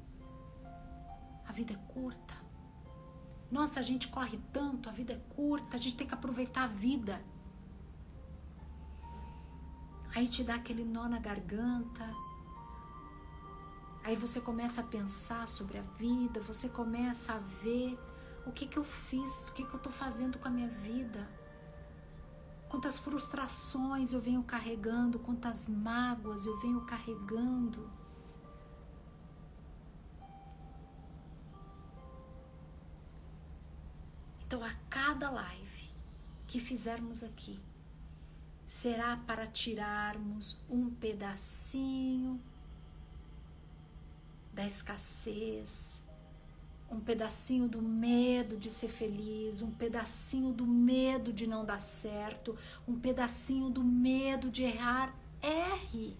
A 1.47 1.51
vida 1.51 1.73
é 1.73 1.93
curta. 1.93 2.33
Nossa, 3.51 3.79
a 3.79 3.83
gente 3.83 4.07
corre 4.07 4.39
tanto, 4.51 4.89
a 4.89 4.91
vida 4.91 5.13
é 5.13 5.21
curta, 5.35 5.77
a 5.77 5.79
gente 5.79 5.95
tem 5.95 6.07
que 6.07 6.13
aproveitar 6.13 6.63
a 6.63 6.67
vida. 6.67 7.21
Aí 10.15 10.27
te 10.27 10.43
dá 10.43 10.55
aquele 10.55 10.83
nó 10.83 11.07
na 11.07 11.19
garganta. 11.19 12.09
Aí 14.03 14.15
você 14.15 14.41
começa 14.41 14.81
a 14.81 14.83
pensar 14.83 15.47
sobre 15.47 15.77
a 15.77 15.81
vida, 15.97 16.41
você 16.41 16.67
começa 16.67 17.33
a 17.33 17.39
ver 17.39 17.97
o 18.45 18.51
que 18.51 18.67
que 18.67 18.77
eu 18.77 18.83
fiz, 18.83 19.49
o 19.49 19.53
que 19.53 19.63
que 19.63 19.73
eu 19.73 19.79
tô 19.79 19.89
fazendo 19.89 20.37
com 20.37 20.47
a 20.47 20.51
minha 20.51 20.67
vida 20.67 21.27
quantas 22.73 22.97
frustrações 22.97 24.13
eu 24.13 24.19
venho 24.19 24.41
carregando, 24.41 25.19
quantas 25.19 25.67
mágoas 25.67 26.47
eu 26.47 26.59
venho 26.59 26.81
carregando. 26.81 27.87
Então, 34.43 34.63
a 34.63 34.73
cada 34.89 35.29
live 35.29 35.91
que 36.47 36.59
fizermos 36.59 37.23
aqui, 37.23 37.59
será 38.65 39.17
para 39.17 39.45
tirarmos 39.45 40.57
um 40.67 40.89
pedacinho 40.89 42.41
da 44.53 44.65
escassez, 44.65 46.03
um 46.89 46.99
pedacinho 46.99 47.67
do 47.67 47.81
medo 47.81 48.55
de 48.55 48.69
ser 48.69 48.89
feliz, 48.89 49.61
um 49.61 49.71
pedacinho 49.71 50.53
do 50.53 50.65
medo 50.65 51.33
de 51.33 51.47
não 51.47 51.65
dar 51.65 51.81
certo, 51.81 52.55
um 52.87 52.99
pedacinho 52.99 53.69
do 53.69 53.83
medo 53.83 54.49
de 54.49 54.63
errar. 54.63 55.13
Erre. 55.41 56.15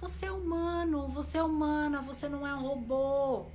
Você 0.00 0.26
é 0.26 0.32
humano, 0.32 1.08
você 1.08 1.38
é 1.38 1.42
humana, 1.42 2.02
você 2.02 2.28
não 2.28 2.46
é 2.46 2.54
um 2.54 2.62
robô. 2.62 3.46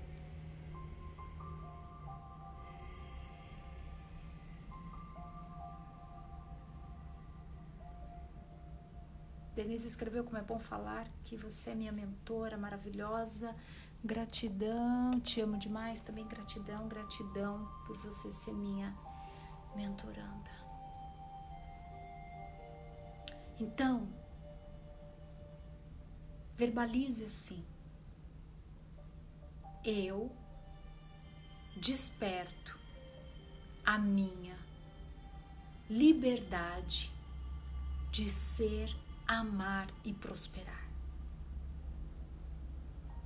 Denise 9.55 9.87
escreveu 9.87 10.23
como 10.23 10.37
é 10.37 10.41
bom 10.41 10.59
falar 10.59 11.07
que 11.23 11.37
você 11.37 11.71
é 11.71 11.75
minha 11.75 11.91
mentora 11.91 12.57
maravilhosa 12.57 13.55
Gratidão, 14.05 15.19
te 15.19 15.41
amo 15.41 15.57
demais 15.57 15.99
também. 15.99 16.27
Gratidão, 16.27 16.87
gratidão 16.87 17.67
por 17.87 17.97
você 17.97 18.31
ser 18.31 18.53
minha 18.53 18.95
mentoranda. 19.75 20.51
Então, 23.59 24.07
verbalize 26.55 27.25
assim. 27.25 27.65
Eu 29.83 30.31
desperto 31.75 32.77
a 33.83 33.97
minha 33.97 34.55
liberdade 35.89 37.11
de 38.11 38.29
ser, 38.29 38.95
amar 39.27 39.89
e 40.03 40.13
prosperar 40.13 40.85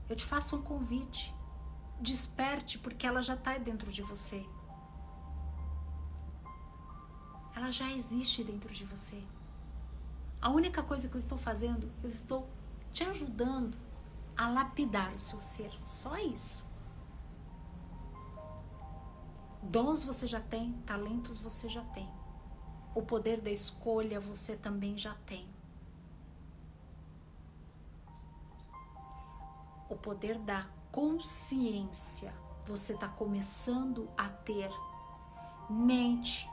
eu 0.09 0.15
te 0.15 0.25
faço 0.25 0.55
um 0.55 0.61
convite. 0.61 1.33
Desperte, 2.01 2.79
porque 2.79 3.05
ela 3.05 3.21
já 3.21 3.35
está 3.35 3.57
dentro 3.57 3.91
de 3.91 4.01
você. 4.01 4.43
Ela 7.55 7.71
já 7.71 7.91
existe 7.91 8.43
dentro 8.43 8.73
de 8.73 8.83
você. 8.83 9.21
A 10.41 10.49
única 10.49 10.81
coisa 10.81 11.07
que 11.07 11.15
eu 11.15 11.19
estou 11.19 11.37
fazendo, 11.37 11.91
eu 12.01 12.09
estou 12.09 12.49
te 12.91 13.03
ajudando 13.03 13.77
a 14.35 14.49
lapidar 14.49 15.13
o 15.13 15.19
seu 15.19 15.39
ser. 15.39 15.71
Só 15.79 16.17
isso. 16.17 16.67
Dons 19.61 20.01
você 20.03 20.25
já 20.25 20.39
tem, 20.39 20.73
talentos 20.85 21.37
você 21.37 21.69
já 21.69 21.83
tem. 21.83 22.09
O 22.95 23.03
poder 23.03 23.41
da 23.41 23.51
escolha 23.51 24.19
você 24.19 24.55
também 24.55 24.97
já 24.97 25.13
tem. 25.25 25.47
O 29.89 29.95
poder 29.95 30.37
da 30.37 30.67
consciência. 30.91 32.33
Você 32.65 32.93
está 32.93 33.07
começando 33.07 34.09
a 34.17 34.29
ter 34.29 34.69
mente 35.69 36.49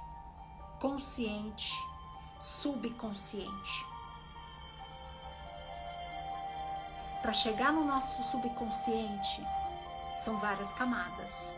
consciente, 0.81 1.73
subconsciente. 2.39 3.87
Para 7.23 7.33
chegar 7.33 7.73
no 7.73 7.85
nosso 7.85 8.23
subconsciente, 8.31 9.43
são 10.15 10.39
várias 10.39 10.73
camadas. 10.73 11.53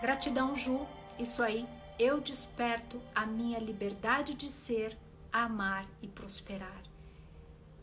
Gratidão, 0.00 0.54
Ju, 0.54 0.86
isso 1.18 1.42
aí. 1.42 1.68
Eu 1.98 2.20
desperto 2.20 3.00
a 3.12 3.26
minha 3.26 3.58
liberdade 3.58 4.34
de 4.34 4.48
ser, 4.48 4.96
amar 5.32 5.84
e 6.00 6.06
prosperar. 6.06 6.82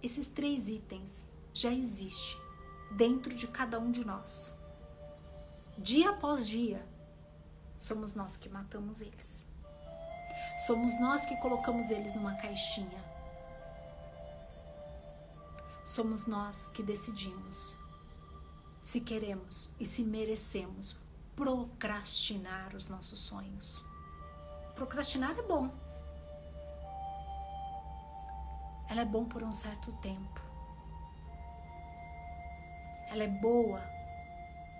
Esses 0.01 0.29
três 0.29 0.69
itens 0.69 1.25
já 1.53 1.71
existem 1.71 2.44
dentro 2.91 3.33
de 3.33 3.47
cada 3.47 3.79
um 3.79 3.91
de 3.91 4.05
nós. 4.05 4.53
Dia 5.77 6.11
após 6.11 6.47
dia, 6.47 6.85
somos 7.77 8.15
nós 8.15 8.37
que 8.37 8.47
matamos 8.47 9.01
eles. 9.01 9.45
Somos 10.65 10.99
nós 10.99 11.25
que 11.25 11.35
colocamos 11.37 11.89
eles 11.89 12.13
numa 12.13 12.35
caixinha. 12.35 13.03
Somos 15.85 16.25
nós 16.25 16.69
que 16.69 16.81
decidimos 16.81 17.77
se 18.81 19.01
queremos 19.01 19.69
e 19.79 19.85
se 19.85 20.03
merecemos 20.03 20.95
procrastinar 21.35 22.75
os 22.75 22.87
nossos 22.87 23.19
sonhos. 23.19 23.83
Procrastinar 24.75 25.37
é 25.37 25.41
bom. 25.41 25.69
Ela 28.87 29.01
é 29.01 29.05
bom 29.05 29.25
por 29.25 29.41
um 29.41 29.51
certo 29.51 29.91
tempo. 29.93 30.44
Ela 33.07 33.23
é 33.23 33.27
boa 33.27 33.81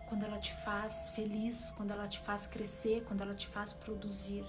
quando 0.07 0.23
ela 0.23 0.37
te 0.37 0.53
faz 0.53 1.09
feliz, 1.09 1.71
quando 1.71 1.91
ela 1.91 2.07
te 2.07 2.19
faz 2.19 2.47
crescer, 2.47 3.03
quando 3.05 3.21
ela 3.21 3.33
te 3.33 3.47
faz 3.47 3.73
produzir. 3.73 4.45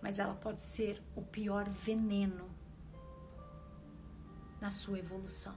Mas 0.00 0.18
ela 0.18 0.34
pode 0.34 0.60
ser 0.60 1.02
o 1.14 1.22
pior 1.22 1.68
veneno 1.68 2.48
na 4.60 4.70
sua 4.70 4.98
evolução. 4.98 5.54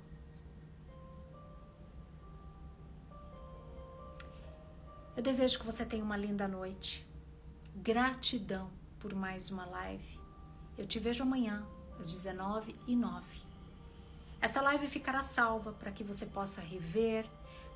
Eu 5.16 5.22
desejo 5.22 5.60
que 5.60 5.66
você 5.66 5.86
tenha 5.86 6.04
uma 6.04 6.18
linda 6.18 6.47
noite. 6.47 7.06
Gratidão 7.76 8.72
por 9.00 9.14
mais 9.14 9.52
uma 9.52 9.66
live. 9.66 10.20
Eu 10.78 10.88
te 10.88 10.97
vejo 10.97 11.24
amanhã, 11.24 11.66
às 12.00 12.12
19 12.12 12.76
e 12.88 12.95
09 12.95 13.49
Esta 14.42 14.62
live 14.62 14.88
ficará 14.88 15.22
salva 15.22 15.74
para 15.74 15.92
que 15.92 16.04
você 16.04 16.26
possa 16.26 16.62
rever, 16.62 17.26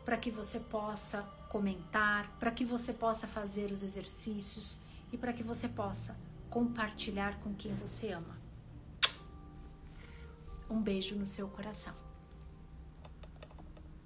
para 0.05 0.18
que 0.18 0.32
você 0.32 0.59
possa 0.59 1.22
comentar, 1.49 2.30
para 2.39 2.51
que 2.51 2.64
você 2.64 2.93
possa 2.93 3.28
fazer 3.28 3.72
os 3.72 3.84
exercícios 3.84 4.80
e 5.11 5.18
para 5.18 5.34
que 5.34 5.43
você 5.43 5.68
possa 5.68 6.18
compartilhar 6.49 7.39
com 7.39 7.53
quem 7.53 7.74
você 7.76 8.11
ama. 8.11 8.38
Um 10.70 10.82
beijo 10.82 11.16
no 11.16 11.26
seu 11.26 11.47
coração. 11.47 11.93